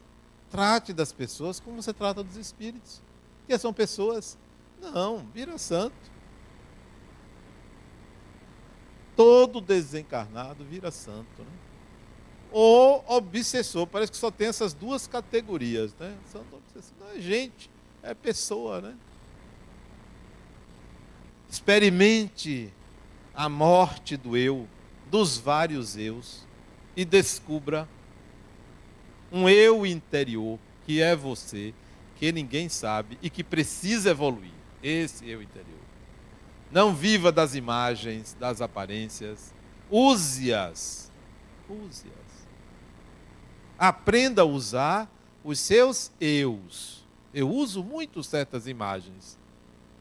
Trate 0.50 0.94
das 0.94 1.12
pessoas 1.12 1.60
como 1.60 1.82
você 1.82 1.94
trata 1.94 2.24
dos 2.24 2.38
espíritos. 2.38 3.02
Que 3.48 3.58
são 3.58 3.74
pessoas. 3.74 4.38
Não, 4.80 5.26
vira 5.34 5.58
santo. 5.58 6.17
Todo 9.18 9.60
desencarnado 9.60 10.64
vira 10.64 10.92
santo. 10.92 11.40
Né? 11.40 11.52
Ou 12.52 13.04
obsessor. 13.08 13.88
Parece 13.88 14.12
que 14.12 14.18
só 14.18 14.32
tem 14.32 14.48
essas 14.48 14.74
duas 14.74 15.08
categorias. 15.08 15.94
Né? 16.00 16.16
Santo 16.32 16.56
obsessor. 16.56 16.94
Não 17.00 17.10
é 17.10 17.20
gente, 17.20 17.70
é 18.02 18.14
pessoa. 18.14 18.80
Né? 18.80 18.96
Experimente 21.50 22.72
a 23.34 23.50
morte 23.50 24.16
do 24.16 24.38
eu, 24.38 24.68
dos 25.10 25.38
vários 25.38 25.98
eus, 25.98 26.46
e 26.96 27.04
descubra 27.04 27.88
um 29.32 29.50
eu 29.50 29.86
interior 29.86 30.60
que 30.86 31.02
é 31.02 31.16
você, 31.16 31.74
que 32.16 32.32
ninguém 32.32 32.70
sabe 32.70 33.18
e 33.22 33.30
que 33.30 33.44
precisa 33.44 34.12
evoluir. 34.12 34.54
Esse 34.82 35.28
eu 35.28 35.42
interior. 35.42 35.77
Não 36.72 36.94
viva 36.94 37.32
das 37.32 37.56
imagens, 37.56 38.36
das 38.40 38.62
aparências. 38.62 39.54
Use-as. 39.90 41.12
Use-as. 41.70 42.48
Aprenda 43.78 44.42
a 44.42 44.46
usar 44.46 45.10
os 45.44 45.60
seus 45.60 46.12
eus. 46.20 47.06
Eu 47.34 47.50
uso 47.50 47.84
muito 47.84 48.24
certas 48.24 48.68
imagens. 48.68 49.38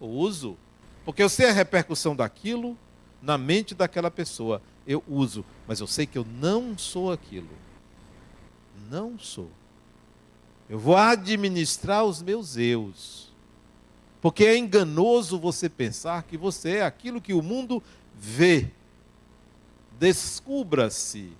Eu 0.00 0.08
uso 0.08 0.56
porque 1.04 1.22
eu 1.22 1.28
sei 1.28 1.48
a 1.48 1.52
repercussão 1.52 2.16
daquilo 2.16 2.76
na 3.22 3.38
mente 3.38 3.74
daquela 3.76 4.10
pessoa. 4.10 4.60
Eu 4.84 5.02
uso, 5.06 5.44
mas 5.66 5.78
eu 5.78 5.86
sei 5.86 6.04
que 6.04 6.18
eu 6.18 6.24
não 6.24 6.76
sou 6.76 7.12
aquilo. 7.12 7.48
Não 8.90 9.16
sou. 9.16 9.48
Eu 10.68 10.80
vou 10.80 10.96
administrar 10.96 12.04
os 12.04 12.20
meus 12.20 12.56
eus. 12.56 13.25
Porque 14.20 14.44
é 14.44 14.56
enganoso 14.56 15.38
você 15.38 15.68
pensar 15.68 16.22
que 16.22 16.36
você 16.36 16.76
é 16.76 16.84
aquilo 16.84 17.20
que 17.20 17.34
o 17.34 17.42
mundo 17.42 17.82
vê. 18.14 18.70
Descubra-se, 19.98 21.32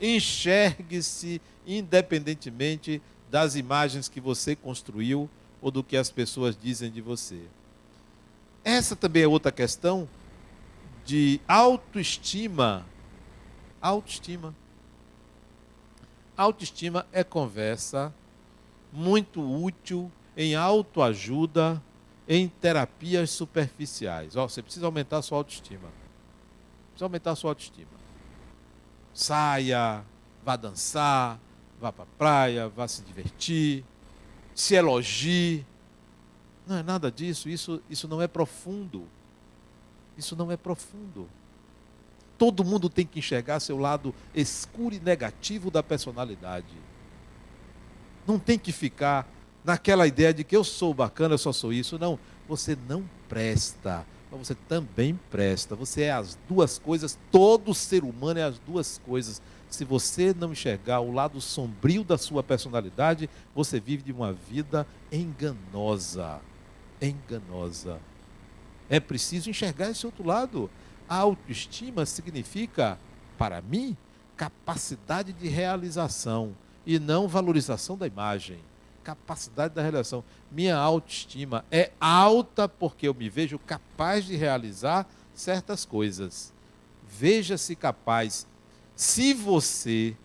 enxergue-se 0.00 1.40
independentemente 1.66 3.00
das 3.30 3.54
imagens 3.54 4.08
que 4.08 4.20
você 4.20 4.56
construiu 4.56 5.28
ou 5.62 5.70
do 5.70 5.84
que 5.84 5.96
as 5.96 6.10
pessoas 6.10 6.56
dizem 6.56 6.90
de 6.90 7.00
você. 7.00 7.40
Essa 8.64 8.94
também 8.94 9.22
é 9.22 9.28
outra 9.28 9.52
questão 9.52 10.08
de 11.04 11.40
autoestima. 11.46 12.84
Autoestima. 13.80 14.54
Autoestima 16.36 17.06
é 17.12 17.22
conversa 17.22 18.12
muito 18.92 19.40
útil 19.40 20.10
em 20.36 20.54
autoajuda, 20.54 21.82
em 22.32 22.46
terapias 22.46 23.28
superficiais. 23.30 24.34
Você 24.34 24.62
precisa 24.62 24.86
aumentar 24.86 25.18
a 25.18 25.22
sua 25.22 25.38
autoestima. 25.38 25.88
Precisa 26.90 27.06
aumentar 27.06 27.32
a 27.32 27.34
sua 27.34 27.50
autoestima. 27.50 27.90
Saia, 29.12 30.04
vá 30.44 30.54
dançar, 30.54 31.40
vá 31.80 31.90
para 31.90 32.04
a 32.04 32.16
praia, 32.16 32.68
vá 32.68 32.86
se 32.86 33.02
divertir, 33.02 33.84
se 34.54 34.76
elogie. 34.76 35.66
Não 36.64 36.76
é 36.76 36.84
nada 36.84 37.10
disso, 37.10 37.48
isso, 37.48 37.82
isso 37.90 38.06
não 38.06 38.22
é 38.22 38.28
profundo. 38.28 39.08
Isso 40.16 40.36
não 40.36 40.52
é 40.52 40.56
profundo. 40.56 41.28
Todo 42.38 42.64
mundo 42.64 42.88
tem 42.88 43.04
que 43.04 43.18
enxergar 43.18 43.58
seu 43.58 43.76
lado 43.76 44.14
escuro 44.32 44.94
e 44.94 45.00
negativo 45.00 45.68
da 45.68 45.82
personalidade. 45.82 46.76
Não 48.24 48.38
tem 48.38 48.56
que 48.56 48.70
ficar 48.70 49.28
naquela 49.64 50.06
ideia 50.06 50.32
de 50.32 50.44
que 50.44 50.56
eu 50.56 50.64
sou 50.64 50.92
bacana, 50.94 51.34
eu 51.34 51.38
só 51.38 51.52
sou 51.52 51.72
isso. 51.72 51.98
Não, 51.98 52.18
você 52.48 52.76
não 52.88 53.08
presta, 53.28 54.04
mas 54.30 54.48
você 54.48 54.54
também 54.54 55.18
presta. 55.30 55.74
Você 55.76 56.02
é 56.02 56.12
as 56.12 56.38
duas 56.48 56.78
coisas, 56.78 57.18
todo 57.30 57.74
ser 57.74 58.04
humano 58.04 58.40
é 58.40 58.44
as 58.44 58.58
duas 58.58 58.98
coisas. 59.04 59.40
Se 59.68 59.84
você 59.84 60.34
não 60.36 60.52
enxergar 60.52 61.00
o 61.00 61.12
lado 61.12 61.40
sombrio 61.40 62.02
da 62.02 62.18
sua 62.18 62.42
personalidade, 62.42 63.30
você 63.54 63.78
vive 63.78 64.02
de 64.02 64.12
uma 64.12 64.32
vida 64.32 64.86
enganosa. 65.12 66.40
Enganosa. 67.00 68.00
É 68.88 68.98
preciso 68.98 69.48
enxergar 69.48 69.90
esse 69.90 70.04
outro 70.04 70.26
lado. 70.26 70.68
A 71.08 71.16
autoestima 71.18 72.04
significa, 72.04 72.98
para 73.38 73.62
mim, 73.62 73.96
capacidade 74.36 75.32
de 75.32 75.48
realização 75.48 76.56
e 76.84 76.98
não 76.98 77.28
valorização 77.28 77.96
da 77.96 78.06
imagem. 78.06 78.58
Capacidade 79.10 79.74
da 79.74 79.82
realização. 79.82 80.22
Minha 80.52 80.76
autoestima 80.76 81.64
é 81.68 81.90
alta 82.00 82.68
porque 82.68 83.08
eu 83.08 83.14
me 83.14 83.28
vejo 83.28 83.58
capaz 83.58 84.24
de 84.24 84.36
realizar 84.36 85.04
certas 85.34 85.84
coisas. 85.84 86.52
Veja-se 87.08 87.74
capaz. 87.74 88.46
Se 88.94 89.34
você 89.34 90.16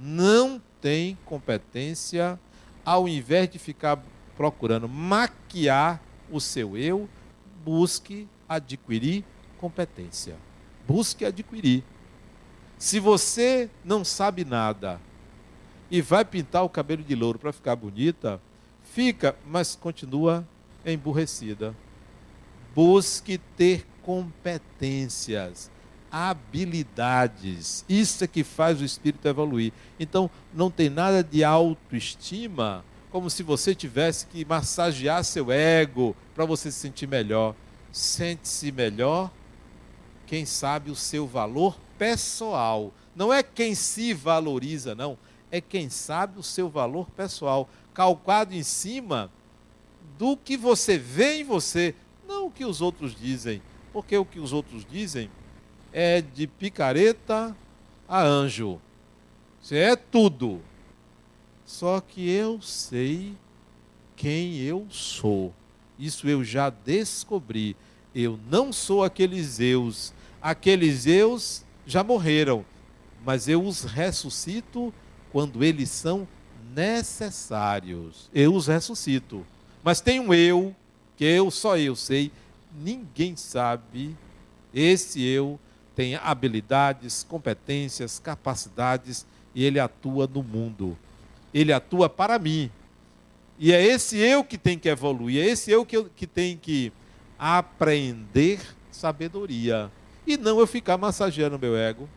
não 0.00 0.62
tem 0.80 1.18
competência, 1.24 2.38
ao 2.84 3.08
invés 3.08 3.50
de 3.50 3.58
ficar 3.58 4.00
procurando 4.36 4.88
maquiar 4.88 6.00
o 6.30 6.40
seu 6.40 6.76
eu, 6.76 7.08
busque 7.64 8.28
adquirir 8.48 9.24
competência. 9.58 10.36
Busque 10.86 11.24
adquirir. 11.24 11.82
Se 12.78 13.00
você 13.00 13.68
não 13.84 14.04
sabe 14.04 14.44
nada 14.44 15.00
e 15.90 16.00
vai 16.00 16.24
pintar 16.24 16.64
o 16.64 16.68
cabelo 16.68 17.02
de 17.02 17.14
louro 17.14 17.38
para 17.38 17.52
ficar 17.52 17.76
bonita, 17.76 18.40
Fica, 18.92 19.36
mas 19.46 19.76
continua 19.76 20.46
emburrecida. 20.84 21.74
Busque 22.74 23.38
ter 23.56 23.86
competências, 24.02 25.70
habilidades. 26.10 27.84
Isso 27.88 28.24
é 28.24 28.26
que 28.26 28.42
faz 28.42 28.80
o 28.80 28.84
espírito 28.84 29.28
evoluir. 29.28 29.72
Então, 30.00 30.30
não 30.54 30.70
tem 30.70 30.88
nada 30.88 31.22
de 31.22 31.44
autoestima, 31.44 32.84
como 33.10 33.28
se 33.28 33.42
você 33.42 33.74
tivesse 33.74 34.26
que 34.26 34.44
massagear 34.44 35.22
seu 35.22 35.52
ego 35.52 36.16
para 36.34 36.44
você 36.44 36.70
se 36.70 36.78
sentir 36.78 37.06
melhor. 37.06 37.54
Sente-se 37.92 38.72
melhor 38.72 39.30
quem 40.26 40.46
sabe 40.46 40.90
o 40.90 40.96
seu 40.96 41.26
valor 41.26 41.78
pessoal. 41.98 42.92
Não 43.14 43.32
é 43.32 43.42
quem 43.42 43.74
se 43.74 44.14
valoriza, 44.14 44.94
não. 44.94 45.18
É 45.50 45.60
quem 45.60 45.88
sabe 45.88 46.38
o 46.38 46.42
seu 46.42 46.68
valor 46.68 47.10
pessoal, 47.10 47.68
calcado 47.94 48.54
em 48.54 48.62
cima 48.62 49.30
do 50.18 50.36
que 50.36 50.56
você 50.56 50.98
vê 50.98 51.40
em 51.40 51.44
você, 51.44 51.94
não 52.26 52.46
o 52.46 52.50
que 52.50 52.64
os 52.64 52.80
outros 52.80 53.14
dizem. 53.14 53.62
Porque 53.92 54.16
o 54.16 54.24
que 54.24 54.38
os 54.38 54.52
outros 54.52 54.84
dizem 54.84 55.30
é 55.92 56.20
de 56.20 56.46
picareta 56.46 57.56
a 58.06 58.22
anjo. 58.22 58.80
Isso 59.62 59.74
é 59.74 59.96
tudo. 59.96 60.60
Só 61.64 62.00
que 62.00 62.28
eu 62.30 62.60
sei 62.60 63.34
quem 64.16 64.58
eu 64.58 64.86
sou. 64.90 65.54
Isso 65.98 66.28
eu 66.28 66.42
já 66.44 66.70
descobri. 66.70 67.76
Eu 68.14 68.38
não 68.50 68.72
sou 68.72 69.04
aqueles 69.04 69.60
eus. 69.60 70.12
Aqueles 70.40 71.06
eus 71.06 71.64
já 71.86 72.04
morreram, 72.04 72.64
mas 73.24 73.48
eu 73.48 73.64
os 73.64 73.82
ressuscito 73.82 74.92
quando 75.32 75.62
eles 75.64 75.90
são 75.90 76.26
necessários. 76.74 78.30
Eu 78.34 78.54
os 78.54 78.66
ressuscito. 78.66 79.44
Mas 79.82 80.00
tem 80.00 80.20
um 80.20 80.32
eu, 80.34 80.74
que 81.16 81.24
eu 81.24 81.50
só 81.50 81.76
eu 81.76 81.96
sei, 81.96 82.30
ninguém 82.78 83.36
sabe. 83.36 84.16
Esse 84.72 85.24
eu 85.24 85.58
tem 85.94 86.14
habilidades, 86.14 87.24
competências, 87.24 88.18
capacidades 88.18 89.26
e 89.54 89.64
ele 89.64 89.80
atua 89.80 90.26
no 90.26 90.42
mundo. 90.42 90.96
Ele 91.52 91.72
atua 91.72 92.08
para 92.08 92.38
mim. 92.38 92.70
E 93.58 93.72
é 93.72 93.84
esse 93.84 94.16
eu 94.16 94.44
que 94.44 94.56
tem 94.56 94.78
que 94.78 94.88
evoluir, 94.88 95.42
é 95.42 95.46
esse 95.46 95.70
eu 95.70 95.84
que, 95.84 95.96
eu, 95.96 96.08
que 96.14 96.26
tem 96.26 96.56
que 96.56 96.92
aprender 97.36 98.60
sabedoria. 98.92 99.90
E 100.24 100.36
não 100.36 100.60
eu 100.60 100.66
ficar 100.66 100.96
massageando 100.96 101.58
meu 101.58 101.76
ego. 101.76 102.08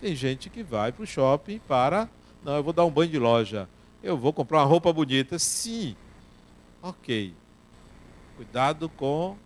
Tem 0.00 0.14
gente 0.14 0.50
que 0.50 0.62
vai 0.62 0.92
para 0.92 1.02
o 1.02 1.06
shopping 1.06 1.58
para. 1.60 2.08
Não, 2.44 2.56
eu 2.56 2.62
vou 2.62 2.72
dar 2.72 2.84
um 2.84 2.90
banho 2.90 3.10
de 3.10 3.18
loja. 3.18 3.68
Eu 4.02 4.16
vou 4.16 4.32
comprar 4.32 4.58
uma 4.58 4.66
roupa 4.66 4.92
bonita. 4.92 5.38
Sim. 5.38 5.96
Ok. 6.82 7.34
Cuidado 8.36 8.88
com 8.88 9.36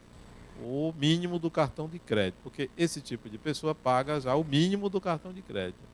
o 0.62 0.92
mínimo 0.98 1.38
do 1.38 1.51
cartão 1.51 1.88
de 1.88 1.98
crédito, 1.98 2.36
porque 2.42 2.68
esse 2.76 3.01
tipo 3.01 3.30
de 3.30 3.38
pessoa 3.38 3.74
paga 3.74 4.20
já 4.20 4.34
o 4.34 4.44
mínimo 4.44 4.90
do 4.90 5.01
cartão 5.01 5.32
de 5.32 5.40
crédito. 5.40 5.88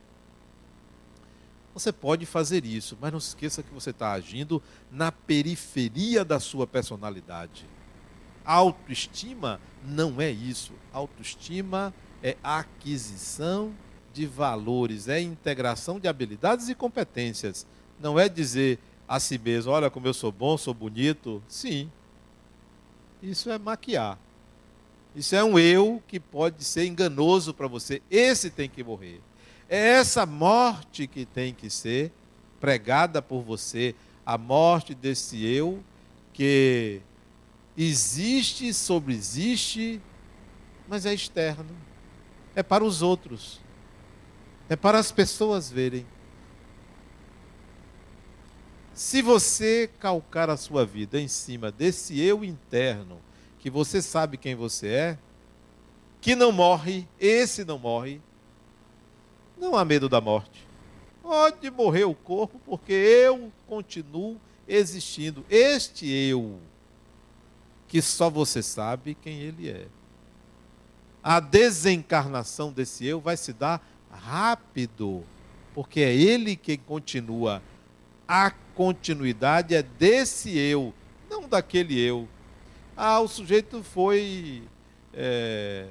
Você 1.73 1.93
pode 1.93 2.25
fazer 2.25 2.65
isso, 2.65 2.97
mas 2.99 3.13
não 3.13 3.19
se 3.19 3.29
esqueça 3.29 3.61
que 3.61 3.73
você 3.73 3.91
está 3.91 4.11
agindo 4.11 4.61
na 4.91 5.11
periferia 5.11 6.25
da 6.25 6.39
sua 6.39 6.65
personalidade. 6.65 7.65
Autoestima 8.43 9.61
não 9.85 10.19
é 10.19 10.31
isso. 10.31 10.73
Autoestima 10.91 11.93
é 12.23 12.35
aquisição 12.41 13.73
de 14.17 14.25
valores, 14.25 15.07
é 15.07 15.21
integração 15.21 15.99
de 15.99 16.07
habilidades 16.07 16.69
e 16.69 16.75
competências. 16.75 17.67
Não 17.99 18.19
é 18.19 18.27
dizer 18.27 18.79
a 19.07 19.19
si 19.19 19.37
mesmo, 19.37 19.71
olha 19.71 19.91
como 19.91 20.07
eu 20.07 20.13
sou 20.13 20.31
bom, 20.31 20.57
sou 20.57 20.73
bonito. 20.73 21.41
Sim. 21.47 21.91
Isso 23.21 23.51
é 23.51 23.59
maquiar. 23.59 24.17
Isso 25.15 25.35
é 25.35 25.43
um 25.43 25.57
eu 25.57 26.01
que 26.07 26.19
pode 26.19 26.63
ser 26.63 26.87
enganoso 26.87 27.53
para 27.53 27.67
você. 27.67 28.01
Esse 28.09 28.49
tem 28.49 28.67
que 28.67 28.83
morrer. 28.83 29.21
É 29.69 29.77
essa 29.77 30.25
morte 30.25 31.05
que 31.05 31.23
tem 31.23 31.53
que 31.53 31.69
ser 31.69 32.11
pregada 32.59 33.21
por 33.21 33.43
você, 33.43 33.93
a 34.25 34.35
morte 34.35 34.95
desse 34.95 35.45
eu 35.45 35.83
que 36.33 37.01
existe, 37.77 38.73
sobreexiste, 38.73 40.01
mas 40.87 41.05
é 41.05 41.13
externo. 41.13 41.69
É 42.55 42.63
para 42.63 42.83
os 42.83 43.03
outros. 43.03 43.66
É 44.69 44.75
para 44.75 44.99
as 44.99 45.11
pessoas 45.11 45.71
verem. 45.71 46.05
Se 48.93 49.21
você 49.21 49.89
calcar 49.99 50.49
a 50.49 50.57
sua 50.57 50.85
vida 50.85 51.21
em 51.21 51.27
cima 51.27 51.71
desse 51.71 52.19
eu 52.19 52.43
interno, 52.43 53.21
que 53.59 53.69
você 53.69 54.01
sabe 54.01 54.37
quem 54.37 54.55
você 54.55 54.87
é, 54.87 55.19
que 56.19 56.35
não 56.35 56.51
morre, 56.51 57.07
esse 57.19 57.63
não 57.63 57.77
morre, 57.77 58.19
não 59.57 59.75
há 59.75 59.85
medo 59.85 60.09
da 60.09 60.19
morte. 60.19 60.67
Pode 61.21 61.69
morrer 61.69 62.05
o 62.05 62.13
corpo, 62.13 62.59
porque 62.65 62.93
eu 62.93 63.51
continuo 63.67 64.39
existindo. 64.67 65.45
Este 65.49 66.09
eu, 66.09 66.59
que 67.87 68.01
só 68.01 68.29
você 68.29 68.61
sabe 68.63 69.15
quem 69.15 69.39
ele 69.39 69.69
é. 69.69 69.87
A 71.21 71.39
desencarnação 71.39 72.71
desse 72.71 73.05
eu 73.05 73.19
vai 73.19 73.35
se 73.35 73.51
dar 73.51 73.85
rápido, 74.27 75.23
porque 75.73 76.01
é 76.01 76.13
ele 76.13 76.55
quem 76.55 76.77
continua. 76.77 77.61
A 78.27 78.51
continuidade 78.75 79.73
é 79.73 79.81
desse 79.81 80.57
eu, 80.57 80.93
não 81.29 81.47
daquele 81.47 81.99
eu 81.99 82.27
ah, 82.99 83.19
o 83.19 83.27
sujeito 83.27 83.83
foi 83.83 84.63
é, 85.13 85.85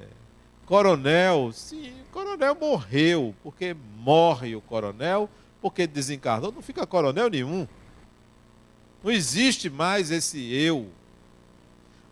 coronel. 0.65 1.51
Sim, 1.53 1.93
o 2.01 2.11
coronel 2.11 2.53
morreu, 2.59 3.33
porque 3.41 3.73
morre 3.95 4.53
o 4.57 4.61
coronel, 4.61 5.29
porque 5.61 5.87
desencarnou. 5.87 6.51
Não 6.51 6.61
fica 6.61 6.85
coronel 6.85 7.29
nenhum. 7.29 7.65
Não 9.01 9.09
existe 9.09 9.69
mais 9.69 10.11
esse 10.11 10.53
eu. 10.53 10.89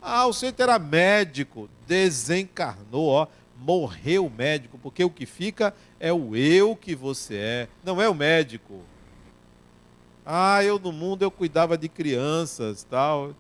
Ah, 0.02 0.26
o 0.28 0.32
sujeito 0.32 0.62
era 0.62 0.80
médico, 0.80 1.70
desencarnou, 1.86 3.08
ó, 3.08 3.28
morreu 3.58 4.26
o 4.26 4.30
médico, 4.30 4.78
porque 4.78 5.04
o 5.04 5.10
que 5.10 5.26
fica 5.26 5.74
é 6.00 6.12
o 6.12 6.36
eu 6.36 6.76
que 6.76 6.96
você 6.96 7.36
é, 7.36 7.68
não 7.84 8.02
é 8.02 8.10
o 8.10 8.16
médico. 8.16 8.82
Ah, 10.26 10.64
eu 10.64 10.80
no 10.80 10.92
mundo 10.92 11.24
eu 11.24 11.32
cuidava 11.32 11.78
de 11.78 11.88
crianças, 11.88 12.84
tal 12.84 13.36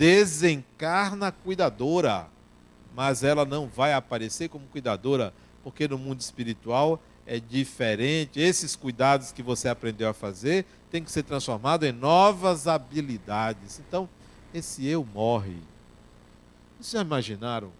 desencarna 0.00 1.26
a 1.26 1.32
cuidadora, 1.32 2.26
mas 2.96 3.22
ela 3.22 3.44
não 3.44 3.68
vai 3.68 3.92
aparecer 3.92 4.48
como 4.48 4.66
cuidadora, 4.68 5.30
porque 5.62 5.86
no 5.86 5.98
mundo 5.98 6.20
espiritual 6.22 6.98
é 7.26 7.38
diferente. 7.38 8.40
Esses 8.40 8.74
cuidados 8.74 9.30
que 9.30 9.42
você 9.42 9.68
aprendeu 9.68 10.08
a 10.08 10.14
fazer 10.14 10.64
tem 10.90 11.04
que 11.04 11.12
ser 11.12 11.22
transformado 11.22 11.84
em 11.84 11.92
novas 11.92 12.66
habilidades. 12.66 13.78
Então, 13.78 14.08
esse 14.54 14.86
eu 14.86 15.04
morre. 15.04 15.58
Vocês 16.78 16.92
já 16.92 17.02
imaginaram? 17.02 17.70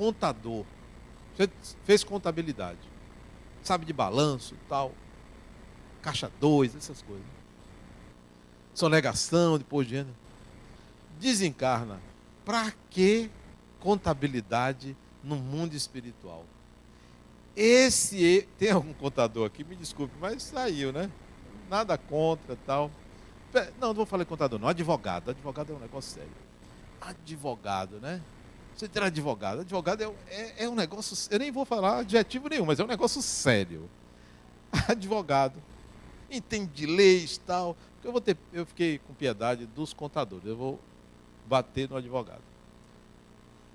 Contador. 0.00 0.64
Você 1.36 1.50
fez 1.84 2.02
contabilidade. 2.02 2.78
Sabe 3.62 3.84
de 3.84 3.92
balanço 3.92 4.54
tal. 4.68 4.92
Caixa 6.00 6.32
2, 6.40 6.76
essas 6.76 7.02
coisas 7.02 7.40
sonegação, 8.80 9.58
depois 9.58 9.86
de 9.86 9.96
ano. 9.96 10.14
Desencarna. 11.18 12.00
Para 12.44 12.72
que 12.88 13.30
contabilidade 13.78 14.96
no 15.22 15.36
mundo 15.36 15.74
espiritual? 15.74 16.44
Esse 17.54 18.48
tem 18.58 18.70
algum 18.70 18.94
contador 18.94 19.46
aqui, 19.46 19.64
me 19.64 19.76
desculpe, 19.76 20.14
mas 20.18 20.42
saiu, 20.42 20.92
né? 20.92 21.10
Nada 21.68 21.98
contra, 21.98 22.56
tal. 22.66 22.90
Não, 23.78 23.88
não 23.88 23.94
vou 23.94 24.06
falar 24.06 24.24
contador, 24.24 24.58
não. 24.58 24.68
Advogado. 24.68 25.30
Advogado 25.30 25.72
é 25.72 25.76
um 25.76 25.80
negócio 25.80 26.14
sério. 26.14 26.30
Advogado, 27.00 28.00
né? 28.00 28.22
Você 28.80 28.88
ter 28.88 29.02
advogado. 29.02 29.60
Advogado 29.60 30.02
é, 30.02 30.06
é, 30.30 30.64
é 30.64 30.68
um 30.68 30.74
negócio. 30.74 31.14
Eu 31.30 31.38
nem 31.38 31.52
vou 31.52 31.66
falar 31.66 31.98
adjetivo 31.98 32.48
nenhum, 32.48 32.64
mas 32.64 32.80
é 32.80 32.84
um 32.84 32.86
negócio 32.86 33.20
sério. 33.20 33.90
Advogado. 34.88 35.62
Entende 36.30 36.72
de 36.72 36.86
leis 36.86 37.36
tal. 37.36 37.76
Eu, 38.02 38.10
vou 38.10 38.22
ter, 38.22 38.38
eu 38.54 38.64
fiquei 38.64 38.98
com 38.98 39.12
piedade 39.12 39.66
dos 39.66 39.92
contadores, 39.92 40.46
eu 40.46 40.56
vou 40.56 40.80
bater 41.46 41.90
no 41.90 41.96
advogado. 41.98 42.40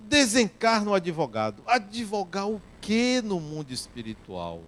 Desencarna 0.00 0.90
o 0.90 0.94
advogado. 0.94 1.62
Advogar 1.68 2.50
o 2.50 2.60
que 2.80 3.22
no 3.22 3.38
mundo 3.38 3.70
espiritual? 3.70 4.60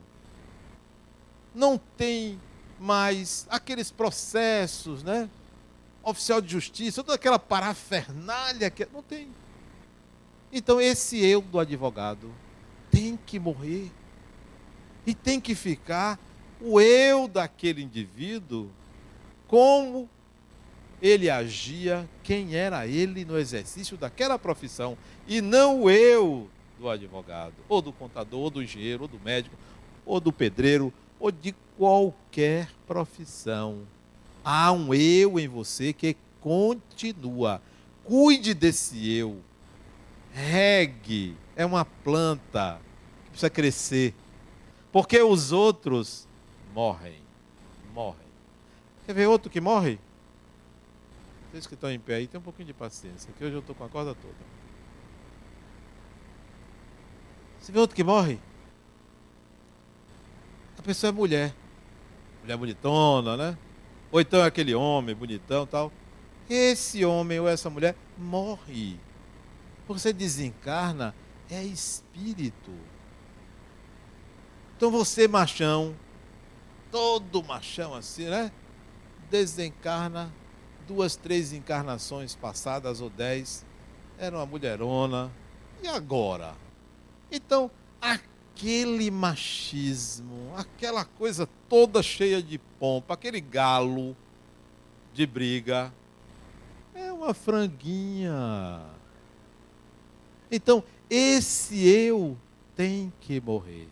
Não 1.52 1.76
tem 1.96 2.40
mais 2.78 3.44
aqueles 3.50 3.90
processos, 3.90 5.02
né? 5.02 5.28
Oficial 6.00 6.40
de 6.40 6.48
justiça, 6.48 7.02
toda 7.02 7.16
aquela 7.16 7.40
parafernália 7.40 8.70
que. 8.70 8.86
Não 8.92 9.02
tem. 9.02 9.28
Então, 10.52 10.80
esse 10.80 11.24
eu 11.24 11.40
do 11.40 11.58
advogado 11.58 12.30
tem 12.90 13.18
que 13.26 13.38
morrer. 13.38 13.90
E 15.06 15.14
tem 15.14 15.40
que 15.40 15.54
ficar 15.54 16.18
o 16.60 16.80
eu 16.80 17.28
daquele 17.28 17.82
indivíduo 17.82 18.68
como 19.46 20.08
ele 21.00 21.30
agia, 21.30 22.08
quem 22.22 22.54
era 22.54 22.86
ele 22.86 23.24
no 23.24 23.38
exercício 23.38 23.96
daquela 23.96 24.38
profissão, 24.38 24.98
e 25.26 25.40
não 25.40 25.82
o 25.82 25.90
eu 25.90 26.48
do 26.78 26.88
advogado, 26.88 27.54
ou 27.68 27.80
do 27.80 27.92
contador, 27.92 28.40
ou 28.40 28.50
do 28.50 28.62
engenheiro, 28.62 29.02
ou 29.02 29.08
do 29.08 29.20
médico, 29.20 29.56
ou 30.04 30.20
do 30.20 30.32
pedreiro, 30.32 30.92
ou 31.18 31.30
de 31.30 31.54
qualquer 31.76 32.68
profissão. 32.86 33.82
Há 34.44 34.72
um 34.72 34.92
eu 34.92 35.38
em 35.38 35.48
você 35.48 35.92
que 35.92 36.16
continua. 36.40 37.62
Cuide 38.04 38.54
desse 38.54 39.12
eu. 39.12 39.38
Regue. 40.38 41.36
É 41.56 41.66
uma 41.66 41.84
planta 41.84 42.80
que 43.24 43.30
precisa 43.30 43.50
crescer. 43.50 44.14
Porque 44.92 45.20
os 45.20 45.50
outros 45.50 46.28
morrem. 46.72 47.20
Morrem. 47.92 48.28
Quer 49.04 49.14
ver 49.14 49.26
outro 49.26 49.50
que 49.50 49.60
morre? 49.60 49.98
Vocês 51.50 51.66
que 51.66 51.74
estão 51.74 51.90
em 51.90 51.98
pé 51.98 52.16
aí, 52.16 52.26
tem 52.26 52.38
um 52.38 52.42
pouquinho 52.42 52.66
de 52.66 52.74
paciência, 52.74 53.32
que 53.36 53.44
hoje 53.44 53.54
eu 53.54 53.60
estou 53.60 53.74
com 53.74 53.82
a 53.82 53.88
corda 53.88 54.14
toda. 54.14 54.34
Você 57.58 57.72
vê 57.72 57.78
outro 57.80 57.96
que 57.96 58.04
morre? 58.04 58.38
A 60.78 60.82
pessoa 60.82 61.08
é 61.08 61.12
mulher. 61.12 61.54
Mulher 62.42 62.56
bonitona, 62.56 63.36
né? 63.36 63.58
Ou 64.12 64.20
então 64.20 64.40
é 64.40 64.46
aquele 64.46 64.74
homem 64.74 65.14
bonitão 65.14 65.66
tal. 65.66 65.92
Esse 66.48 67.04
homem 67.04 67.40
ou 67.40 67.48
essa 67.48 67.68
mulher 67.68 67.96
morre. 68.16 68.98
Você 69.88 70.12
desencarna, 70.12 71.14
é 71.50 71.64
espírito. 71.64 72.72
Então 74.76 74.90
você, 74.90 75.26
machão, 75.26 75.96
todo 76.92 77.42
machão 77.42 77.94
assim, 77.94 78.26
né? 78.26 78.52
Desencarna 79.28 80.32
duas, 80.88 81.14
três 81.14 81.52
encarnações 81.52 82.34
passadas 82.34 83.02
ou 83.02 83.10
dez, 83.10 83.64
era 84.16 84.34
uma 84.34 84.46
mulherona. 84.46 85.30
E 85.82 85.86
agora? 85.86 86.54
Então, 87.30 87.70
aquele 88.00 89.10
machismo, 89.10 90.54
aquela 90.56 91.04
coisa 91.04 91.46
toda 91.68 92.02
cheia 92.02 92.42
de 92.42 92.58
pompa, 92.58 93.14
aquele 93.14 93.40
galo 93.40 94.16
de 95.12 95.26
briga, 95.26 95.92
é 96.94 97.12
uma 97.12 97.34
franguinha. 97.34 98.80
Então, 100.50 100.82
esse 101.10 101.88
eu 101.88 102.36
tem 102.76 103.12
que 103.20 103.40
morrer. 103.40 103.88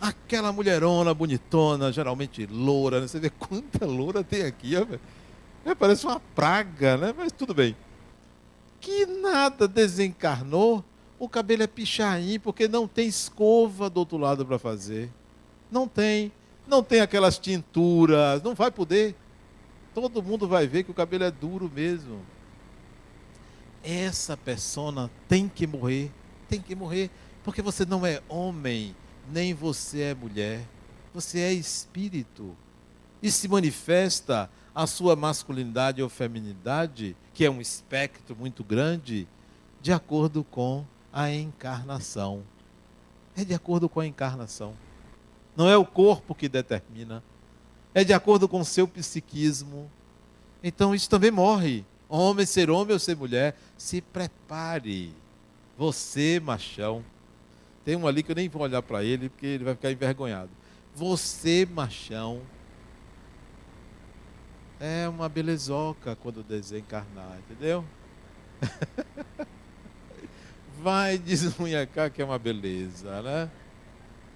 Aquela 0.00 0.52
mulherona 0.52 1.14
bonitona, 1.14 1.92
geralmente 1.92 2.46
loura, 2.46 3.00
né? 3.00 3.08
você 3.08 3.18
vê 3.18 3.30
quanta 3.30 3.86
loura 3.86 4.22
tem 4.22 4.42
aqui, 4.42 4.74
é, 5.64 5.74
parece 5.74 6.06
uma 6.06 6.20
praga, 6.20 6.96
né? 6.96 7.14
Mas 7.16 7.32
tudo 7.32 7.52
bem. 7.52 7.76
Que 8.80 9.04
nada 9.04 9.66
desencarnou, 9.66 10.84
o 11.18 11.28
cabelo 11.28 11.64
é 11.64 11.66
pichain, 11.66 12.38
porque 12.38 12.68
não 12.68 12.86
tem 12.86 13.08
escova 13.08 13.90
do 13.90 13.98
outro 13.98 14.16
lado 14.16 14.46
para 14.46 14.58
fazer. 14.58 15.10
Não 15.70 15.88
tem. 15.88 16.30
Não 16.68 16.82
tem 16.82 17.00
aquelas 17.00 17.38
tinturas, 17.38 18.42
não 18.42 18.54
vai 18.54 18.70
poder. 18.70 19.14
Todo 19.94 20.22
mundo 20.22 20.46
vai 20.46 20.66
ver 20.66 20.84
que 20.84 20.90
o 20.90 20.94
cabelo 20.94 21.24
é 21.24 21.30
duro 21.30 21.70
mesmo. 21.74 22.20
Essa 23.88 24.36
persona 24.36 25.08
tem 25.28 25.48
que 25.48 25.64
morrer, 25.64 26.10
tem 26.48 26.60
que 26.60 26.74
morrer, 26.74 27.08
porque 27.44 27.62
você 27.62 27.86
não 27.86 28.04
é 28.04 28.20
homem, 28.28 28.96
nem 29.30 29.54
você 29.54 30.00
é 30.00 30.14
mulher. 30.14 30.66
Você 31.14 31.38
é 31.38 31.52
espírito. 31.52 32.56
E 33.22 33.30
se 33.30 33.46
manifesta 33.46 34.50
a 34.74 34.88
sua 34.88 35.14
masculinidade 35.14 36.02
ou 36.02 36.08
feminidade, 36.08 37.16
que 37.32 37.44
é 37.44 37.50
um 37.50 37.60
espectro 37.60 38.34
muito 38.34 38.64
grande, 38.64 39.28
de 39.80 39.92
acordo 39.92 40.42
com 40.42 40.84
a 41.12 41.30
encarnação. 41.30 42.42
É 43.36 43.44
de 43.44 43.54
acordo 43.54 43.88
com 43.88 44.00
a 44.00 44.06
encarnação. 44.06 44.74
Não 45.56 45.68
é 45.68 45.76
o 45.76 45.86
corpo 45.86 46.34
que 46.34 46.48
determina. 46.48 47.22
É 47.94 48.02
de 48.02 48.12
acordo 48.12 48.48
com 48.48 48.60
o 48.60 48.64
seu 48.64 48.88
psiquismo. 48.88 49.88
Então 50.60 50.92
isso 50.92 51.08
também 51.08 51.30
morre. 51.30 51.84
Homem 52.08 52.46
ser 52.46 52.70
homem 52.70 52.92
ou 52.92 52.98
ser 52.98 53.16
mulher, 53.16 53.56
se 53.76 54.00
prepare. 54.00 55.12
Você, 55.76 56.40
machão. 56.40 57.04
Tem 57.84 57.96
um 57.96 58.06
ali 58.06 58.22
que 58.22 58.32
eu 58.32 58.36
nem 58.36 58.48
vou 58.48 58.62
olhar 58.62 58.82
para 58.82 59.04
ele 59.04 59.28
porque 59.28 59.46
ele 59.46 59.64
vai 59.64 59.74
ficar 59.74 59.90
envergonhado. 59.90 60.50
Você, 60.94 61.66
machão, 61.70 62.40
é 64.80 65.08
uma 65.08 65.28
belezoca 65.28 66.16
quando 66.16 66.42
desencarnar, 66.42 67.38
entendeu? 67.38 67.84
Vai 70.82 71.18
desmunhacar 71.18 72.10
que 72.10 72.20
é 72.20 72.24
uma 72.24 72.38
beleza, 72.38 73.22
né? 73.22 73.50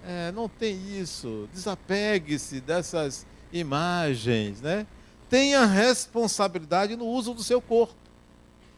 É, 0.03 0.31
não 0.31 0.49
tem 0.49 0.99
isso. 0.99 1.47
Desapegue-se 1.53 2.59
dessas 2.59 3.25
imagens, 3.53 4.61
né? 4.61 4.87
Tenha 5.31 5.65
responsabilidade 5.65 6.95
no 6.95 7.07
uso 7.07 7.33
do 7.33 7.41
seu 7.41 7.59
corpo. 7.59 7.95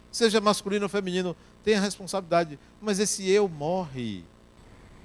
Seja 0.09 0.39
masculino 0.39 0.85
ou 0.85 0.89
feminino, 0.89 1.35
tenha 1.65 1.81
responsabilidade. 1.81 2.57
Mas 2.81 2.97
esse 2.97 3.29
eu 3.29 3.49
morre. 3.49 4.23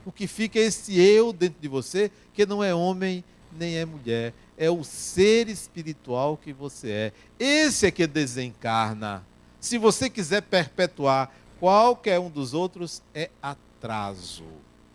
O 0.06 0.12
que 0.12 0.28
fica 0.28 0.60
é 0.60 0.62
esse 0.62 1.00
eu 1.00 1.32
dentro 1.32 1.60
de 1.60 1.66
você, 1.66 2.12
que 2.32 2.46
não 2.46 2.62
é 2.62 2.72
homem 2.72 3.24
nem 3.50 3.76
é 3.76 3.84
mulher 3.84 4.32
é 4.58 4.68
o 4.68 4.82
ser 4.82 5.48
espiritual 5.48 6.36
que 6.36 6.52
você 6.52 6.90
é. 6.90 7.12
Esse 7.38 7.86
é 7.86 7.90
que 7.92 8.06
desencarna. 8.06 9.24
Se 9.60 9.78
você 9.78 10.10
quiser 10.10 10.42
perpetuar 10.42 11.32
qualquer 11.60 12.18
um 12.18 12.28
dos 12.28 12.52
outros, 12.52 13.00
é 13.14 13.30
atraso. 13.40 14.44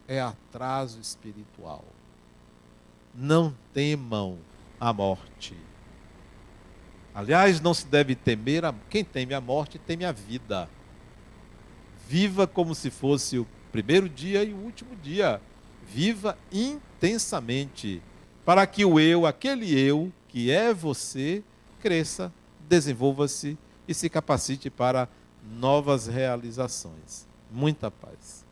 É 0.06 0.20
atraso 0.20 1.00
espiritual. 1.00 1.86
Não 3.16 3.56
temam 3.74 4.38
a 4.80 4.92
morte. 4.92 5.56
Aliás, 7.14 7.62
não 7.62 7.74
se 7.74 7.86
deve 7.86 8.16
temer, 8.16 8.66
a... 8.66 8.74
quem 8.90 9.04
teme 9.04 9.34
a 9.34 9.42
morte 9.42 9.78
teme 9.78 10.04
a 10.06 10.12
vida. 10.12 10.70
Viva 12.08 12.48
como 12.48 12.74
se 12.74 12.90
fosse 12.90 13.38
o 13.38 13.48
primeiro 13.72 14.10
dia 14.10 14.44
e 14.44 14.54
o 14.54 14.58
último 14.58 14.96
dia. 14.96 15.40
Viva 15.88 16.38
intensamente 16.52 18.02
para 18.46 18.66
que 18.66 18.84
o 18.84 19.00
eu, 19.00 19.26
aquele 19.26 19.78
eu 19.78 20.12
que 20.28 20.50
é 20.50 20.74
você, 20.74 21.44
cresça, 21.80 22.34
desenvolva-se 22.68 23.58
e 23.88 23.94
se 23.94 24.10
capacite 24.10 24.70
para 24.70 25.08
novas 25.44 26.08
realizações. 26.08 27.28
Muita 27.52 27.92
paz. 27.92 28.43